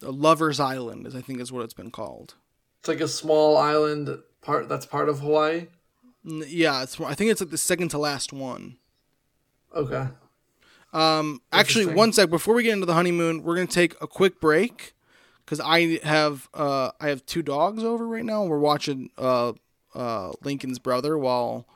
the 0.00 0.12
Lovers 0.12 0.58
Island, 0.58 1.06
is 1.06 1.14
I 1.14 1.20
think 1.20 1.40
is 1.40 1.52
what 1.52 1.62
it's 1.62 1.74
been 1.74 1.90
called. 1.90 2.34
It's 2.80 2.88
like 2.88 3.00
a 3.00 3.08
small 3.08 3.56
island 3.56 4.18
part 4.40 4.68
that's 4.68 4.86
part 4.86 5.08
of 5.08 5.20
Hawaii. 5.20 5.66
Yeah, 6.24 6.82
it's 6.82 7.00
I 7.00 7.14
think 7.14 7.30
it's 7.30 7.40
like 7.40 7.50
the 7.50 7.58
second 7.58 7.88
to 7.90 7.98
last 7.98 8.32
one. 8.32 8.78
Okay. 9.74 10.08
Um, 10.92 11.40
actually, 11.52 11.86
one 11.86 12.12
sec 12.12 12.28
before 12.28 12.54
we 12.54 12.62
get 12.62 12.74
into 12.74 12.86
the 12.86 12.94
honeymoon, 12.94 13.42
we're 13.42 13.54
gonna 13.54 13.66
take 13.66 13.94
a 14.00 14.06
quick 14.06 14.40
break 14.40 14.94
because 15.44 15.60
I 15.60 15.98
have 16.02 16.48
uh 16.52 16.90
I 17.00 17.08
have 17.08 17.24
two 17.24 17.42
dogs 17.42 17.82
over 17.82 18.06
right 18.06 18.24
now. 18.24 18.44
We're 18.44 18.58
watching 18.58 19.10
uh 19.16 19.52
uh 19.94 20.32
Lincoln's 20.42 20.78
brother 20.78 21.16
while 21.16 21.66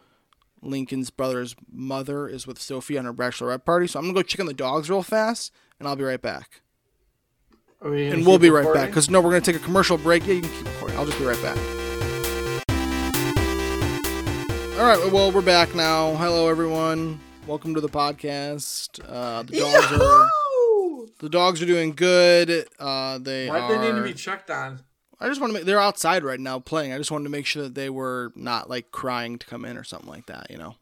Lincoln's 0.62 1.10
brother's 1.10 1.56
mother 1.70 2.28
is 2.28 2.46
with 2.46 2.60
Sophie 2.60 2.98
on 2.98 3.06
her 3.06 3.14
bachelorette 3.14 3.64
party. 3.64 3.86
So 3.86 3.98
I'm 3.98 4.04
gonna 4.04 4.14
go 4.14 4.22
check 4.22 4.40
on 4.40 4.46
the 4.46 4.54
dogs 4.54 4.90
real 4.90 5.02
fast, 5.02 5.52
and 5.78 5.88
I'll 5.88 5.96
be 5.96 6.04
right 6.04 6.20
back. 6.20 6.60
We 7.82 8.08
And 8.08 8.26
we'll 8.26 8.38
be 8.38 8.50
right 8.50 8.72
back 8.74 8.88
because 8.88 9.08
no, 9.08 9.20
we're 9.20 9.30
gonna 9.30 9.40
take 9.42 9.56
a 9.56 9.60
commercial 9.60 9.96
break. 9.96 10.26
Yeah, 10.26 10.34
you 10.34 10.40
can 10.42 10.50
keep 10.50 10.66
recording. 10.66 10.98
I'll 10.98 11.06
just 11.06 11.18
be 11.18 11.24
right 11.24 11.42
back. 11.42 11.56
All 14.78 14.84
right, 14.84 15.10
well, 15.10 15.32
we're 15.32 15.40
back 15.40 15.74
now. 15.74 16.14
Hello, 16.16 16.48
everyone. 16.48 17.18
Welcome 17.46 17.76
to 17.76 17.80
the 17.80 17.88
podcast. 17.88 18.98
Uh, 19.08 19.44
the 19.44 19.60
dogs 19.60 19.92
are 19.92 21.06
the 21.20 21.28
dogs 21.28 21.62
are 21.62 21.66
doing 21.66 21.92
good. 21.92 22.66
Uh, 22.76 23.18
they 23.18 23.48
Why 23.48 23.60
are. 23.60 23.78
they 23.78 23.86
need 23.86 23.96
to 23.96 24.02
be 24.02 24.14
checked 24.14 24.50
on? 24.50 24.80
I 25.20 25.28
just 25.28 25.40
want 25.40 25.52
to 25.52 25.54
make. 25.54 25.64
They're 25.64 25.80
outside 25.80 26.24
right 26.24 26.40
now 26.40 26.58
playing. 26.58 26.92
I 26.92 26.98
just 26.98 27.12
wanted 27.12 27.24
to 27.24 27.30
make 27.30 27.46
sure 27.46 27.62
that 27.62 27.76
they 27.76 27.88
were 27.88 28.32
not 28.34 28.68
like 28.68 28.90
crying 28.90 29.38
to 29.38 29.46
come 29.46 29.64
in 29.64 29.76
or 29.76 29.84
something 29.84 30.10
like 30.10 30.26
that. 30.26 30.50
You 30.50 30.58
know. 30.58 30.74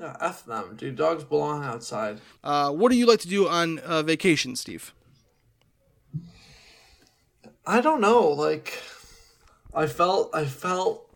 Yeah, 0.00 0.16
f 0.22 0.46
them, 0.46 0.74
dude. 0.76 0.96
Dogs 0.96 1.24
belong 1.24 1.62
outside. 1.62 2.22
Uh, 2.42 2.70
what 2.70 2.90
do 2.90 2.96
you 2.96 3.04
like 3.04 3.20
to 3.20 3.28
do 3.28 3.46
on 3.46 3.78
uh, 3.80 4.02
vacation, 4.02 4.56
Steve? 4.56 4.94
I 7.66 7.82
don't 7.82 8.00
know. 8.00 8.26
Like, 8.26 8.82
I 9.74 9.86
felt, 9.86 10.30
I 10.32 10.46
felt, 10.46 11.10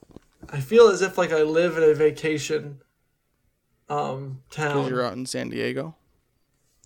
I 0.50 0.60
feel 0.60 0.88
as 0.88 1.00
if 1.00 1.16
like 1.16 1.32
I 1.32 1.42
live 1.42 1.78
in 1.78 1.84
a 1.84 1.94
vacation 1.94 2.81
um 3.88 4.42
Because 4.48 4.72
town. 4.72 4.88
you're 4.88 5.04
out 5.04 5.14
in 5.14 5.26
San 5.26 5.48
Diego. 5.50 5.94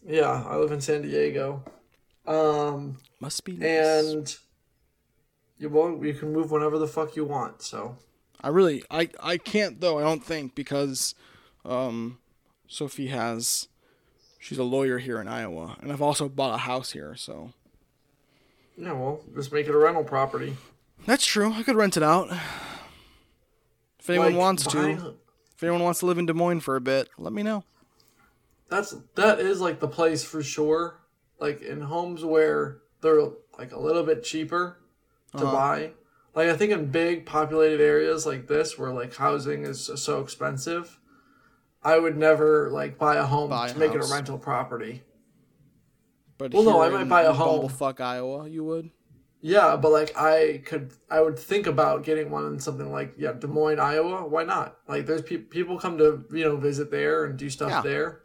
Yeah, 0.07 0.45
I 0.47 0.57
live 0.57 0.73
in 0.73 0.81
San 0.81 1.03
Diego. 1.03 1.65
Um, 2.27 2.99
Must 3.21 3.45
be 3.45 3.53
nice. 3.57 3.69
and 4.05 4.37
you 5.59 5.69
won't. 5.69 6.05
You 6.05 6.15
can 6.15 6.33
move 6.33 6.51
whenever 6.51 6.79
the 6.79 6.87
fuck 6.89 7.17
you 7.17 7.25
want. 7.25 7.63
So 7.63 7.97
I 8.41 8.49
really, 8.49 8.83
I, 8.91 9.09
I 9.21 9.37
can't 9.39 9.81
though. 9.81 9.99
I 9.99 10.03
don't 10.03 10.25
think 10.25 10.55
because, 10.55 11.15
um, 11.65 12.19
Sophie 12.69 13.09
has, 13.09 13.69
she's 14.39 14.59
a 14.59 14.65
lawyer 14.65 14.99
here 14.99 15.21
in 15.21 15.29
Iowa, 15.29 15.77
and 15.81 15.91
I've 15.93 16.03
also 16.03 16.29
bought 16.29 16.55
a 16.55 16.59
house 16.59 16.93
here. 16.93 17.15
So 17.17 17.53
yeah, 18.77 18.93
well, 18.93 19.21
just 19.35 19.53
make 19.53 19.67
it 19.69 19.75
a 19.75 19.79
rental 19.79 20.05
property. 20.05 20.57
that's 21.07 21.25
true. 21.27 21.53
I 21.53 21.63
could 21.63 21.77
rent 21.77 21.97
it 21.97 22.03
out. 22.03 22.29
If 23.99 24.11
anyone 24.11 24.33
Like, 24.35 24.39
wants 24.41 24.67
to, 24.69 25.15
if 25.57 25.63
anyone 25.63 25.83
wants 25.83 26.01
to 26.01 26.07
live 26.07 26.19
in 26.19 26.27
Des 26.27 26.33
Moines 26.35 26.61
for 26.61 26.77
a 26.77 26.81
bit, 26.81 27.09
let 27.19 27.33
me 27.33 27.43
know. 27.43 27.65
That's 28.69 28.95
that 29.15 29.41
is 29.41 29.61
like 29.61 29.81
the 29.81 29.89
place 29.89 30.23
for 30.23 30.43
sure. 30.43 31.01
Like 31.39 31.63
in 31.63 31.81
homes 31.83 32.25
where 32.25 32.79
they're 33.01 33.21
like 33.59 33.73
a 33.73 33.79
little 33.79 34.03
bit 34.03 34.23
cheaper 34.25 34.79
to 35.37 35.45
Uh-huh. 35.45 35.53
buy. 35.53 35.91
Like 36.35 36.49
I 36.49 36.57
think 36.57 36.73
in 36.73 36.91
big 36.91 37.25
populated 37.25 37.81
areas 37.81 38.27
like 38.27 38.47
this 38.49 38.79
where 38.79 38.93
like 38.93 39.15
housing 39.15 39.65
is 39.65 39.91
so 39.95 40.21
expensive, 40.21 40.99
I 41.83 41.99
would 41.99 42.17
never 42.19 42.69
like 42.71 42.99
buy 42.99 43.17
a 43.17 43.25
home 43.25 43.49
Buy 43.51 43.69
a 43.69 43.73
to 43.73 43.79
make 43.79 43.95
it 43.95 44.03
a 44.05 44.13
rental 44.13 44.39
property. 44.39 45.03
But 46.39 46.53
Well, 46.53 46.65
no, 46.65 46.83
I 46.83 46.91
might 46.91 47.09
buy 47.09 47.23
a 47.23 47.33
home. 47.33 47.69
Fuck 47.71 48.01
Iowa. 48.01 48.47
You 48.49 48.63
would. 48.65 48.91
Yeah, 49.49 49.77
but 49.77 49.93
like 49.93 50.17
I 50.19 50.61
could, 50.65 50.93
I 51.09 51.21
would 51.21 51.39
think 51.39 51.69
about 51.69 52.03
getting 52.03 52.31
one 52.33 52.47
in 52.47 52.59
something 52.59 52.91
like 52.91 53.15
yeah, 53.17 53.31
Des 53.33 53.47
Moines, 53.47 53.79
Iowa. 53.79 54.27
Why 54.27 54.43
not? 54.43 54.79
Like 54.89 55.07
there's 55.07 55.23
pe- 55.23 55.37
people 55.37 55.79
come 55.79 55.97
to 55.99 56.25
you 56.33 56.43
know 56.43 56.57
visit 56.57 56.91
there 56.91 57.25
and 57.27 57.39
do 57.39 57.49
stuff 57.49 57.71
Yeah. 57.71 57.81
there, 57.83 58.21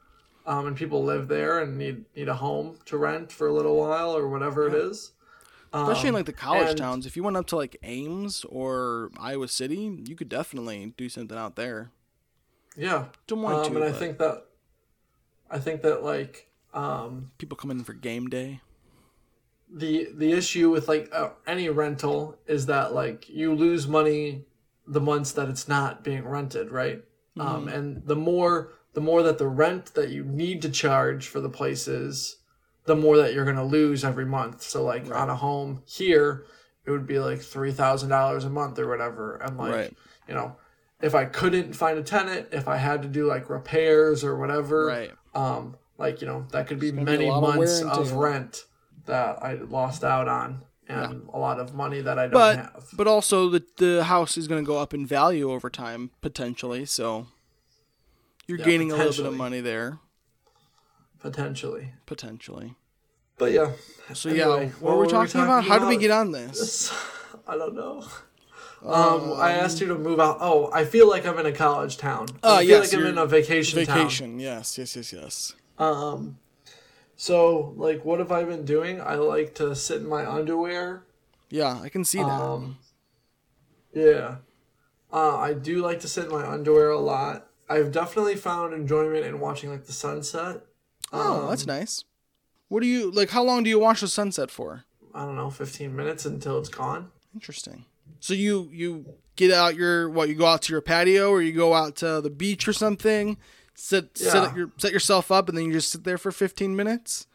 um, 0.47 0.65
and 0.65 0.76
people 0.76 1.03
live 1.03 1.28
there 1.28 1.59
and 1.59 1.78
need 1.78 2.05
need 2.15 2.28
a 2.28 2.34
home 2.34 2.80
to 2.86 2.97
rent 2.97 3.32
for 3.32 3.45
a 3.47 3.53
little 3.53 3.78
while 3.78 4.17
or 4.17 4.28
whatever 4.30 4.67
it 4.67 4.74
is. 4.74 5.11
Especially 5.72 6.09
in 6.09 6.15
Um, 6.15 6.19
like 6.19 6.26
the 6.26 6.34
college 6.34 6.69
and- 6.69 6.78
towns. 6.80 7.05
If 7.05 7.15
you 7.15 7.22
went 7.22 7.38
up 7.38 7.45
to 7.47 7.55
like 7.55 7.78
Ames 7.84 8.43
or 8.49 9.11
Iowa 9.19 9.47
City, 9.47 10.01
you 10.07 10.15
could 10.15 10.28
definitely 10.28 10.93
do 10.97 11.07
something 11.07 11.38
out 11.38 11.55
there. 11.55 11.91
Yeah, 12.76 13.05
Des 13.28 13.36
Moines 13.36 13.67
um, 13.67 13.72
too. 13.72 13.76
and 13.76 13.84
I 13.86 13.91
think 13.91 14.17
that, 14.17 14.45
I 15.51 15.59
think 15.59 15.84
that 15.84 16.03
like 16.03 16.47
um, 16.74 17.30
people 17.38 17.55
come 17.57 17.69
in 17.69 17.84
for 17.84 17.93
game 17.93 18.28
day. 18.28 18.61
The 19.74 20.09
the 20.13 20.32
issue 20.34 20.69
with 20.69 20.88
like 20.88 21.09
uh, 21.13 21.30
any 21.47 21.69
rental 21.69 22.38
is 22.47 22.65
that 22.65 22.93
like 22.93 23.30
you 23.30 23.53
lose 23.55 23.88
money 23.88 24.45
the 24.88 24.99
months 25.01 25.32
that 25.34 25.47
it's 25.49 25.67
not 25.67 26.03
being 26.03 26.28
rented 26.28 26.72
right? 26.72 27.03
Um, 27.39 27.69
and 27.69 28.05
the 28.05 28.15
more 28.15 28.74
the 28.93 29.01
more 29.01 29.24
that 29.24 29.38
the 29.38 29.47
rent 29.47 29.93
that 29.93 30.09
you 30.09 30.24
need 30.26 30.61
to 30.63 30.69
charge 30.69 31.28
for 31.28 31.39
the 31.39 31.49
places, 31.49 32.38
the 32.86 32.95
more 32.95 33.15
that 33.17 33.34
you're 33.34 33.45
going 33.45 33.55
to 33.55 33.63
lose 33.63 34.03
every 34.03 34.26
month. 34.26 34.61
So 34.63 34.84
like 34.84 35.09
on 35.09 35.30
a 35.30 35.36
home 35.36 35.84
here 35.86 36.45
it 36.86 36.91
would 36.91 37.05
be 37.07 37.19
like 37.19 37.39
$3000 37.39 38.43
a 38.45 38.49
month 38.49 38.80
or 38.80 38.88
whatever. 38.89 39.38
And 39.38 39.57
like 39.57 39.72
Right. 39.72 39.97
you 40.28 40.34
know 40.34 40.57
if 41.01 41.15
i 41.15 41.26
couldn't 41.26 41.74
find 41.74 41.97
a 41.97 42.03
tenant 42.03 42.49
if 42.51 42.67
i 42.67 42.78
had 42.78 43.01
to 43.01 43.07
do 43.07 43.26
like 43.26 43.49
repairs 43.49 44.24
or 44.24 44.36
whatever 44.38 44.86
Right. 44.86 45.11
um 45.34 45.76
like 45.97 46.22
you 46.22 46.28
know 46.28 46.45
that 46.51 46.67
could 46.67 46.80
be 46.80 46.91
gonna 46.91 47.05
many 47.05 47.28
lot 47.28 47.38
of 47.38 47.55
months 47.57 47.82
of 47.82 48.11
rent 48.13 48.65
that 49.06 49.41
i 49.43 49.54
lost 49.54 50.04
out 50.04 50.28
on 50.28 50.62
and 50.88 51.28
a 51.34 51.38
lot 51.38 51.60
of 51.60 51.74
money 51.74 52.02
that 52.02 52.18
i 52.20 52.24
don't 52.24 52.34
But 52.34 52.58
have 52.58 52.89
but 52.93 53.08
also 53.08 53.49
the 53.49 53.64
the 53.78 54.04
house 54.06 54.38
is 54.38 54.47
going 54.47 54.64
to 54.64 54.68
go 54.68 54.78
up 54.78 54.93
in 54.93 55.06
value 55.06 55.52
over 55.52 55.70
time 55.70 56.12
potentially. 56.22 56.86
So 56.86 57.28
you're 58.47 58.58
Yeah, 58.58 58.66
gaining 58.66 58.91
a 58.91 58.95
little 58.97 59.24
bit 59.24 59.26
of 59.26 59.38
money 59.38 59.62
there 59.62 59.99
potentially 61.20 61.93
potentially. 62.06 62.76
but 63.38 63.52
yeah 63.52 63.72
So 64.14 64.30
Anyway, 64.30 64.66
yeah, 64.66 64.72
what, 64.80 64.97
were 64.97 65.02
we 65.02 65.08
talking, 65.08 65.41
about? 65.41 65.64
How 65.64 65.80
did 65.80 65.88
we 65.88 65.97
get 65.97 66.12
on 66.12 66.32
this? 66.32 66.91
i 67.47 67.56
don't 67.58 67.76
know 67.76 68.04
um, 68.84 69.34
I 69.38 69.52
asked 69.52 69.80
you 69.80 69.88
to 69.88 69.95
move 69.95 70.20
out. 70.20 70.38
Oh, 70.41 70.72
I 70.74 70.86
feel 70.86 71.08
like 71.08 71.24
I'm 71.28 71.38
in 71.38 71.45
a 71.45 71.52
college 71.52 71.97
town. 71.97 72.28
Ah, 72.41 72.58
I 72.58 72.66
feel 72.66 72.80
yes, 72.80 72.91
like 72.91 72.99
I'm 72.99 73.06
in 73.06 73.18
a 73.20 73.28
vacation, 73.28 73.86
town. 73.86 73.97
Vacation. 73.97 74.39
Yes, 74.39 74.76
yes, 74.76 74.95
yes, 74.95 75.14
yes. 75.14 75.54
Um, 75.78 76.39
so 77.22 77.76
like, 77.78 78.03
what 78.03 78.17
have 78.17 78.32
I 78.32 78.43
been 78.43 78.65
doing? 78.65 78.99
I 78.99 79.13
like 79.13 79.53
to 79.55 79.76
sit 79.76 80.01
in 80.01 80.09
my 80.09 80.28
underwear. 80.28 81.03
Yeah, 81.51 81.80
I 81.80 81.88
can 81.88 82.03
see 82.03 82.17
that. 82.17 82.28
Um, 82.28 82.80
yeah. 83.93 84.38
Uh, 85.13 85.38
I 85.38 85.53
do 85.53 85.84
like 85.84 85.99
to 85.99 86.07
sit 86.07 86.26
in 86.26 86.32
my 86.32 86.47
underwear 86.47 86.89
a 86.89 86.97
lot. 86.99 87.45
I've 87.69 87.91
definitely 87.91 88.38
found 88.38 88.74
enjoyment 88.74 89.24
in 89.24 89.39
watching 89.39 89.69
like 89.69 89.86
the 89.86 89.93
sunset. 89.93 90.61
Oh, 91.13 91.47
that's 91.47 91.61
Um, 91.61 91.67
nice. 91.67 92.05
What 92.69 92.82
do 92.82 92.88
you 92.88 93.11
like? 93.11 93.30
How 93.30 93.43
long 93.43 93.61
do 93.61 93.69
you 93.69 93.78
watch 93.78 94.01
the 94.01 94.07
sunset 94.07 94.49
for? 94.49 94.86
I 95.13 95.24
don't 95.24 95.36
know, 95.36 95.51
15 95.51 95.95
minutes 95.95 96.26
until 96.26 96.57
it's 96.57 96.69
gone. 96.69 97.11
Interesting. 97.36 97.86
So 98.19 98.34
you 98.34 98.67
you 98.74 99.05
get 99.36 99.51
out 99.51 99.76
your 99.76 100.09
what? 100.09 100.28
You 100.28 100.34
go 100.34 100.47
out 100.47 100.63
to 100.63 100.74
your 100.74 100.82
patio, 100.82 101.30
or 101.30 101.43
you 101.43 101.51
go 101.51 101.76
out 101.76 101.97
to 101.97 102.19
the 102.19 102.32
beach 102.32 102.67
or 102.67 102.74
something. 102.74 103.38
Sit 103.84 104.15
sit 104.15 104.36
Yeah. 104.36 104.43
at 104.49 104.55
your, 104.55 104.71
set 104.77 104.91
yourself 104.91 105.32
up, 105.32 105.49
and 105.49 105.57
then 105.57 105.65
you 105.65 105.73
just 105.73 105.91
sit 105.91 106.03
there 106.03 106.19
for 106.19 106.32
fifteen 106.32 106.75
minutes. 106.75 107.25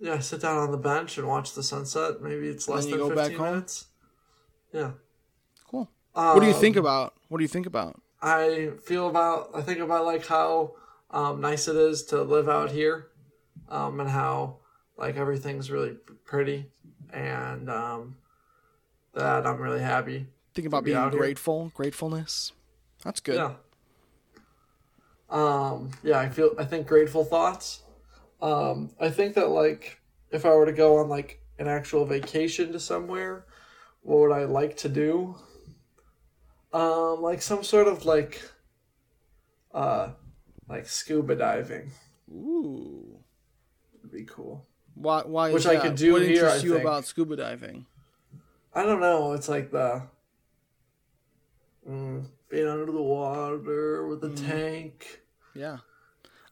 Yeah, 0.00 0.18
sit 0.20 0.40
down 0.40 0.56
on 0.56 0.70
the 0.70 0.78
bench 0.78 1.18
and 1.18 1.28
watch 1.28 1.52
the 1.52 1.62
sunset. 1.62 2.22
Maybe 2.22 2.48
it's 2.48 2.66
less 2.68 2.86
than 2.86 2.96
go 2.96 3.08
back 3.10 3.26
15 3.28 3.36
home? 3.38 3.50
minutes. 3.50 3.86
Yeah. 4.72 4.90
Cool. 5.70 5.88
what 6.14 6.40
do 6.40 6.46
you 6.46 6.54
think 6.54 6.76
Um, 6.78 6.84
about? 6.84 7.14
What 7.28 7.36
do 7.38 7.44
you 7.44 7.48
think 7.48 7.66
about? 7.66 8.00
I 8.22 8.70
feel 8.82 9.08
about 9.08 9.50
I 9.54 9.60
think 9.60 9.78
about 9.80 10.06
like 10.06 10.24
how 10.26 10.72
um, 11.10 11.42
nice 11.42 11.68
it 11.68 11.76
is 11.76 12.02
to 12.06 12.22
live 12.22 12.48
out 12.48 12.70
here, 12.70 13.08
um, 13.68 14.00
and 14.00 14.08
how 14.08 14.56
like 14.96 15.16
everything's 15.16 15.70
really 15.70 15.96
pretty, 16.24 16.70
and 17.12 17.68
um, 17.68 18.16
that 19.12 19.46
I'm 19.46 19.60
really 19.60 19.82
happy. 19.82 20.28
Think 20.54 20.66
about 20.66 20.82
be 20.84 20.92
being 20.92 20.96
out 20.96 21.12
here. 21.12 21.20
grateful, 21.20 21.70
gratefulness. 21.74 22.52
That's 23.04 23.20
good. 23.20 23.36
Yeah. 23.36 23.52
Um, 25.30 25.90
yeah, 26.02 26.18
I 26.18 26.28
feel 26.28 26.54
I 26.58 26.64
think 26.64 26.86
grateful 26.86 27.24
thoughts. 27.24 27.82
Um, 28.40 28.90
I 29.00 29.10
think 29.10 29.34
that 29.34 29.48
like 29.48 30.00
if 30.30 30.44
I 30.44 30.50
were 30.50 30.66
to 30.66 30.72
go 30.72 30.98
on 30.98 31.08
like 31.08 31.40
an 31.58 31.66
actual 31.68 32.04
vacation 32.04 32.72
to 32.72 32.80
somewhere, 32.80 33.46
what 34.02 34.18
would 34.20 34.32
I 34.32 34.44
like 34.44 34.76
to 34.78 34.88
do? 34.88 35.36
Um, 36.72 37.22
like 37.22 37.40
some 37.40 37.62
sort 37.62 37.86
of 37.88 38.04
like 38.04 38.42
uh 39.72 40.10
like 40.68 40.86
scuba 40.86 41.34
diving 41.36 41.90
Ooh. 42.30 43.18
would 44.02 44.12
be 44.12 44.24
cool. 44.24 44.66
Why? 44.94 45.22
Why? 45.22 45.48
Is 45.48 45.54
Which 45.54 45.66
I 45.66 45.74
that? 45.74 45.82
could 45.82 45.94
do 45.96 46.12
What 46.12 46.22
here, 46.22 46.32
interests 46.32 46.62
I 46.62 46.66
you 46.66 46.72
think. 46.72 46.82
about 46.84 47.04
scuba 47.04 47.36
diving? 47.36 47.86
I 48.74 48.82
don't 48.82 49.00
know, 49.00 49.32
it's 49.32 49.48
like 49.48 49.70
the 49.70 50.02
mm, 51.88 52.24
being 52.48 52.68
under 52.68 52.86
the 52.86 53.02
water 53.02 54.06
with 54.06 54.22
a 54.24 54.30
tank. 54.30 55.20
Yeah. 55.54 55.78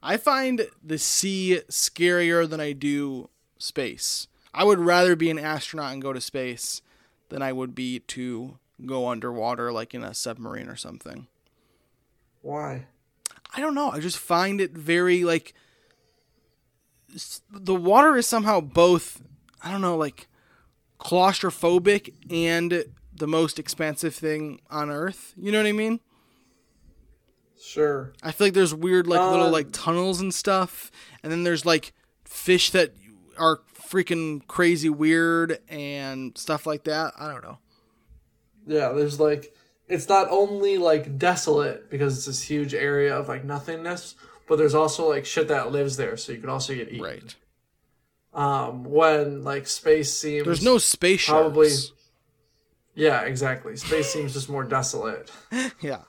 I 0.02 0.16
find 0.16 0.66
the 0.82 0.98
sea 0.98 1.60
scarier 1.70 2.48
than 2.48 2.60
I 2.60 2.72
do 2.72 3.28
space. 3.58 4.26
I 4.52 4.64
would 4.64 4.80
rather 4.80 5.16
be 5.16 5.30
an 5.30 5.38
astronaut 5.38 5.92
and 5.92 6.02
go 6.02 6.12
to 6.12 6.20
space 6.20 6.82
than 7.28 7.40
I 7.42 7.52
would 7.52 7.74
be 7.74 8.00
to 8.00 8.58
go 8.84 9.08
underwater 9.08 9.72
like 9.72 9.94
in 9.94 10.02
a 10.02 10.12
submarine 10.12 10.68
or 10.68 10.76
something. 10.76 11.28
Why? 12.42 12.86
I 13.54 13.60
don't 13.60 13.74
know. 13.74 13.90
I 13.90 14.00
just 14.00 14.18
find 14.18 14.60
it 14.60 14.72
very 14.72 15.24
like 15.24 15.54
the 17.50 17.74
water 17.74 18.16
is 18.16 18.26
somehow 18.26 18.60
both 18.60 19.22
I 19.62 19.70
don't 19.70 19.82
know 19.82 19.96
like 19.96 20.28
claustrophobic 20.98 22.14
and 22.30 22.84
the 23.14 23.26
most 23.26 23.58
expansive 23.58 24.14
thing 24.14 24.60
on 24.70 24.90
earth. 24.90 25.34
You 25.36 25.52
know 25.52 25.58
what 25.58 25.66
I 25.66 25.72
mean? 25.72 26.00
Sure. 27.60 28.12
I 28.22 28.32
feel 28.32 28.48
like 28.48 28.54
there's 28.54 28.74
weird 28.74 29.06
like 29.06 29.20
little 29.20 29.46
Um, 29.46 29.52
like 29.52 29.68
tunnels 29.72 30.20
and 30.20 30.34
stuff, 30.34 30.90
and 31.22 31.30
then 31.30 31.44
there's 31.44 31.64
like 31.64 31.92
fish 32.24 32.70
that 32.70 32.92
are 33.38 33.60
freaking 33.74 34.46
crazy 34.48 34.88
weird 34.88 35.58
and 35.68 36.36
stuff 36.36 36.66
like 36.66 36.84
that. 36.84 37.14
I 37.18 37.30
don't 37.30 37.42
know. 37.42 37.58
Yeah, 38.66 38.92
there's 38.92 39.20
like 39.20 39.54
it's 39.88 40.08
not 40.08 40.28
only 40.30 40.78
like 40.78 41.18
desolate 41.18 41.90
because 41.90 42.16
it's 42.16 42.26
this 42.26 42.42
huge 42.42 42.74
area 42.74 43.16
of 43.16 43.28
like 43.28 43.44
nothingness, 43.44 44.16
but 44.48 44.56
there's 44.56 44.74
also 44.74 45.08
like 45.08 45.24
shit 45.24 45.48
that 45.48 45.70
lives 45.70 45.96
there, 45.96 46.16
so 46.16 46.32
you 46.32 46.38
could 46.38 46.50
also 46.50 46.74
get 46.74 46.88
eaten. 46.88 47.02
Right. 47.04 47.34
Um, 48.34 48.84
when 48.84 49.44
like 49.44 49.66
space 49.66 50.18
seems 50.18 50.46
There's 50.46 50.64
no 50.64 50.78
space 50.78 51.20
sharks. 51.20 51.92
Yeah, 52.94 53.22
exactly. 53.22 53.76
Space 53.76 54.12
seems 54.12 54.32
just 54.34 54.48
more 54.48 54.64
desolate. 54.64 55.30
Yeah. 55.80 56.02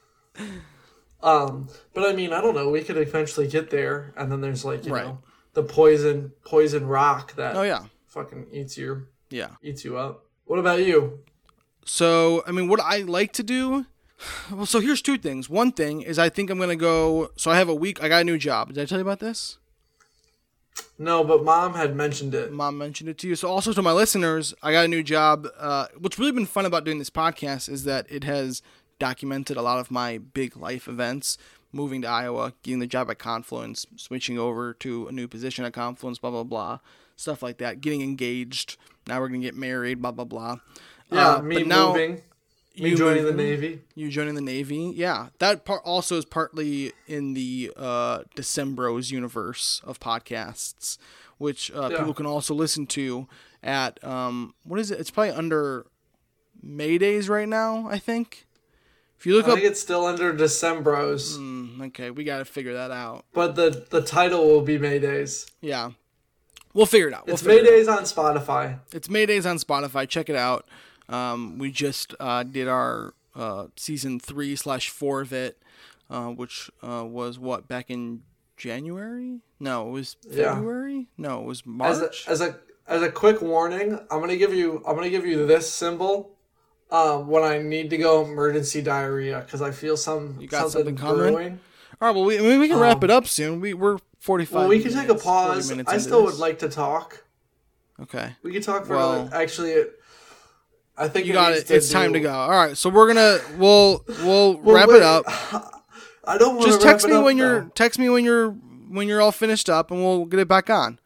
Um, 1.22 1.70
but 1.94 2.10
I 2.10 2.14
mean, 2.14 2.34
I 2.34 2.42
don't 2.42 2.54
know. 2.56 2.70
We 2.70 2.84
could 2.84 2.98
eventually 2.98 3.48
get 3.48 3.70
there, 3.70 4.14
and 4.18 4.32
then 4.32 4.42
there's 4.42 4.66
like 4.66 4.86
you 4.86 4.94
Right. 4.94 5.06
know 5.06 5.20
the 5.54 5.64
poison 5.64 6.34
poison 6.46 6.86
rock 6.88 7.36
that 7.36 7.56
Oh 7.56 7.62
yeah. 7.64 7.86
fucking 8.08 8.48
eats 8.52 8.78
you 8.78 9.08
Yeah. 9.30 9.52
eats 9.62 9.86
you 9.86 9.98
up. 9.98 10.26
What 10.46 10.60
about 10.60 10.80
you? 10.84 11.20
So 11.86 12.44
I 12.46 12.52
mean, 12.52 12.68
what 12.68 12.80
I 12.82 12.98
like 13.00 13.32
to 13.34 13.44
do. 13.44 13.86
Well, 14.52 14.66
so 14.66 14.80
here's 14.80 15.02
two 15.02 15.18
things. 15.18 15.50
One 15.50 15.72
thing 15.72 16.02
is 16.02 16.18
I 16.20 16.30
think 16.30 16.50
I'm 16.50 16.60
gonna 16.60 16.76
go. 16.76 17.32
So 17.38 17.52
I 17.52 17.58
have 17.58 17.70
a 17.70 17.76
week. 17.76 18.02
I 18.04 18.10
got 18.10 18.22
a 18.22 18.24
new 18.26 18.38
job. 18.38 18.70
Did 18.74 18.80
I 18.82 18.86
tell 18.86 18.98
you 18.98 19.02
about 19.04 19.20
this? 19.20 19.58
No, 20.97 21.24
but 21.24 21.43
mom 21.43 21.74
had 21.74 21.95
mentioned 21.95 22.34
it. 22.36 22.51
mom 22.51 22.78
mentioned 22.78 23.09
it 23.09 23.17
to 23.19 23.28
you. 23.28 23.36
So 23.36 23.49
also 23.49 23.74
to 23.74 23.82
my 23.82 23.91
listeners, 23.91 24.53
I 24.61 24.71
got 24.71 24.86
a 24.86 24.88
new 24.88 25.03
job. 25.03 25.47
Uh, 25.57 25.88
what's 25.97 26.17
really 26.19 26.32
been 26.32 26.45
fun 26.45 26.65
about 26.65 26.84
doing 26.86 26.99
this 26.99 27.09
podcast 27.09 27.67
is 27.69 27.84
that 27.84 28.05
it 28.09 28.24
has 28.24 28.61
documented 28.99 29.57
a 29.57 29.61
lot 29.61 29.80
of 29.80 29.91
my 29.91 30.17
big 30.19 30.55
life 30.55 30.88
events. 30.88 31.38
Moving 31.76 32.03
to 32.03 32.07
Iowa, 32.07 32.53
getting 32.61 32.80
the 32.80 32.86
job 32.88 33.09
at 33.09 33.17
Confluence, 33.17 33.88
switching 33.95 34.38
over 34.38 34.74
to 34.76 35.07
a 35.07 35.11
new 35.11 35.28
position 35.28 35.65
at 35.65 35.74
Confluence, 35.74 36.19
blah 36.19 36.30
blah 36.30 36.43
blah, 36.43 36.78
stuff 37.15 37.41
like 37.41 37.57
that. 37.57 37.82
Getting 37.82 38.01
engaged. 38.03 38.78
Now 39.07 39.19
we're 39.19 39.30
gonna 39.30 39.39
get 39.39 39.55
married, 39.55 39.99
blah 39.99 40.11
blah 40.11 40.26
blah. 40.26 40.57
Yeah, 41.11 41.38
Uh, 41.38 41.41
me 41.41 41.55
but 41.57 41.67
now 41.67 41.88
moving, 41.93 42.21
me 42.78 42.89
you 42.89 42.97
joining 42.97 43.24
moving, 43.24 43.38
the 43.38 43.43
navy. 43.43 43.82
You 43.95 44.09
joining 44.09 44.36
the 44.36 44.41
Navy, 44.41 44.91
yeah. 44.95 45.28
That 45.39 45.63
part 45.65 45.82
also 45.86 46.17
is 46.17 46.26
partly 46.26 46.91
in 47.07 47.34
the 47.34 47.71
uh, 47.78 48.19
Decembros 48.36 49.11
universe 49.11 49.82
of 49.86 49.99
podcasts, 49.99 50.97
which 51.38 51.71
uh, 51.71 51.89
Yeah. 51.91 51.97
people 51.99 52.13
can 52.13 52.26
also 52.26 52.53
listen 52.53 52.88
to 52.88 53.28
at 53.61 54.03
um, 54.03 54.53
what 54.63 54.80
is 54.80 54.89
it? 54.91 54.99
It's 54.99 55.11
probably 55.11 55.32
under 55.34 55.86
Maydays 56.65 57.30
right 57.30 57.47
now. 57.47 57.88
I 57.89 57.99
think. 57.99 58.45
If 59.19 59.26
you 59.26 59.36
look 59.36 59.45
I 59.47 59.51
up, 59.51 59.55
think 59.55 59.67
it's 59.71 59.80
still 59.80 60.05
under 60.05 60.34
Decembros, 60.34 61.38
Mm, 61.38 61.88
okay, 61.88 62.11
we 62.11 62.26
got 62.26 62.39
to 62.39 62.45
figure 62.45 62.74
that 62.74 62.91
out. 62.91 63.24
but 63.34 63.55
the 63.55 63.86
the 63.89 64.01
title 64.01 64.45
will 64.45 64.61
be 64.61 64.78
Maydays. 64.78 65.49
Yeah, 65.61 65.91
we'll 66.74 66.86
figure 66.86 67.07
it 67.07 67.13
out. 67.13 67.26
We'll 67.28 67.36
It's 67.36 67.43
figure 67.43 67.63
it 67.63 67.88
out. 67.88 67.95
Maydays 67.95 67.97
on 67.97 68.03
Spotify. 68.03 68.80
It's 68.91 69.07
Maydays 69.07 69.49
on 69.49 69.57
Spotify. 69.59 70.09
Check 70.09 70.30
it 70.30 70.36
out. 70.36 70.65
Um, 71.10 71.58
we 71.58 71.72
just 71.72 72.16
uh, 72.20 72.43
did 72.43 72.68
our 72.68 73.14
uh, 73.36 73.68
season 73.76 74.20
three 74.20 74.56
slash 74.56 74.89
four 74.89 75.22
of 75.22 75.34
it, 75.34 75.62
uh, 76.10 76.28
which 76.28 76.70
uh, 76.82 77.04
was 77.06 77.38
what 77.39 77.68
back 77.68 77.89
in 77.89 78.22
January? 78.58 79.39
No, 79.60 79.88
it 79.89 79.91
was 79.91 80.16
Yeah. 80.30 80.56
February. 80.56 81.08
No, 81.18 81.41
it 81.41 81.45
was 81.45 81.60
As 81.62 81.66
March. 81.66 82.28
a, 82.28 82.30
as 82.32 82.41
a 82.41 82.60
as 82.88 83.01
a 83.01 83.10
quick 83.12 83.41
warning, 83.41 83.93
I'm 84.12 84.20
gonna 84.20 84.38
give 84.38 84.54
you 84.54 84.84
I'm 84.88 84.95
gonna 84.95 85.10
give 85.10 85.26
you 85.26 85.45
this 85.45 85.72
symbol. 85.72 86.32
Um, 86.91 87.28
when 87.28 87.43
I 87.43 87.58
need 87.58 87.89
to 87.89 87.97
go 87.97 88.24
emergency 88.24 88.82
diarrhea 88.82 89.41
because 89.43 89.62
I 89.64 89.72
feel 89.72 89.97
some 89.97 90.38
You 90.39 90.47
got 90.47 90.70
something, 90.70 90.95
something 90.95 91.26
coming? 91.26 91.60
All 92.01 92.08
right, 92.10 92.16
well, 92.16 92.26
we, 92.26 92.38
I 92.38 92.41
mean, 92.41 92.60
we 92.60 92.68
can 92.68 92.78
wrap 92.78 93.04
it 93.04 93.10
up 93.10 93.26
soon. 93.28 93.62
We 93.62 93.74
we're 93.74 93.97
forty 94.20 94.45
five. 94.45 94.56
Um, 94.56 94.62
Well, 94.64 94.70
we 94.70 94.84
can 94.84 94.93
take 94.93 95.10
a 95.10 95.16
pause. 95.16 95.72
I 95.88 95.97
still 95.97 96.24
would 96.24 96.36
like 96.38 96.60
to 96.60 96.70
talk. 96.70 97.24
Okay, 98.01 98.36
We 98.43 98.51
can 98.51 98.62
talk 98.62 98.86
for 98.86 98.95
Well- 98.95 99.22
another, 99.22 99.36
actually. 99.36 99.72
It, 99.72 99.99
I 100.98 101.08
think 101.08 101.26
you 101.26 101.34
it 101.34 101.36
got 101.36 101.54
it. 101.54 101.70
It's 101.72 101.89
time 101.91 102.14
to 102.14 102.20
go. 102.20 102.32
All 102.34 102.50
right, 102.50 102.78
so 102.78 102.89
we're 102.89 103.08
gonna 103.08 103.39
we'll 103.58 104.04
we'll, 104.24 104.58
Well, 104.62 104.76
wrap 104.76 104.89
wait, 104.89 104.98
it 104.98 105.02
up. 105.04 105.24
I 106.26 106.38
don't 106.38 106.56
want 106.56 106.68
Just 106.68 106.82
text 106.82 107.06
wrap 107.06 107.12
it 107.12 107.14
me 107.14 107.20
up, 107.20 107.26
when 107.26 107.38
you're 107.38 107.72
text 107.76 108.00
me 108.00 108.10
when 108.10 108.24
you're 108.24 108.52
when 108.52 109.08
you're 109.08 109.22
all 109.22 109.32
finished 109.32 109.70
up, 109.70 109.91
and 109.91 110.02
we'll 110.04 110.26
get 110.26 110.39
it 110.39 110.48
back 110.48 110.70
on. 110.70 111.00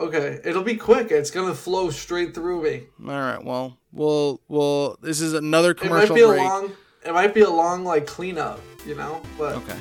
Okay, 0.00 0.40
it'll 0.44 0.62
be 0.62 0.76
quick. 0.76 1.10
It's 1.10 1.30
gonna 1.30 1.54
flow 1.54 1.90
straight 1.90 2.34
through 2.34 2.62
me. 2.62 2.84
All 3.04 3.10
right. 3.10 3.44
Well, 3.44 3.76
we'll 3.92 4.40
we'll. 4.48 4.96
This 5.02 5.20
is 5.20 5.34
another 5.34 5.74
commercial. 5.74 5.96
It 5.96 6.00
might 6.00 6.06
commercial 6.08 6.16
be 6.16 6.22
a 6.22 6.28
break. 6.28 6.40
long. 6.40 6.72
It 7.04 7.12
might 7.12 7.34
be 7.34 7.40
a 7.42 7.50
long 7.50 7.84
like 7.84 8.06
cleanup, 8.06 8.60
you 8.86 8.94
know. 8.94 9.20
But 9.38 9.56
Okay. 9.56 9.76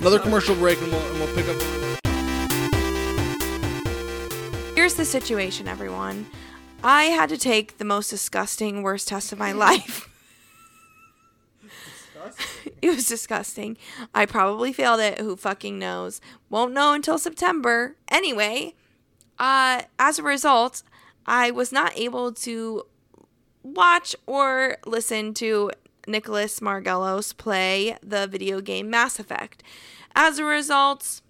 Another 0.00 0.18
commercial 0.18 0.56
break, 0.56 0.80
and 0.80 0.90
we'll, 0.90 1.00
and 1.00 1.18
we'll 1.20 1.34
pick 1.34 1.46
up. 1.48 1.56
Here's 4.74 4.94
the 4.94 5.04
situation, 5.04 5.68
everyone. 5.68 6.26
I 6.82 7.04
had 7.04 7.28
to 7.28 7.38
take 7.38 7.78
the 7.78 7.84
most 7.84 8.10
disgusting, 8.10 8.82
worst 8.82 9.08
test 9.08 9.32
of 9.32 9.38
my 9.38 9.52
life. 9.68 10.08
it 12.82 12.94
was 12.94 13.06
disgusting. 13.06 13.76
I 14.14 14.26
probably 14.26 14.72
failed 14.72 15.00
it. 15.00 15.20
Who 15.20 15.36
fucking 15.36 15.78
knows? 15.78 16.20
Won't 16.50 16.72
know 16.72 16.92
until 16.92 17.18
September. 17.18 17.96
Anyway, 18.08 18.74
uh, 19.38 19.82
as 19.98 20.18
a 20.18 20.22
result, 20.22 20.82
I 21.26 21.50
was 21.50 21.72
not 21.72 21.96
able 21.96 22.32
to 22.32 22.84
watch 23.62 24.14
or 24.26 24.76
listen 24.84 25.34
to 25.34 25.70
Nicholas 26.06 26.60
Margelos 26.60 27.36
play 27.36 27.96
the 28.02 28.26
video 28.26 28.60
game 28.60 28.90
Mass 28.90 29.18
Effect. 29.18 29.62
As 30.14 30.38
a 30.38 30.44
result, 30.44 31.21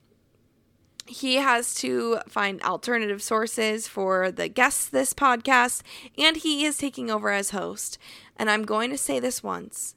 he 1.12 1.36
has 1.36 1.74
to 1.76 2.18
find 2.28 2.62
alternative 2.62 3.22
sources 3.22 3.86
for 3.86 4.30
the 4.30 4.48
guests 4.48 4.88
this 4.88 5.12
podcast, 5.12 5.82
and 6.18 6.36
he 6.38 6.64
is 6.64 6.78
taking 6.78 7.10
over 7.10 7.30
as 7.30 7.50
host. 7.50 7.98
And 8.36 8.50
I'm 8.50 8.64
going 8.64 8.90
to 8.90 8.98
say 8.98 9.20
this 9.20 9.42
once 9.42 9.94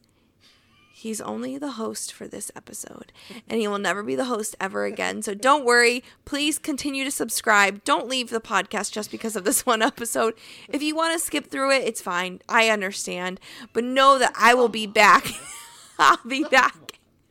He's 1.05 1.21
only 1.21 1.57
the 1.59 1.73
host 1.73 2.11
for 2.11 2.27
this 2.27 2.51
episode, 2.55 3.11
and 3.47 3.59
he 3.59 3.67
will 3.67 3.77
never 3.77 4.01
be 4.01 4.15
the 4.15 4.25
host 4.25 4.55
ever 4.59 4.85
again. 4.85 5.21
So 5.21 5.35
don't 5.35 5.63
worry. 5.63 6.03
Please 6.23 6.57
continue 6.57 7.03
to 7.03 7.11
subscribe. 7.11 7.83
Don't 7.83 8.07
leave 8.07 8.31
the 8.31 8.41
podcast 8.41 8.91
just 8.91 9.11
because 9.11 9.35
of 9.35 9.43
this 9.43 9.67
one 9.67 9.83
episode. 9.83 10.33
If 10.67 10.81
you 10.81 10.95
want 10.95 11.13
to 11.13 11.19
skip 11.19 11.51
through 11.51 11.73
it, 11.73 11.83
it's 11.83 12.01
fine. 12.01 12.39
I 12.49 12.69
understand. 12.69 13.39
But 13.71 13.83
know 13.83 14.17
that 14.17 14.33
I 14.35 14.55
will 14.55 14.69
be 14.69 14.87
back. 14.87 15.27
I'll 15.99 16.17
be 16.25 16.43
back. 16.45 16.84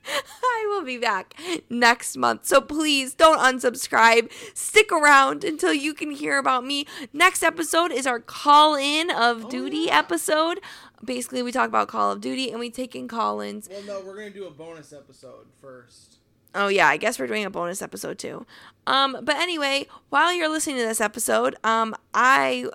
I 0.42 0.66
will 0.68 0.84
be 0.84 0.98
back 0.98 1.34
next 1.68 2.16
month. 2.16 2.46
So 2.46 2.61
please 2.61 3.14
don't 3.14 3.38
unsubscribe. 3.38 4.30
Stick 4.55 4.92
around 4.92 5.44
until 5.44 5.72
you 5.72 5.94
can 5.94 6.11
hear 6.11 6.38
about 6.38 6.64
me. 6.64 6.86
Next 7.12 7.42
episode 7.42 7.92
is 7.92 8.07
our 8.07 8.20
call 8.20 8.74
in 8.74 9.11
of 9.11 9.48
duty 9.48 9.90
episode 9.90 10.61
basically 11.05 11.42
we 11.42 11.52
talk 11.52 11.68
about 11.68 11.88
Call 11.88 12.12
of 12.12 12.20
Duty 12.20 12.50
and 12.50 12.59
we 12.59 12.70
take 12.70 12.96
in 12.96 13.09
call-ins. 13.09 13.68
Well, 13.68 13.82
no, 13.82 14.07
we're 14.07 14.16
gonna 14.16 14.30
do 14.30 14.46
a 14.46 14.50
bonus 14.50 14.92
episode 14.92 15.46
first. 15.61 16.18
Oh 16.55 16.68
yeah, 16.68 16.88
I 16.88 16.96
guess 16.96 17.18
we're 17.18 17.26
doing 17.26 17.44
a 17.44 17.50
bonus 17.50 17.82
episode 17.82 18.18
too. 18.18 18.46
Um, 18.86 19.18
but 19.22 19.36
anyway, 19.36 19.88
while 20.11 20.32
you're 20.32 20.48
listening 20.48 20.76
to 20.76 20.86
this 20.86 21.00
episode, 21.00 21.57
um, 21.64 21.94
I 22.12 22.66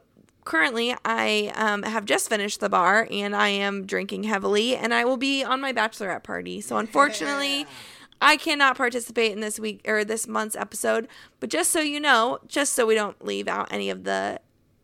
currently 0.50 0.96
I 1.06 1.52
um, 1.54 1.84
have 1.84 2.06
just 2.06 2.28
finished 2.28 2.60
the 2.60 2.70
bar 2.70 3.08
and 3.12 3.36
I 3.36 3.50
am 3.50 3.86
drinking 3.86 4.24
heavily, 4.24 4.76
and 4.76 4.94
I 4.96 5.06
will 5.06 5.16
be 5.16 5.44
on 5.44 5.62
my 5.62 5.72
bachelorette 5.72 6.24
party. 6.24 6.60
So 6.60 6.78
unfortunately. 6.78 7.66
I 8.22 8.36
cannot 8.36 8.76
participate 8.76 9.32
in 9.32 9.40
this 9.40 9.62
week 9.62 9.88
or 9.88 10.04
this 10.04 10.28
month's 10.28 10.58
episode, 10.58 11.08
but 11.40 11.50
just 11.50 11.72
so 11.72 11.80
you 11.80 12.02
know, 12.02 12.40
just 12.50 12.74
so 12.74 12.86
we 12.86 12.94
don't 12.94 13.24
leave 13.24 13.48
out 13.48 13.72
any 13.72 13.90
of 13.90 14.04
the 14.04 14.42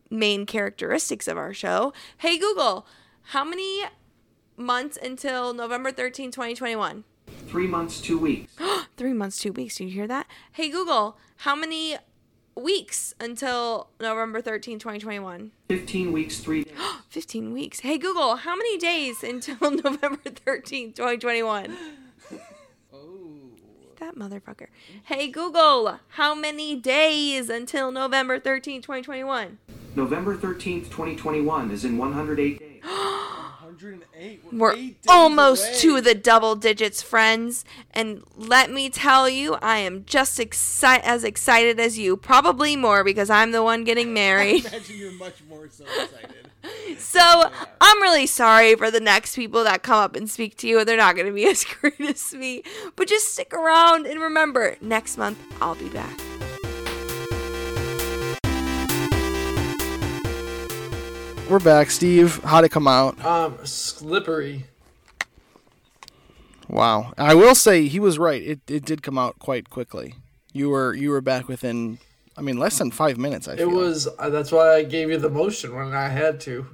main 0.08 0.46
characteristics 0.46 1.28
of 1.28 1.36
our 1.36 1.52
show, 1.52 1.92
hey 2.16 2.38
Google, 2.38 2.86
how 3.24 3.44
many 3.44 3.82
months 4.56 4.96
until 5.02 5.52
November 5.52 5.92
13, 5.92 6.30
2021? 6.30 7.04
Three 7.46 7.66
months, 7.66 8.00
two 8.00 8.18
weeks. 8.18 8.54
Three 8.96 9.12
months, 9.12 9.38
two 9.38 9.52
weeks. 9.52 9.76
Did 9.76 9.84
you 9.84 9.90
hear 9.90 10.06
that? 10.08 10.26
Hey, 10.52 10.70
Google, 10.70 11.18
how 11.38 11.54
many 11.54 11.98
weeks 12.56 13.14
until 13.20 13.88
November 14.00 14.40
13, 14.40 14.78
2021? 14.78 15.52
15 15.68 16.12
weeks, 16.12 16.38
three 16.38 16.64
days. 16.64 16.74
15 17.10 17.52
weeks. 17.52 17.80
Hey, 17.80 17.98
Google, 17.98 18.36
how 18.36 18.56
many 18.56 18.78
days 18.78 19.22
until 19.22 19.70
November 19.70 20.18
13, 20.24 20.92
2021? 20.92 21.76
oh. 22.92 22.98
That 24.00 24.16
motherfucker. 24.16 24.68
Hey, 25.04 25.28
Google, 25.28 26.00
how 26.08 26.34
many 26.34 26.76
days 26.76 27.48
until 27.48 27.92
November 27.92 28.40
13, 28.40 28.82
2021? 28.82 29.58
November 29.94 30.36
13th, 30.36 30.84
2021 30.84 31.70
is 31.70 31.84
in 31.84 31.96
108 31.96 32.58
days. 32.58 32.82
108. 33.80 34.40
We're 34.52 34.74
days 34.74 34.94
almost 35.08 35.68
away. 35.68 35.78
to 35.78 36.00
the 36.00 36.14
double 36.14 36.56
digits, 36.56 37.02
friends. 37.02 37.64
And 37.92 38.22
let 38.36 38.70
me 38.70 38.88
tell 38.90 39.28
you, 39.28 39.54
I 39.56 39.78
am 39.78 40.04
just 40.04 40.38
exci- 40.38 41.00
as 41.02 41.24
excited 41.24 41.78
as 41.78 41.98
you. 41.98 42.16
Probably 42.16 42.76
more 42.76 43.04
because 43.04 43.30
I'm 43.30 43.52
the 43.52 43.62
one 43.62 43.84
getting 43.84 44.12
married. 44.14 44.64
Imagine 44.66 44.96
you're 44.96 45.12
much 45.12 45.42
more 45.48 45.68
so 45.68 45.84
excited. 45.84 46.50
so 46.98 47.50
I'm 47.80 48.02
really 48.02 48.26
sorry 48.26 48.74
for 48.74 48.90
the 48.90 49.00
next 49.00 49.36
people 49.36 49.62
that 49.64 49.82
come 49.82 49.98
up 49.98 50.16
and 50.16 50.28
speak 50.28 50.56
to 50.58 50.68
you. 50.68 50.84
They're 50.84 50.96
not 50.96 51.14
going 51.14 51.26
to 51.26 51.32
be 51.32 51.46
as 51.48 51.64
great 51.64 52.00
as 52.00 52.34
me. 52.34 52.62
But 52.96 53.08
just 53.08 53.32
stick 53.32 53.52
around 53.52 54.06
and 54.06 54.20
remember, 54.20 54.76
next 54.80 55.16
month 55.18 55.38
I'll 55.60 55.74
be 55.74 55.88
back. 55.88 56.18
We're 61.48 61.60
back, 61.60 61.90
Steve. 61.90 62.42
How'd 62.42 62.64
it 62.64 62.70
come 62.70 62.88
out? 62.88 63.22
Um, 63.24 63.56
slippery. 63.64 64.64
Wow. 66.68 67.12
I 67.16 67.34
will 67.34 67.54
say 67.54 67.86
he 67.86 68.00
was 68.00 68.18
right. 68.18 68.42
It 68.42 68.60
it 68.66 68.84
did 68.84 69.02
come 69.02 69.16
out 69.16 69.38
quite 69.38 69.70
quickly. 69.70 70.14
You 70.52 70.70
were 70.70 70.92
you 70.94 71.10
were 71.10 71.20
back 71.20 71.46
within 71.48 71.98
I 72.36 72.40
mean 72.42 72.56
less 72.58 72.78
than 72.78 72.90
5 72.90 73.16
minutes 73.16 73.46
I 73.46 73.52
It 73.52 73.58
feel. 73.58 73.70
was. 73.70 74.08
Uh, 74.18 74.28
that's 74.30 74.50
why 74.50 74.74
I 74.74 74.82
gave 74.82 75.08
you 75.08 75.18
the 75.18 75.30
motion 75.30 75.74
when 75.74 75.92
I 75.94 76.08
had 76.08 76.40
to. 76.40 76.66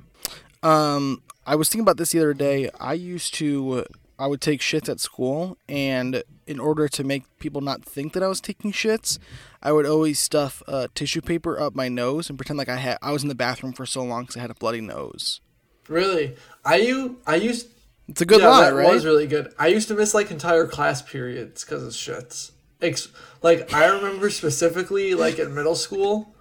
Um, 0.63 1.23
I 1.47 1.55
was 1.57 1.69
thinking 1.69 1.83
about 1.83 1.99
this 1.99 2.13
the 2.13 2.21
other 2.21 2.35
day. 2.35 2.71
I 2.81 2.95
used 2.95 3.35
to, 3.35 3.85
I 4.19 4.27
would 4.29 4.41
take 4.41 4.61
shits 4.61 4.89
at 4.89 5.01
school, 5.01 5.59
and 5.69 6.23
in 6.47 6.59
order 6.61 6.89
to 6.89 7.05
make 7.05 7.25
people 7.41 7.61
not 7.61 7.85
think 7.85 8.13
that 8.13 8.23
I 8.23 8.29
was 8.29 8.41
taking 8.41 8.71
shits, 8.73 9.19
I 9.63 9.73
would 9.73 9.87
always 9.87 10.19
stuff 10.19 10.63
uh, 10.67 10.89
tissue 10.95 11.21
paper 11.21 11.61
up 11.61 11.75
my 11.75 11.89
nose 11.89 12.29
and 12.29 12.39
pretend 12.39 12.59
like 12.59 12.69
I 12.69 12.77
had, 12.77 12.99
I 13.03 13.13
was 13.13 13.23
in 13.23 13.29
the 13.29 13.35
bathroom 13.35 13.73
for 13.73 13.87
so 13.87 14.03
long 14.03 14.23
because 14.23 14.37
I 14.37 14.41
had 14.41 14.51
a 14.51 14.55
bloody 14.55 14.81
nose. 14.81 15.41
Really, 15.89 16.37
I 16.65 16.77
you 16.77 17.19
I 17.27 17.37
used. 17.37 17.69
It's 18.09 18.21
a 18.21 18.27
good 18.27 18.41
yeah, 18.41 18.49
lie, 18.49 18.71
that 18.71 18.75
right? 18.75 18.93
was 18.93 19.05
really 19.05 19.27
good. 19.27 19.53
I 19.59 19.69
used 19.69 19.89
to 19.89 19.95
miss 19.95 20.15
like 20.15 20.31
entire 20.31 20.67
class 20.67 21.01
periods 21.03 21.65
because 21.65 21.83
of 21.83 21.93
shits. 21.93 22.51
Ex- 22.81 23.09
like 23.43 23.73
I 23.73 23.87
remember 23.87 24.29
specifically, 24.31 25.15
like 25.15 25.39
in 25.39 25.55
middle 25.55 25.77
school, 25.77 26.35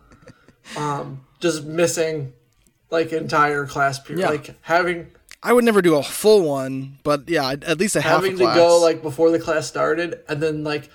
um, 0.76 1.22
just 1.40 1.66
missing 1.66 2.34
like 2.90 3.14
entire 3.14 3.66
class 3.66 4.00
period, 4.00 4.22
Yeah. 4.24 4.30
like 4.30 4.56
having 4.62 5.12
I 5.44 5.54
would 5.54 5.64
never 5.64 5.82
do 5.82 5.96
a 5.96 6.04
full 6.04 6.44
one, 6.44 7.00
but 7.04 7.28
yeah, 7.28 7.50
at 7.50 7.80
least 7.80 7.96
a 7.96 8.02
half 8.02 8.22
having 8.24 8.38
to 8.38 8.44
go 8.44 8.80
like 8.80 9.02
before 9.02 9.32
the 9.32 9.40
class 9.40 9.68
started, 9.68 10.20
and 10.28 10.42
then 10.42 10.64
like 10.64 10.90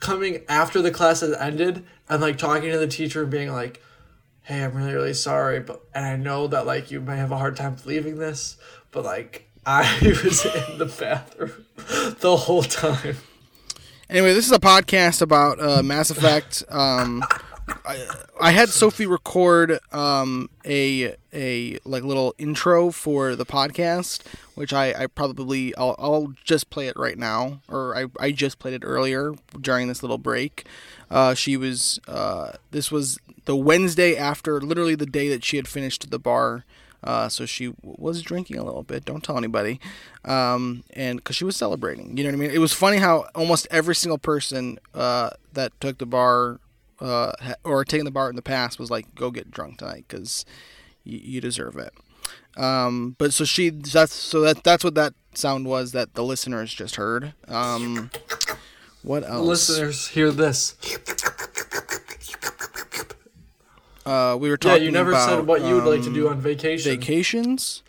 coming 0.00 0.42
after 0.48 0.82
the 0.82 0.90
class 0.90 1.20
has 1.20 1.34
ended, 1.34 1.84
and 2.08 2.20
like 2.20 2.38
talking 2.38 2.70
to 2.70 2.78
the 2.78 2.88
teacher 2.88 3.22
and 3.22 3.30
being 3.30 3.52
like, 3.52 3.82
"Hey, 4.42 4.64
I'm 4.64 4.74
really 4.74 4.92
really 4.92 5.14
sorry, 5.14 5.60
but 5.60 5.82
and 5.94 6.04
I 6.04 6.16
know 6.16 6.46
that 6.48 6.66
like 6.66 6.90
you 6.90 7.00
may 7.00 7.16
have 7.16 7.30
a 7.30 7.38
hard 7.38 7.56
time 7.56 7.76
believing 7.76 8.18
this, 8.18 8.56
but 8.90 9.04
like." 9.04 9.46
I 9.66 9.98
was 10.02 10.46
in 10.46 10.78
the 10.78 10.86
bathroom 10.86 11.66
the 12.20 12.34
whole 12.34 12.62
time. 12.62 13.18
Anyway, 14.08 14.32
this 14.32 14.46
is 14.46 14.52
a 14.52 14.58
podcast 14.58 15.20
about 15.20 15.60
uh, 15.60 15.82
Mass 15.82 16.10
Effect. 16.10 16.64
Um, 16.70 17.22
I, 18.40 18.50
had 18.52 18.68
Sophie 18.68 19.06
record 19.06 19.78
um, 19.92 20.50
a 20.64 21.16
a 21.32 21.78
like 21.84 22.02
little 22.02 22.34
intro 22.38 22.90
for 22.90 23.36
the 23.36 23.46
podcast, 23.46 24.22
which 24.54 24.72
I, 24.72 24.92
I 24.92 25.06
probably 25.06 25.74
I'll, 25.76 25.96
I'll 25.98 26.34
just 26.44 26.70
play 26.70 26.88
it 26.88 26.96
right 26.96 27.18
now, 27.18 27.60
or 27.68 27.96
I, 27.96 28.06
I 28.18 28.32
just 28.32 28.58
played 28.58 28.74
it 28.74 28.82
earlier 28.84 29.34
during 29.60 29.88
this 29.88 30.02
little 30.02 30.18
break. 30.18 30.66
Uh, 31.10 31.34
she 31.34 31.56
was 31.56 32.00
uh, 32.06 32.52
this 32.70 32.90
was 32.90 33.18
the 33.44 33.56
Wednesday 33.56 34.16
after, 34.16 34.60
literally 34.60 34.94
the 34.94 35.06
day 35.06 35.28
that 35.28 35.44
she 35.44 35.56
had 35.56 35.68
finished 35.68 36.10
the 36.10 36.18
bar. 36.18 36.64
Uh, 37.02 37.30
so 37.30 37.46
she 37.46 37.72
was 37.82 38.20
drinking 38.20 38.58
a 38.58 38.64
little 38.64 38.82
bit. 38.82 39.06
Don't 39.06 39.24
tell 39.24 39.38
anybody. 39.38 39.80
Um, 40.26 40.84
and 40.92 41.18
because 41.18 41.34
she 41.34 41.44
was 41.44 41.56
celebrating, 41.56 42.16
you 42.16 42.24
know 42.24 42.28
what 42.28 42.34
I 42.34 42.38
mean. 42.38 42.50
It 42.50 42.58
was 42.58 42.74
funny 42.74 42.98
how 42.98 43.26
almost 43.34 43.66
every 43.70 43.94
single 43.94 44.18
person 44.18 44.78
uh, 44.94 45.30
that 45.54 45.72
took 45.80 45.96
the 45.96 46.04
bar 46.04 46.60
uh, 47.00 47.32
or 47.64 47.84
taken 47.84 48.04
the 48.04 48.10
bar 48.10 48.30
in 48.30 48.36
the 48.36 48.42
past 48.42 48.78
was 48.78 48.90
like, 48.90 49.14
"Go 49.14 49.30
get 49.30 49.50
drunk 49.50 49.78
tonight 49.78 50.04
because 50.08 50.44
y- 51.04 51.20
you 51.22 51.40
deserve 51.40 51.76
it." 51.76 51.92
Um, 52.56 53.16
but 53.18 53.32
so 53.32 53.44
she 53.44 53.70
that's 53.70 54.14
so 54.14 54.40
that 54.42 54.64
that's 54.64 54.84
what 54.84 54.94
that 54.96 55.14
sound 55.34 55.66
was 55.66 55.92
that 55.92 56.14
the 56.14 56.24
listeners 56.24 56.72
just 56.74 56.96
heard. 56.96 57.34
Um, 57.48 58.10
what 59.02 59.24
else? 59.24 59.46
Listeners, 59.46 60.08
hear 60.08 60.30
this. 60.30 60.74
Uh, 64.04 64.36
we 64.40 64.50
were 64.50 64.56
talking. 64.56 64.78
Yeah, 64.78 64.84
you 64.86 64.90
never 64.90 65.10
about, 65.10 65.28
said 65.28 65.46
what 65.46 65.62
you 65.62 65.74
would 65.74 65.84
like 65.84 66.02
to 66.02 66.08
um, 66.08 66.14
do 66.14 66.28
on 66.28 66.40
vacation. 66.40 66.90
vacations. 66.98 67.82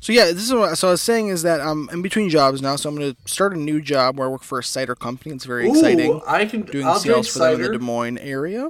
So 0.00 0.12
yeah, 0.12 0.26
this 0.26 0.44
is 0.44 0.54
what 0.54 0.76
so 0.78 0.88
I 0.88 0.90
was 0.92 1.02
saying 1.02 1.28
is 1.28 1.42
that 1.42 1.60
I'm 1.60 1.88
in 1.90 2.02
between 2.02 2.28
jobs 2.28 2.62
now, 2.62 2.76
so 2.76 2.88
I'm 2.88 2.96
going 2.96 3.14
to 3.14 3.28
start 3.30 3.52
a 3.52 3.58
new 3.58 3.80
job 3.80 4.18
where 4.18 4.28
I 4.28 4.30
work 4.30 4.42
for 4.42 4.58
a 4.58 4.64
cider 4.64 4.94
company. 4.94 5.34
It's 5.34 5.44
very 5.44 5.66
Ooh, 5.66 5.70
exciting. 5.70 6.20
I 6.26 6.46
can. 6.46 6.62
Doing 6.62 6.86
I'll 6.86 6.98
sales 6.98 7.28
for 7.28 7.40
them 7.40 7.54
in 7.54 7.72
the. 7.72 7.78
Des 7.78 7.84
Moines 7.84 8.18
area. 8.18 8.68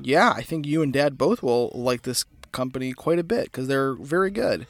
Yeah, 0.00 0.32
I 0.34 0.42
think 0.42 0.66
you 0.66 0.82
and 0.82 0.92
Dad 0.92 1.16
both 1.18 1.42
will 1.42 1.70
like 1.74 2.02
this 2.02 2.24
company 2.52 2.92
quite 2.92 3.18
a 3.18 3.24
bit 3.24 3.44
because 3.44 3.66
they're 3.68 3.94
very 3.94 4.30
good. 4.30 4.66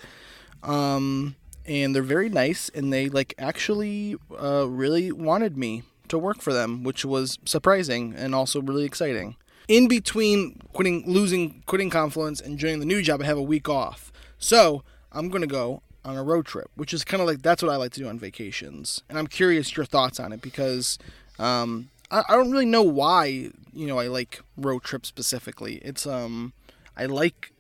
Um, 0.62 1.37
and 1.66 1.95
they're 1.95 2.03
very 2.03 2.28
nice, 2.28 2.68
and 2.68 2.93
they 2.93 3.09
like 3.09 3.35
actually 3.39 4.16
uh, 4.41 4.66
really 4.68 5.12
wanted 5.12 5.57
me 5.57 5.83
to 6.09 6.18
work 6.18 6.41
for 6.41 6.53
them, 6.53 6.85
which 6.85 7.05
was 7.05 7.39
surprising 7.45 8.14
and 8.16 8.35
also 8.35 8.61
really 8.61 8.85
exciting. 8.85 9.37
In 9.68 9.89
between 9.89 10.61
quitting, 10.72 11.05
losing, 11.07 11.62
quitting 11.66 11.89
Confluence 11.89 12.41
and 12.41 12.59
joining 12.59 12.80
the 12.80 12.87
new 12.87 13.01
job, 13.01 13.22
I 13.22 13.26
have 13.26 13.39
a 13.39 13.43
week 13.43 13.68
off, 13.68 14.12
so 14.39 14.83
I'm 15.12 15.28
gonna 15.28 15.46
go 15.46 15.82
on 16.04 16.16
a 16.16 16.22
road 16.22 16.46
trip, 16.46 16.70
which 16.74 16.92
is 16.92 17.04
kind 17.04 17.20
of 17.20 17.26
like 17.26 17.42
that's 17.42 17.62
what 17.62 17.70
I 17.70 17.76
like 17.76 17.92
to 17.92 18.00
do 18.00 18.08
on 18.08 18.18
vacations. 18.18 19.02
And 19.08 19.18
I'm 19.18 19.26
curious 19.26 19.76
your 19.76 19.86
thoughts 19.86 20.18
on 20.18 20.32
it 20.32 20.42
because 20.42 20.98
um, 21.38 21.90
I, 22.10 22.22
I 22.28 22.36
don't 22.36 22.50
really 22.50 22.66
know 22.66 22.82
why 22.82 23.50
you 23.72 23.86
know 23.86 23.98
I 23.98 24.08
like 24.08 24.40
road 24.56 24.82
trips 24.82 25.08
specifically. 25.08 25.76
It's 25.76 26.06
um 26.06 26.52
I 26.96 27.06
like 27.06 27.52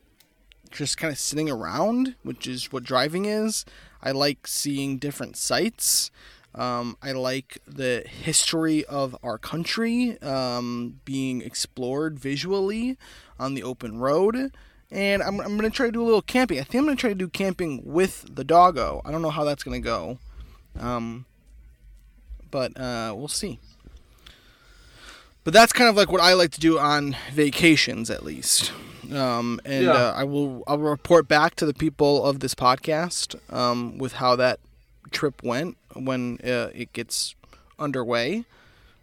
just 0.70 0.96
kind 0.96 1.12
of 1.12 1.18
sitting 1.18 1.50
around, 1.50 2.16
which 2.22 2.46
is 2.46 2.72
what 2.72 2.82
driving 2.82 3.26
is. 3.26 3.64
I 4.02 4.10
like 4.10 4.46
seeing 4.46 4.98
different 4.98 5.36
sights. 5.36 6.10
Um, 6.54 6.96
I 7.02 7.12
like 7.12 7.58
the 7.66 8.04
history 8.06 8.84
of 8.84 9.16
our 9.22 9.38
country 9.38 10.20
um, 10.20 11.00
being 11.04 11.40
explored 11.40 12.18
visually 12.18 12.98
on 13.38 13.54
the 13.54 13.62
open 13.62 13.98
road. 13.98 14.52
And 14.92 15.22
I'm, 15.22 15.40
I'm 15.40 15.56
going 15.56 15.68
to 15.70 15.74
try 15.74 15.86
to 15.86 15.92
do 15.92 16.02
a 16.02 16.04
little 16.04 16.20
camping. 16.22 16.60
I 16.60 16.64
think 16.64 16.80
I'm 16.80 16.84
going 16.84 16.96
to 16.96 17.00
try 17.00 17.10
to 17.10 17.14
do 17.16 17.26
camping 17.28 17.80
with 17.84 18.26
the 18.34 18.44
doggo. 18.44 19.00
I 19.06 19.10
don't 19.10 19.22
know 19.22 19.30
how 19.30 19.42
that's 19.42 19.64
going 19.64 19.80
to 19.82 19.84
go. 19.84 20.18
Um, 20.78 21.24
but 22.50 22.78
uh, 22.78 23.14
we'll 23.16 23.28
see. 23.28 23.58
But 25.44 25.54
that's 25.54 25.72
kind 25.72 25.88
of 25.88 25.96
like 25.96 26.12
what 26.12 26.20
I 26.20 26.34
like 26.34 26.50
to 26.52 26.60
do 26.60 26.78
on 26.78 27.16
vacations, 27.32 28.10
at 28.10 28.22
least. 28.22 28.70
Um, 29.12 29.60
and 29.64 29.86
Yeah. 29.86 29.92
uh, 29.92 30.14
I 30.14 30.24
will 30.24 30.62
I'll 30.66 30.78
report 30.78 31.26
back 31.26 31.56
to 31.56 31.66
the 31.66 31.74
people 31.74 32.24
of 32.24 32.40
this 32.40 32.54
podcast 32.54 33.34
um, 33.52 33.98
with 33.98 34.12
how 34.14 34.36
that 34.36 34.60
trip 35.10 35.42
went 35.42 35.76
when 35.94 36.38
uh, 36.44 36.68
it 36.74 36.92
gets 36.92 37.34
underway. 37.78 38.44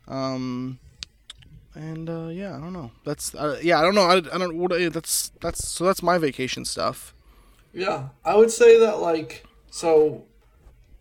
Um, 0.07 0.79
and 1.79 2.09
uh, 2.09 2.27
yeah, 2.27 2.55
I 2.55 2.59
don't 2.59 2.73
know. 2.73 2.91
That's 3.05 3.33
uh, 3.33 3.59
yeah, 3.63 3.79
I 3.79 3.81
don't 3.81 3.95
know. 3.95 4.03
I, 4.03 4.17
I 4.17 4.37
don't. 4.37 4.57
What, 4.57 4.71
that's 4.93 5.29
that's 5.41 5.67
so 5.67 5.85
that's 5.85 6.03
my 6.03 6.17
vacation 6.17 6.65
stuff. 6.65 7.13
Yeah, 7.73 8.09
I 8.25 8.35
would 8.35 8.51
say 8.51 8.79
that 8.79 8.99
like 8.99 9.45
so. 9.71 10.25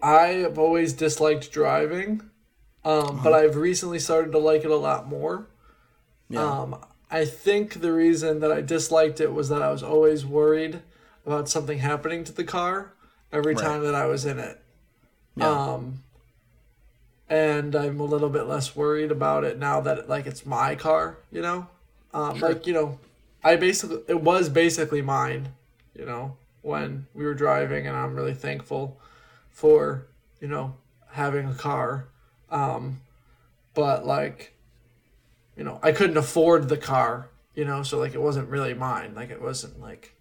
I 0.00 0.26
have 0.44 0.58
always 0.58 0.92
disliked 0.92 1.50
driving, 1.50 2.22
um, 2.84 3.20
but 3.24 3.32
I've 3.32 3.56
recently 3.56 3.98
started 3.98 4.30
to 4.32 4.38
like 4.38 4.62
it 4.64 4.70
a 4.70 4.76
lot 4.76 5.08
more. 5.08 5.48
Yeah. 6.28 6.44
Um, 6.60 6.84
I 7.10 7.24
think 7.24 7.80
the 7.80 7.92
reason 7.92 8.38
that 8.40 8.52
I 8.52 8.60
disliked 8.60 9.20
it 9.20 9.32
was 9.32 9.48
that 9.48 9.62
I 9.62 9.70
was 9.70 9.82
always 9.82 10.24
worried 10.24 10.82
about 11.26 11.48
something 11.48 11.78
happening 11.78 12.22
to 12.24 12.32
the 12.32 12.44
car 12.44 12.92
every 13.32 13.54
Right. 13.54 13.64
time 13.64 13.82
that 13.82 13.94
I 13.94 14.06
was 14.06 14.24
in 14.24 14.38
it. 14.38 14.62
Yeah. 15.34 15.48
Um, 15.50 16.04
and 17.28 17.74
I'm 17.74 18.00
a 18.00 18.04
little 18.04 18.30
bit 18.30 18.44
less 18.44 18.74
worried 18.74 19.10
about 19.10 19.44
it 19.44 19.58
now 19.58 19.80
that 19.82 20.08
like 20.08 20.26
it's 20.26 20.46
my 20.46 20.74
car, 20.74 21.18
you 21.30 21.42
know. 21.42 21.66
Um, 22.14 22.38
Sure. 22.38 22.48
Like 22.48 22.66
you 22.66 22.72
know, 22.72 22.98
I 23.44 23.56
basically 23.56 24.00
it 24.08 24.20
was 24.22 24.48
basically 24.48 25.02
mine, 25.02 25.50
you 25.94 26.04
know, 26.04 26.36
when 26.62 27.06
we 27.14 27.24
were 27.24 27.34
driving, 27.34 27.86
and 27.86 27.96
I'm 27.96 28.14
really 28.14 28.34
thankful 28.34 28.98
for 29.50 30.06
you 30.40 30.48
know 30.48 30.74
having 31.10 31.46
a 31.46 31.54
car. 31.54 32.06
Um, 32.50 33.00
but 33.74 34.06
like, 34.06 34.54
you 35.56 35.64
know, 35.64 35.78
I 35.82 35.92
couldn't 35.92 36.16
afford 36.16 36.68
the 36.68 36.76
car, 36.76 37.28
you 37.54 37.64
know, 37.64 37.82
so 37.82 37.98
like 37.98 38.14
it 38.14 38.22
wasn't 38.22 38.48
really 38.48 38.74
mine. 38.74 39.14
Like 39.14 39.30
it 39.30 39.42
wasn't 39.42 39.80
like 39.80 40.14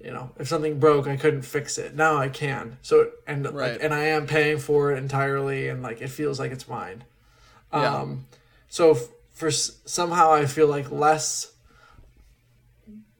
you 0.00 0.12
know, 0.12 0.30
if 0.38 0.46
something 0.48 0.78
broke, 0.78 1.06
I 1.08 1.16
couldn't 1.16 1.42
fix 1.42 1.76
it. 1.78 1.94
Now 1.94 2.16
I 2.16 2.28
can. 2.28 2.78
So 2.82 3.10
and 3.26 3.44
Right. 3.44 3.72
like, 3.72 3.82
and 3.82 3.92
I 3.92 4.04
am 4.04 4.26
paying 4.26 4.58
for 4.58 4.92
it 4.92 4.98
entirely, 4.98 5.68
and 5.68 5.82
like 5.82 6.00
it 6.00 6.08
feels 6.08 6.38
like 6.38 6.52
it's 6.52 6.68
mine. 6.68 7.04
Yeah. 7.72 7.94
Um, 7.96 8.26
so 8.68 8.92
f- 8.92 9.08
for 9.34 9.48
s- 9.48 9.78
somehow 9.84 10.32
I 10.32 10.46
feel 10.46 10.66
like 10.68 10.90
less 10.90 11.52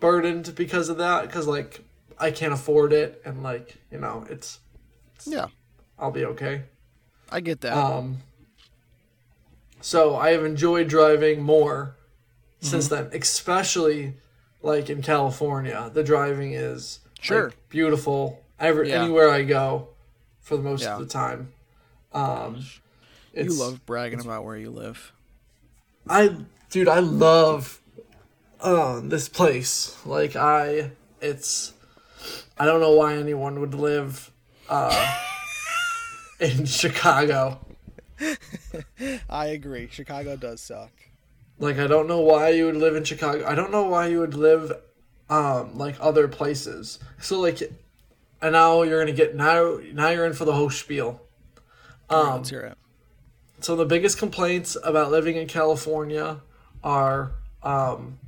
burdened 0.00 0.54
because 0.54 0.88
of 0.88 0.98
that, 0.98 1.22
because 1.26 1.46
like 1.46 1.82
I 2.18 2.30
can't 2.30 2.52
afford 2.52 2.92
it, 2.92 3.20
and 3.24 3.42
like 3.42 3.76
you 3.90 3.98
know, 3.98 4.24
it's 4.30 4.60
yeah, 5.26 5.46
I'll 5.98 6.10
be 6.12 6.24
okay. 6.24 6.62
I 7.30 7.40
get 7.40 7.60
that. 7.62 7.76
Um, 7.76 8.18
so 9.80 10.16
I 10.16 10.30
have 10.30 10.44
enjoyed 10.44 10.88
driving 10.88 11.42
more 11.42 11.94
since 12.60 12.88
then, 12.88 13.10
especially 13.12 14.14
like 14.62 14.90
in 14.90 15.02
California. 15.02 15.90
The 15.92 16.02
driving 16.04 16.52
is 16.52 17.00
like, 17.18 17.24
Sure. 17.24 17.52
beautiful. 17.68 18.42
Every 18.58 18.88
Yeah. 18.88 19.02
anywhere 19.04 19.30
I 19.30 19.42
go, 19.42 19.88
for 20.40 20.56
the 20.56 20.62
most 20.62 20.82
Yeah. 20.82 20.94
of 20.94 21.00
the 21.00 21.06
time. 21.06 21.52
Um, 22.12 22.64
you 23.34 23.52
love 23.52 23.84
bragging 23.86 24.20
about 24.20 24.44
where 24.44 24.56
you 24.56 24.70
live. 24.70 25.12
I 26.08 26.36
dude, 26.70 26.88
I 26.88 26.98
love 27.00 27.80
uh, 28.60 29.00
this 29.04 29.28
place. 29.28 29.96
Like 30.04 30.34
I, 30.34 30.90
it's 31.20 31.72
I 32.58 32.64
don't 32.64 32.80
know 32.80 32.92
why 32.94 33.14
anyone 33.14 33.60
would 33.60 33.74
live 33.74 34.30
uh, 34.68 35.16
in 36.40 36.64
Chicago. 36.64 37.60
I 39.30 39.46
agree. 39.46 39.88
Chicago 39.92 40.34
does 40.34 40.60
suck. 40.60 40.90
Like 41.58 41.78
I 41.78 41.86
don't 41.86 42.06
know 42.06 42.20
why 42.20 42.50
you 42.50 42.66
would 42.66 42.76
live 42.76 42.96
in 42.96 43.04
Chicago. 43.04 43.46
I 43.46 43.54
don't 43.54 43.72
know 43.72 43.84
why 43.84 44.06
you 44.08 44.20
would 44.20 44.34
live 44.34 44.72
um 45.28 45.76
like 45.76 45.96
other 46.00 46.28
places. 46.28 46.98
So 47.20 47.40
like 47.40 47.60
and 48.40 48.52
now 48.52 48.82
you're 48.82 49.00
gonna 49.00 49.12
get 49.12 49.34
now 49.34 49.78
now 49.92 50.10
you're 50.10 50.26
in 50.26 50.32
for 50.34 50.44
the 50.44 50.52
whole 50.54 50.70
spiel. 50.70 51.20
Um 52.08 52.36
Let's 52.36 52.50
hear 52.50 52.60
it. 52.60 52.78
so 53.60 53.76
the 53.76 53.84
biggest 53.84 54.18
complaints 54.18 54.76
about 54.84 55.10
living 55.10 55.36
in 55.36 55.46
California 55.48 56.40
are 56.84 57.32
um 57.62 58.18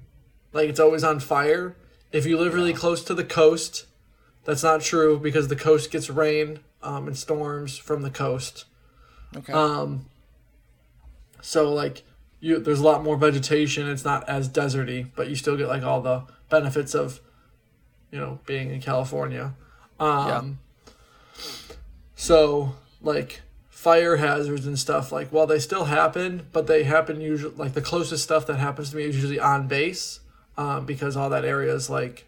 like 0.52 0.68
it's 0.68 0.80
always 0.80 1.04
on 1.04 1.20
fire. 1.20 1.76
If 2.12 2.26
you 2.26 2.36
live 2.36 2.54
really 2.54 2.72
close 2.74 3.04
to 3.04 3.14
the 3.14 3.24
coast, 3.24 3.86
that's 4.44 4.64
not 4.64 4.80
true 4.80 5.18
because 5.18 5.46
the 5.46 5.54
coast 5.54 5.92
gets 5.92 6.10
rain 6.10 6.58
um, 6.82 7.06
and 7.06 7.16
storms 7.16 7.78
from 7.78 8.02
the 8.02 8.10
coast. 8.10 8.64
Okay. 9.36 9.52
Um, 9.52 10.06
so 11.40 11.72
like 11.72 12.02
you, 12.40 12.58
there's 12.58 12.80
a 12.80 12.84
lot 12.84 13.02
more 13.04 13.16
vegetation. 13.16 13.88
It's 13.88 14.04
not 14.04 14.28
as 14.28 14.48
deserty, 14.48 15.06
but 15.14 15.28
you 15.28 15.34
still 15.36 15.56
get 15.56 15.68
like 15.68 15.82
all 15.82 16.00
the 16.00 16.22
benefits 16.48 16.94
of, 16.94 17.20
you 18.10 18.18
know, 18.18 18.38
being 18.46 18.70
in 18.70 18.80
California. 18.80 19.54
Um, 19.98 20.58
So 22.14 22.74
like 23.02 23.40
fire 23.68 24.16
hazards 24.16 24.66
and 24.66 24.78
stuff 24.78 25.10
like 25.10 25.28
while 25.30 25.46
they 25.46 25.58
still 25.58 25.84
happen, 25.86 26.46
but 26.52 26.66
they 26.66 26.84
happen 26.84 27.20
usually 27.20 27.54
like 27.56 27.72
the 27.72 27.80
closest 27.80 28.22
stuff 28.24 28.46
that 28.46 28.56
happens 28.58 28.90
to 28.90 28.96
me 28.96 29.04
is 29.04 29.14
usually 29.16 29.40
on 29.40 29.68
base, 29.68 30.20
um, 30.58 30.84
because 30.84 31.16
all 31.16 31.30
that 31.30 31.44
area 31.44 31.74
is 31.74 31.88
like 31.88 32.26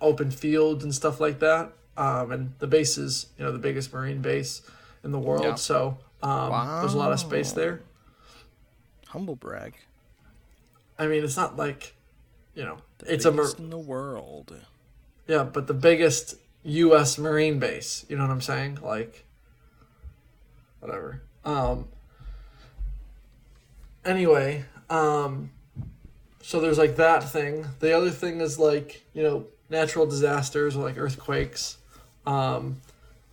open 0.00 0.30
fields 0.30 0.84
and 0.84 0.94
stuff 0.94 1.20
like 1.20 1.38
that. 1.38 1.72
Um, 1.96 2.32
and 2.32 2.52
the 2.58 2.66
base 2.66 2.98
is 2.98 3.26
you 3.38 3.44
know 3.44 3.52
the 3.52 3.58
biggest 3.58 3.92
marine 3.92 4.20
base 4.20 4.62
in 5.04 5.12
the 5.12 5.18
world, 5.18 5.44
Yeah. 5.44 5.54
so 5.56 5.98
um, 6.22 6.80
there's 6.80 6.94
a 6.94 6.98
lot 6.98 7.12
of 7.12 7.18
space 7.20 7.52
there. 7.52 7.80
Humble 9.12 9.36
brag. 9.36 9.74
I 10.98 11.06
mean, 11.06 11.22
it's 11.22 11.36
not 11.36 11.54
like, 11.54 11.94
you 12.54 12.64
know, 12.64 12.78
The 12.96 13.12
it's 13.12 13.26
a 13.26 13.56
in 13.58 13.68
the 13.68 13.76
world. 13.76 14.56
yeah, 15.26 15.44
but 15.44 15.66
the 15.66 15.74
biggest 15.74 16.36
U.S. 16.62 17.18
Marine 17.18 17.58
base. 17.58 18.06
You 18.08 18.16
know 18.16 18.22
what 18.22 18.32
I'm 18.32 18.40
saying? 18.40 18.78
Like, 18.82 19.26
whatever. 20.80 21.20
Um. 21.44 21.88
Anyway, 24.02 24.64
um, 24.88 25.50
so 26.40 26.58
there's 26.58 26.78
like 26.78 26.96
that 26.96 27.22
thing. 27.22 27.66
The 27.80 27.94
other 27.94 28.10
thing 28.10 28.40
is 28.40 28.58
like 28.58 29.04
you 29.12 29.22
know 29.22 29.44
natural 29.68 30.06
disasters 30.06 30.74
or 30.74 30.82
like 30.84 30.96
earthquakes, 30.96 31.76
um, 32.24 32.80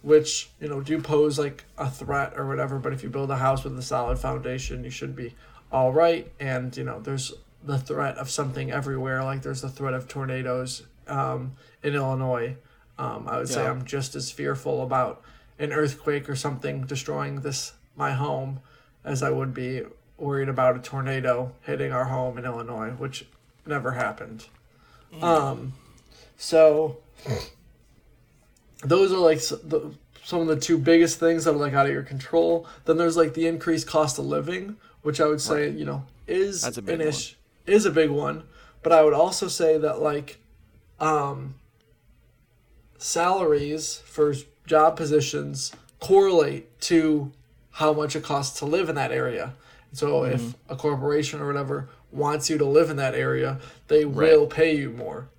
which 0.02 0.50
you 0.60 0.68
know 0.68 0.82
do 0.82 1.02
pose 1.02 1.40
like 1.40 1.64
a 1.78 1.90
threat 1.90 2.34
or 2.36 2.48
whatever. 2.48 2.80
But 2.80 2.92
if 2.92 3.02
you 3.02 3.10
build 3.10 3.32
a 3.32 3.38
house 3.38 3.64
with 3.64 3.80
a 3.80 3.82
solid 3.82 4.20
foundation, 4.20 4.84
you 4.84 4.90
should 4.90 5.16
be 5.16 5.34
all 5.72 5.92
right. 5.92 6.32
And 6.40 6.76
you 6.76 6.84
know 6.84 7.00
there's 7.00 7.34
the 7.64 7.78
threat 7.78 8.18
of 8.18 8.30
something 8.30 8.72
everywhere. 8.72 9.24
Like 9.24 9.42
there's 9.42 9.62
the 9.62 9.70
threat 9.70 9.94
of 9.94 10.08
tornadoes 10.08 10.84
um, 11.08 11.54
in 11.84 11.96
Illinois. 11.96 12.56
Um, 12.98 13.28
I 13.28 13.38
would 13.38 13.48
say 13.48 13.66
I'm 13.66 13.86
just 13.86 14.16
as 14.16 14.30
fearful 14.30 14.84
about 14.84 15.22
an 15.58 15.72
earthquake 15.72 16.30
or 16.30 16.36
something 16.36 16.86
destroying 16.86 17.42
this 17.42 17.74
my 17.96 18.12
home 18.12 18.60
as 19.04 19.24
I 19.24 19.30
would 19.30 19.54
be 19.54 19.84
worried 20.18 20.50
about 20.50 20.76
a 20.76 20.80
tornado 20.80 21.54
hitting 21.62 21.92
our 21.92 22.06
home 22.06 22.38
in 22.38 22.46
Illinois, 22.46 22.92
which 22.92 23.26
never 23.66 23.92
happened. 23.92 24.46
Um, 25.22 25.74
so 26.38 26.98
those 28.84 29.12
are 29.12 29.18
like 29.18 29.40
the, 29.40 29.94
some 30.24 30.42
of 30.42 30.48
the 30.48 30.58
two 30.58 30.78
biggest 30.78 31.20
things 31.20 31.46
that 31.46 31.52
are 31.52 31.58
like 31.58 31.74
out 31.74 31.86
of 31.86 31.92
your 31.92 32.04
control. 32.04 32.68
Then 32.86 32.98
there's 32.98 33.18
like 33.18 33.34
the 33.34 33.48
increased 33.48 33.88
cost 33.88 34.20
of 34.20 34.26
living, 34.26 34.78
which 35.02 35.20
I 35.22 35.28
would 35.28 35.42
say 35.42 35.70
you 35.70 35.86
know 35.86 36.04
is 36.28 36.62
That's 36.62 36.78
a 36.78 36.82
big 36.82 37.02
an 37.02 37.08
ish 37.08 37.38
is 37.66 37.86
a 37.86 37.92
big 37.92 38.10
one. 38.10 38.44
But 38.82 38.92
I 38.94 39.04
would 39.04 39.14
also 39.14 39.48
say 39.48 39.78
that 39.78 40.02
like 40.02 40.40
um, 41.00 41.56
salaries 42.98 43.98
for 44.06 44.34
job 44.66 44.96
positions 44.96 45.72
correlate 46.00 46.80
to 46.82 47.32
how 47.72 47.94
much 47.94 48.16
it 48.16 48.24
costs 48.24 48.60
to 48.60 48.66
live 48.66 48.90
in 48.90 48.96
that 48.96 49.12
area. 49.12 49.54
So 49.94 50.24
if 50.24 50.54
a 50.70 50.76
corporation 50.76 51.42
or 51.42 51.48
whatever 51.48 51.90
wants 52.12 52.50
you 52.50 52.58
to 52.58 52.66
live 52.66 52.90
in 52.90 52.98
that 52.98 53.16
area, 53.16 53.60
they 53.88 54.06
will 54.06 54.46
pay 54.48 54.76
you 54.76 54.92
more. 54.92 55.30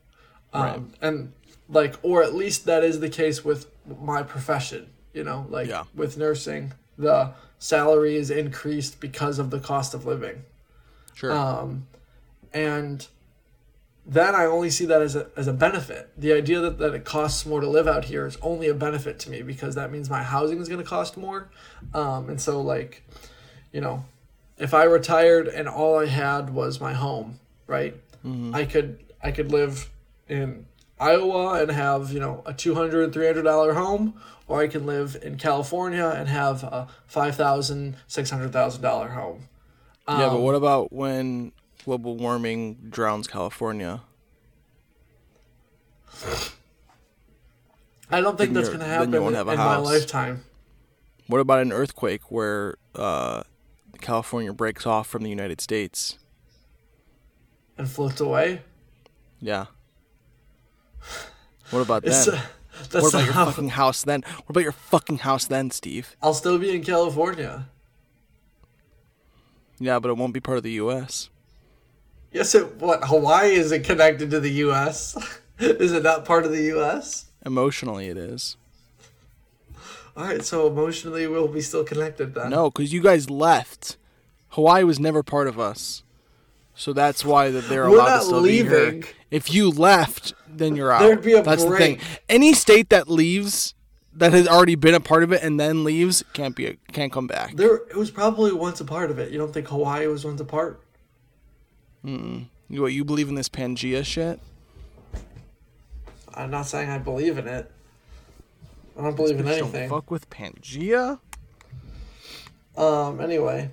Um, 0.52 0.62
Right. 0.62 0.80
And 1.02 1.32
like, 1.68 1.94
or 2.02 2.22
at 2.22 2.34
least 2.34 2.64
that 2.66 2.82
is 2.82 3.00
the 3.00 3.08
case 3.08 3.44
with 3.44 3.66
my 4.00 4.22
profession. 4.22 4.88
You 5.12 5.24
know, 5.24 5.46
like 5.48 5.68
Yeah. 5.68 5.84
with 5.94 6.16
nursing, 6.16 6.72
the 6.98 7.32
salary 7.60 8.16
is 8.16 8.30
increased 8.30 8.98
because 8.98 9.38
of 9.38 9.50
the 9.50 9.60
cost 9.60 9.94
of 9.94 10.04
living 10.04 10.44
Sure. 11.14 11.30
um, 11.30 11.86
and 12.52 13.06
then 14.06 14.34
I 14.34 14.46
only 14.46 14.70
see 14.70 14.86
that 14.86 15.02
as 15.02 15.14
a, 15.14 15.28
as 15.36 15.46
a 15.46 15.52
benefit. 15.52 16.10
The 16.16 16.32
idea 16.32 16.58
that, 16.60 16.78
that 16.78 16.94
it 16.94 17.04
costs 17.04 17.44
more 17.46 17.60
to 17.60 17.68
live 17.68 17.86
out 17.86 18.06
here 18.06 18.26
is 18.26 18.36
only 18.42 18.66
a 18.68 18.74
benefit 18.74 19.18
to 19.20 19.30
me 19.30 19.42
because 19.42 19.74
that 19.76 19.92
means 19.92 20.10
my 20.10 20.22
housing 20.22 20.58
is 20.58 20.68
going 20.68 20.80
to 20.82 20.88
cost 20.88 21.16
more. 21.16 21.48
Um, 21.94 22.28
and 22.30 22.40
so, 22.40 22.60
like, 22.60 23.04
you 23.72 23.80
know, 23.80 24.04
if 24.58 24.72
I 24.74 24.84
retired 24.84 25.46
and 25.46 25.68
all 25.68 25.98
I 25.98 26.06
had 26.06 26.50
was 26.50 26.80
my 26.80 26.92
home, 26.94 27.38
right? 27.68 27.94
I 28.54 28.64
could 28.64 28.98
I 29.22 29.30
could 29.30 29.52
live 29.52 29.88
in 30.28 30.66
Iowa 30.98 31.60
and 31.62 31.70
have, 31.70 32.10
you 32.12 32.20
know, 32.20 32.42
a 32.46 32.52
$200, 32.52 33.12
$300 33.12 33.74
home, 33.74 34.20
or 34.50 34.60
I 34.60 34.66
can 34.66 34.84
live 34.84 35.16
in 35.22 35.36
California 35.36 36.04
and 36.16 36.28
have 36.28 36.64
a 36.64 36.88
$5,000, 37.08 37.94
$600,000 38.08 39.14
home. 39.14 39.48
yeah, 40.08 40.16
but 40.28 40.34
Um, 40.34 40.42
what 40.42 40.56
about 40.56 40.92
when 40.92 41.52
global 41.84 42.16
warming 42.16 42.74
drowns 42.90 43.28
California? 43.28 44.02
I 48.10 48.20
don't 48.20 48.36
think 48.36 48.52
Then 48.52 48.54
that's 48.54 48.68
going 48.68 48.80
to 48.80 48.86
happen 48.86 49.14
in 49.14 49.34
a 49.36 49.44
my 49.44 49.54
house. 49.56 49.86
lifetime. 49.86 50.44
What 51.28 51.38
about 51.40 51.60
an 51.62 51.70
earthquake 51.72 52.32
where 52.32 52.74
uh, 52.96 53.44
California 54.00 54.52
breaks 54.52 54.84
off 54.84 55.06
from 55.06 55.22
the 55.22 55.30
United 55.30 55.60
States? 55.60 56.18
And 57.78 57.88
floats 57.88 58.20
away. 58.20 58.62
Yeah. 59.40 59.66
What 61.70 61.82
about 61.82 62.04
It's, 62.04 62.28
uh, 62.94 63.00
What 63.00 63.14
about 63.14 63.24
your 63.24 63.34
fucking 63.34 63.68
house 63.70 64.02
then? 64.02 64.22
What 64.22 64.50
about 64.50 64.62
your 64.62 64.72
fucking 64.72 65.18
house 65.18 65.46
then, 65.46 65.70
Steve? 65.70 66.16
I'll 66.22 66.34
still 66.34 66.58
be 66.58 66.74
in 66.74 66.82
California. 66.82 67.68
Yeah, 69.78 69.98
but 69.98 70.10
it 70.10 70.16
won't 70.16 70.34
be 70.34 70.40
part 70.40 70.58
of 70.58 70.64
the 70.64 70.72
U.S. 70.72 71.30
Yes, 72.32 72.54
it. 72.54 72.76
What 72.76 73.04
Hawaii 73.04 73.52
isn't 73.54 73.84
connected 73.84 74.30
to 74.30 74.40
the 74.40 74.50
U.S. 74.64 75.16
is 75.58 75.92
it 75.92 76.02
not 76.02 76.24
part 76.24 76.44
of 76.44 76.52
the 76.52 76.62
U.S.? 76.64 77.26
Emotionally, 77.44 78.08
it 78.08 78.16
is. 78.16 78.56
All 80.16 80.24
right, 80.24 80.44
so 80.44 80.66
emotionally 80.66 81.26
we'll 81.26 81.48
be 81.48 81.60
still 81.62 81.84
connected 81.84 82.34
then. 82.34 82.50
No, 82.50 82.70
because 82.70 82.92
you 82.92 83.00
guys 83.00 83.30
left. 83.30 83.96
Hawaii 84.50 84.84
was 84.84 84.98
never 85.00 85.22
part 85.22 85.48
of 85.48 85.58
us, 85.58 86.02
so 86.80 86.94
that's 86.94 87.26
why 87.26 87.50
that 87.50 87.68
they're 87.68 87.90
We're 87.90 87.96
allowed 87.98 88.20
to 88.20 88.24
still 88.24 88.42
be 88.42 88.62
leaving. 88.62 89.02
here. 89.02 89.12
If 89.30 89.52
you 89.52 89.68
left, 89.70 90.32
then 90.48 90.76
you're 90.76 90.90
out. 90.90 91.00
There'd 91.00 91.22
be 91.22 91.34
a 91.34 91.42
that's 91.42 91.62
the 91.62 91.76
thing. 91.76 92.00
Any 92.26 92.54
state 92.54 92.88
that 92.88 93.06
leaves, 93.06 93.74
that 94.14 94.32
has 94.32 94.48
already 94.48 94.76
been 94.76 94.94
a 94.94 95.00
part 95.00 95.22
of 95.22 95.30
it 95.30 95.42
and 95.42 95.60
then 95.60 95.84
leaves, 95.84 96.24
can't 96.32 96.56
be 96.56 96.66
a, 96.68 96.76
can't 96.90 97.12
come 97.12 97.26
back. 97.26 97.54
There, 97.54 97.76
it 97.90 97.96
was 97.96 98.10
probably 98.10 98.50
once 98.52 98.80
a 98.80 98.86
part 98.86 99.10
of 99.10 99.18
it. 99.18 99.30
You 99.30 99.36
don't 99.36 99.52
think 99.52 99.68
Hawaii 99.68 100.06
was 100.06 100.24
once 100.24 100.40
a 100.40 100.44
part? 100.46 100.80
You 102.02 102.46
what 102.70 102.94
you 102.94 103.04
believe 103.04 103.28
in 103.28 103.34
this 103.34 103.50
Pangea 103.50 104.02
shit? 104.02 104.40
I'm 106.34 106.50
not 106.50 106.62
saying 106.62 106.88
I 106.88 106.96
believe 106.96 107.36
in 107.36 107.46
it. 107.46 107.70
I 108.98 109.02
don't 109.02 109.16
believe 109.16 109.38
in 109.38 109.46
anything. 109.46 109.86
Don't 109.90 109.98
fuck 109.98 110.10
with 110.10 110.30
Pangea. 110.30 111.18
Um. 112.74 113.20
Anyway, 113.20 113.70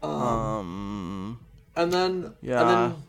Um. 0.00 1.40
And 1.78 1.90
then 1.92 2.34
Yeah. 2.42 2.60
and 2.60 2.68
then 2.70 3.02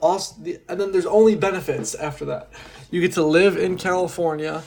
also 0.00 0.34
the, 0.42 0.58
and 0.68 0.80
then 0.80 0.92
there's 0.92 1.04
only 1.06 1.34
benefits 1.34 1.94
after 1.94 2.24
that. 2.26 2.48
You 2.90 3.00
get 3.02 3.12
to 3.12 3.22
live 3.22 3.56
in 3.58 3.76
California. 3.76 4.62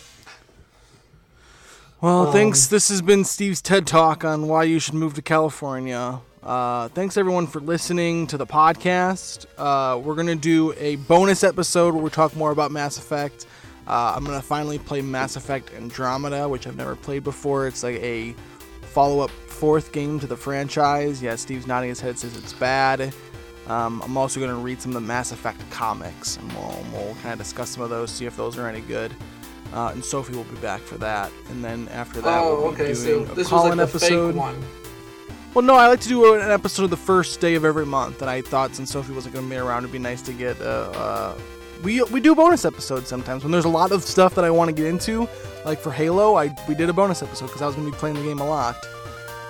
Well, 2.01 2.27
Um, 2.27 2.33
thanks. 2.33 2.67
This 2.67 2.89
has 2.89 3.01
been 3.01 3.23
Steve's 3.23 3.61
TED 3.61 3.87
Talk 3.87 4.23
on 4.23 4.47
why 4.47 4.63
you 4.63 4.79
should 4.79 4.93
move 4.93 5.13
to 5.15 5.21
California. 5.21 6.19
Uh, 6.43 6.89
thanks 6.89 7.17
everyone 7.17 7.47
for 7.47 7.59
listening 7.59 8.27
to 8.27 8.37
the 8.37 8.45
podcast. 8.45 9.45
Uh, 9.57 9.97
we're 9.97 10.13
gonna 10.15 10.35
do 10.35 10.73
a 10.77 10.97
bonus 10.97 11.43
episode 11.43 11.95
where 11.95 12.03
we 12.03 12.09
talk 12.11 12.35
more 12.35 12.51
about 12.51 12.71
Mass 12.71 12.97
Effect. 12.97 13.47
Uh, 13.87 14.13
I'm 14.15 14.23
gonna 14.23 14.41
finally 14.41 14.77
play 14.77 15.01
Mass 15.01 15.35
Effect 15.35 15.71
Andromeda, 15.73 16.47
which 16.47 16.67
I've 16.67 16.75
never 16.75 16.95
played 16.95 17.23
before. 17.23 17.65
It's 17.67 17.81
like 17.83 17.95
a 17.95 18.35
follow-up 18.93 19.31
fourth 19.47 19.91
game 19.91 20.19
to 20.19 20.27
the 20.27 20.37
franchise. 20.37 21.21
Yeah, 21.21 21.35
Steve's 21.35 21.65
nodding 21.65 21.89
his 21.89 21.99
head 22.01 22.19
says 22.19 22.35
it's 22.37 22.53
bad. 22.53 23.13
Um, 23.67 24.01
I'm 24.03 24.15
also 24.17 24.39
gonna 24.39 24.55
read 24.55 24.81
some 24.81 24.91
of 24.91 24.95
the 24.95 25.07
Mass 25.07 25.31
Effect 25.31 25.59
comics, 25.71 26.37
and 26.37 26.51
we'll, 26.53 26.85
we'll 26.93 27.15
kind 27.15 27.33
of 27.33 27.39
discuss 27.39 27.71
some 27.71 27.83
of 27.83 27.89
those, 27.89 28.11
see 28.11 28.25
if 28.25 28.37
those 28.37 28.57
are 28.57 28.67
any 28.67 28.81
good. 28.81 29.13
Uh, 29.73 29.89
and 29.93 30.05
Sophie 30.05 30.35
will 30.35 30.43
be 30.45 30.55
back 30.57 30.81
for 30.81 30.97
that. 30.99 31.31
And 31.49 31.63
then 31.63 31.87
after 31.89 32.21
that, 32.21 32.41
oh, 32.43 32.61
we'll 32.61 32.71
be 32.71 32.83
okay. 32.83 32.93
doing 32.93 33.25
So 33.25 33.31
a 33.31 33.35
this 33.35 33.47
call-in 33.49 33.77
like 33.79 33.89
episode. 33.89 34.31
fake 34.33 34.39
one. 34.39 34.63
Well, 35.53 35.63
no, 35.63 35.75
I 35.75 35.87
like 35.87 36.01
to 36.01 36.09
do 36.09 36.33
an 36.35 36.51
episode 36.51 36.83
of 36.83 36.89
the 36.89 36.97
first 36.97 37.39
day 37.39 37.55
of 37.55 37.65
every 37.65 37.85
month, 37.85 38.21
and 38.21 38.29
I 38.29 38.41
thought 38.41 38.75
since 38.75 38.91
Sophie 38.91 39.13
wasn't 39.13 39.33
going 39.33 39.45
to 39.45 39.49
be 39.49 39.55
around, 39.57 39.83
it'd 39.83 39.91
be 39.91 39.99
nice 39.99 40.21
to 40.23 40.33
get. 40.33 40.59
Uh, 40.61 40.91
uh, 40.93 41.37
we 41.83 42.01
we 42.03 42.19
do 42.19 42.35
bonus 42.35 42.65
episodes 42.65 43.07
sometimes 43.07 43.43
when 43.43 43.51
there's 43.51 43.65
a 43.65 43.69
lot 43.69 43.91
of 43.91 44.03
stuff 44.03 44.35
that 44.35 44.45
I 44.45 44.49
want 44.49 44.69
to 44.69 44.73
get 44.75 44.85
into, 44.85 45.27
like 45.65 45.79
for 45.79 45.91
Halo. 45.91 46.35
I 46.35 46.53
we 46.67 46.75
did 46.75 46.89
a 46.89 46.93
bonus 46.93 47.21
episode 47.23 47.47
because 47.47 47.61
I 47.61 47.65
was 47.67 47.75
going 47.75 47.87
to 47.87 47.91
be 47.91 47.97
playing 47.97 48.15
the 48.15 48.23
game 48.23 48.39
a 48.39 48.45
lot. 48.47 48.75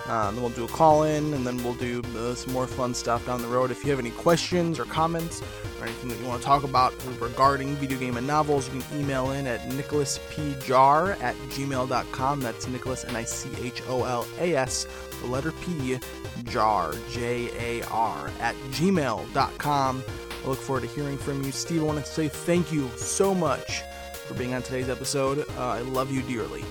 Uh, 0.08 0.30
then 0.32 0.42
we'll 0.42 0.52
do 0.52 0.66
a 0.66 0.68
call 0.68 1.04
in, 1.04 1.34
and 1.34 1.46
then 1.46 1.62
we'll 1.64 1.74
do 1.74 2.02
uh, 2.18 2.36
some 2.36 2.54
more 2.54 2.68
fun 2.68 2.94
stuff 2.94 3.26
down 3.26 3.42
the 3.42 3.48
road. 3.48 3.72
If 3.72 3.84
you 3.84 3.90
have 3.90 4.00
any 4.00 4.12
questions 4.12 4.80
or 4.80 4.86
comments 4.86 5.42
or 5.80 5.86
anything 5.86 6.10
that 6.10 6.20
you 6.20 6.28
want 6.28 6.42
to 6.42 6.46
talk 6.46 6.64
about 6.64 6.94
regarding 7.20 7.76
video 7.76 7.98
game 7.98 8.18
and 8.18 8.28
novels, 8.28 8.72
you 8.72 8.82
can 8.82 9.00
email 9.00 9.32
in 9.32 9.48
at 9.48 9.62
nicholaspjar 9.70 11.20
at 11.22 11.36
gmail.com. 11.36 12.40
That's 12.40 12.68
Nicholas, 12.68 13.04
N 13.06 13.16
I 13.16 13.24
C 13.24 13.50
H 13.60 13.82
O 13.88 14.04
L 14.04 14.28
A 14.40 14.56
S, 14.56 14.88
the 15.22 15.28
letter 15.28 15.52
P, 15.52 16.00
jar, 16.44 16.94
J 17.10 17.50
A 17.80 17.86
R, 17.88 18.30
at 18.42 18.56
gmail.com. 18.72 20.04
I 20.44 20.48
look 20.48 20.60
forward 20.60 20.82
to 20.82 20.88
hearing 20.88 21.18
from 21.18 21.42
you. 21.42 21.52
Steve, 21.52 21.82
I 21.82 21.86
want 21.86 22.06
to 22.06 22.12
say 22.12 22.28
thank 22.28 22.72
you 22.72 22.90
so 22.96 23.34
much 23.34 23.82
for 24.26 24.36
being 24.36 24.54
on 24.54 24.62
today's 24.62 24.90
episode. 24.90 25.40
Uh, 25.58 25.68
I 25.68 25.82
love 25.82 26.12
you 26.12 26.22
dearly. 26.24 26.64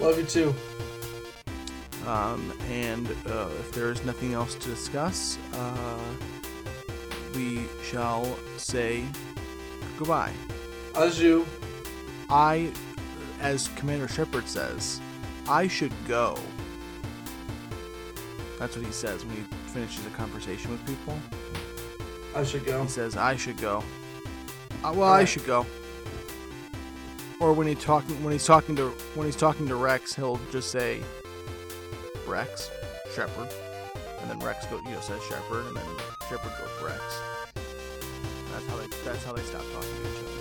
Love 0.00 0.18
you 0.18 0.24
too. 0.24 0.54
Um, 2.06 2.52
and 2.68 3.08
uh, 3.26 3.48
if 3.60 3.72
there 3.72 3.90
is 3.90 4.04
nothing 4.04 4.34
else 4.34 4.54
to 4.56 4.68
discuss, 4.68 5.38
uh, 5.54 5.98
we 7.34 7.66
shall 7.82 8.36
say 8.56 9.04
goodbye. 9.98 10.32
As 10.96 11.20
you. 11.20 11.46
I, 12.28 12.72
as 13.40 13.68
Commander 13.76 14.08
Shepard 14.08 14.48
says, 14.48 15.00
I 15.48 15.68
should 15.68 15.92
go. 16.08 16.38
That's 18.58 18.76
what 18.76 18.84
he 18.84 18.92
says 18.92 19.24
when 19.24 19.36
he 19.36 19.42
finishes 19.72 20.06
a 20.06 20.10
conversation 20.10 20.70
with 20.70 20.84
people. 20.86 21.18
I 22.34 22.44
should 22.44 22.64
go. 22.64 22.82
He 22.82 22.88
says, 22.88 23.16
"I 23.16 23.36
should 23.36 23.58
go." 23.58 23.82
Uh, 24.84 24.92
well, 24.94 25.12
I 25.12 25.24
should 25.24 25.44
go. 25.44 25.66
Or 27.40 27.52
when 27.52 27.66
he 27.66 27.74
talking 27.74 28.22
when 28.22 28.32
he's 28.32 28.46
talking 28.46 28.76
to 28.76 28.90
when 29.14 29.26
he's 29.26 29.36
talking 29.36 29.66
to 29.68 29.74
Wrex, 29.74 30.14
he'll 30.14 30.40
just 30.50 30.70
say, 30.70 31.02
"Wrex, 32.26 32.70
Shepard," 33.14 33.48
and 34.20 34.30
then 34.30 34.38
Wrex 34.40 34.66
goes, 34.66 34.82
you 34.84 34.90
know, 34.92 35.00
says 35.00 35.22
Shepard, 35.24 35.66
and 35.66 35.76
then 35.76 35.84
Shepard 36.28 36.52
goes 36.58 36.82
Wrex. 36.82 37.02
That's 38.52 38.66
how 38.66 38.76
they. 38.76 38.86
That's 39.04 39.24
how 39.24 39.32
they 39.32 39.42
stop 39.42 39.62
talking 39.72 39.88
to 39.88 40.10
each 40.10 40.18
other. 40.18 40.32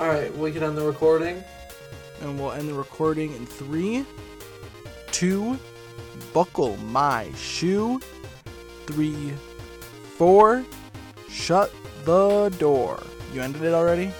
All 0.00 0.08
right, 0.08 0.36
we 0.38 0.52
can 0.52 0.62
end 0.62 0.78
the 0.78 0.86
recording. 0.86 1.42
And 2.20 2.38
we'll 2.38 2.52
end 2.52 2.68
the 2.68 2.74
recording 2.74 3.34
in 3.34 3.46
three, 3.46 4.04
two, 5.10 5.58
buckle 6.32 6.76
my 6.76 7.30
shoe, 7.36 8.00
three, 8.86 9.32
four, 10.16 10.64
shut 11.28 11.72
the 12.04 12.48
door. 12.58 13.02
You 13.32 13.42
ended 13.42 13.62
it 13.62 13.74
already? 13.74 14.12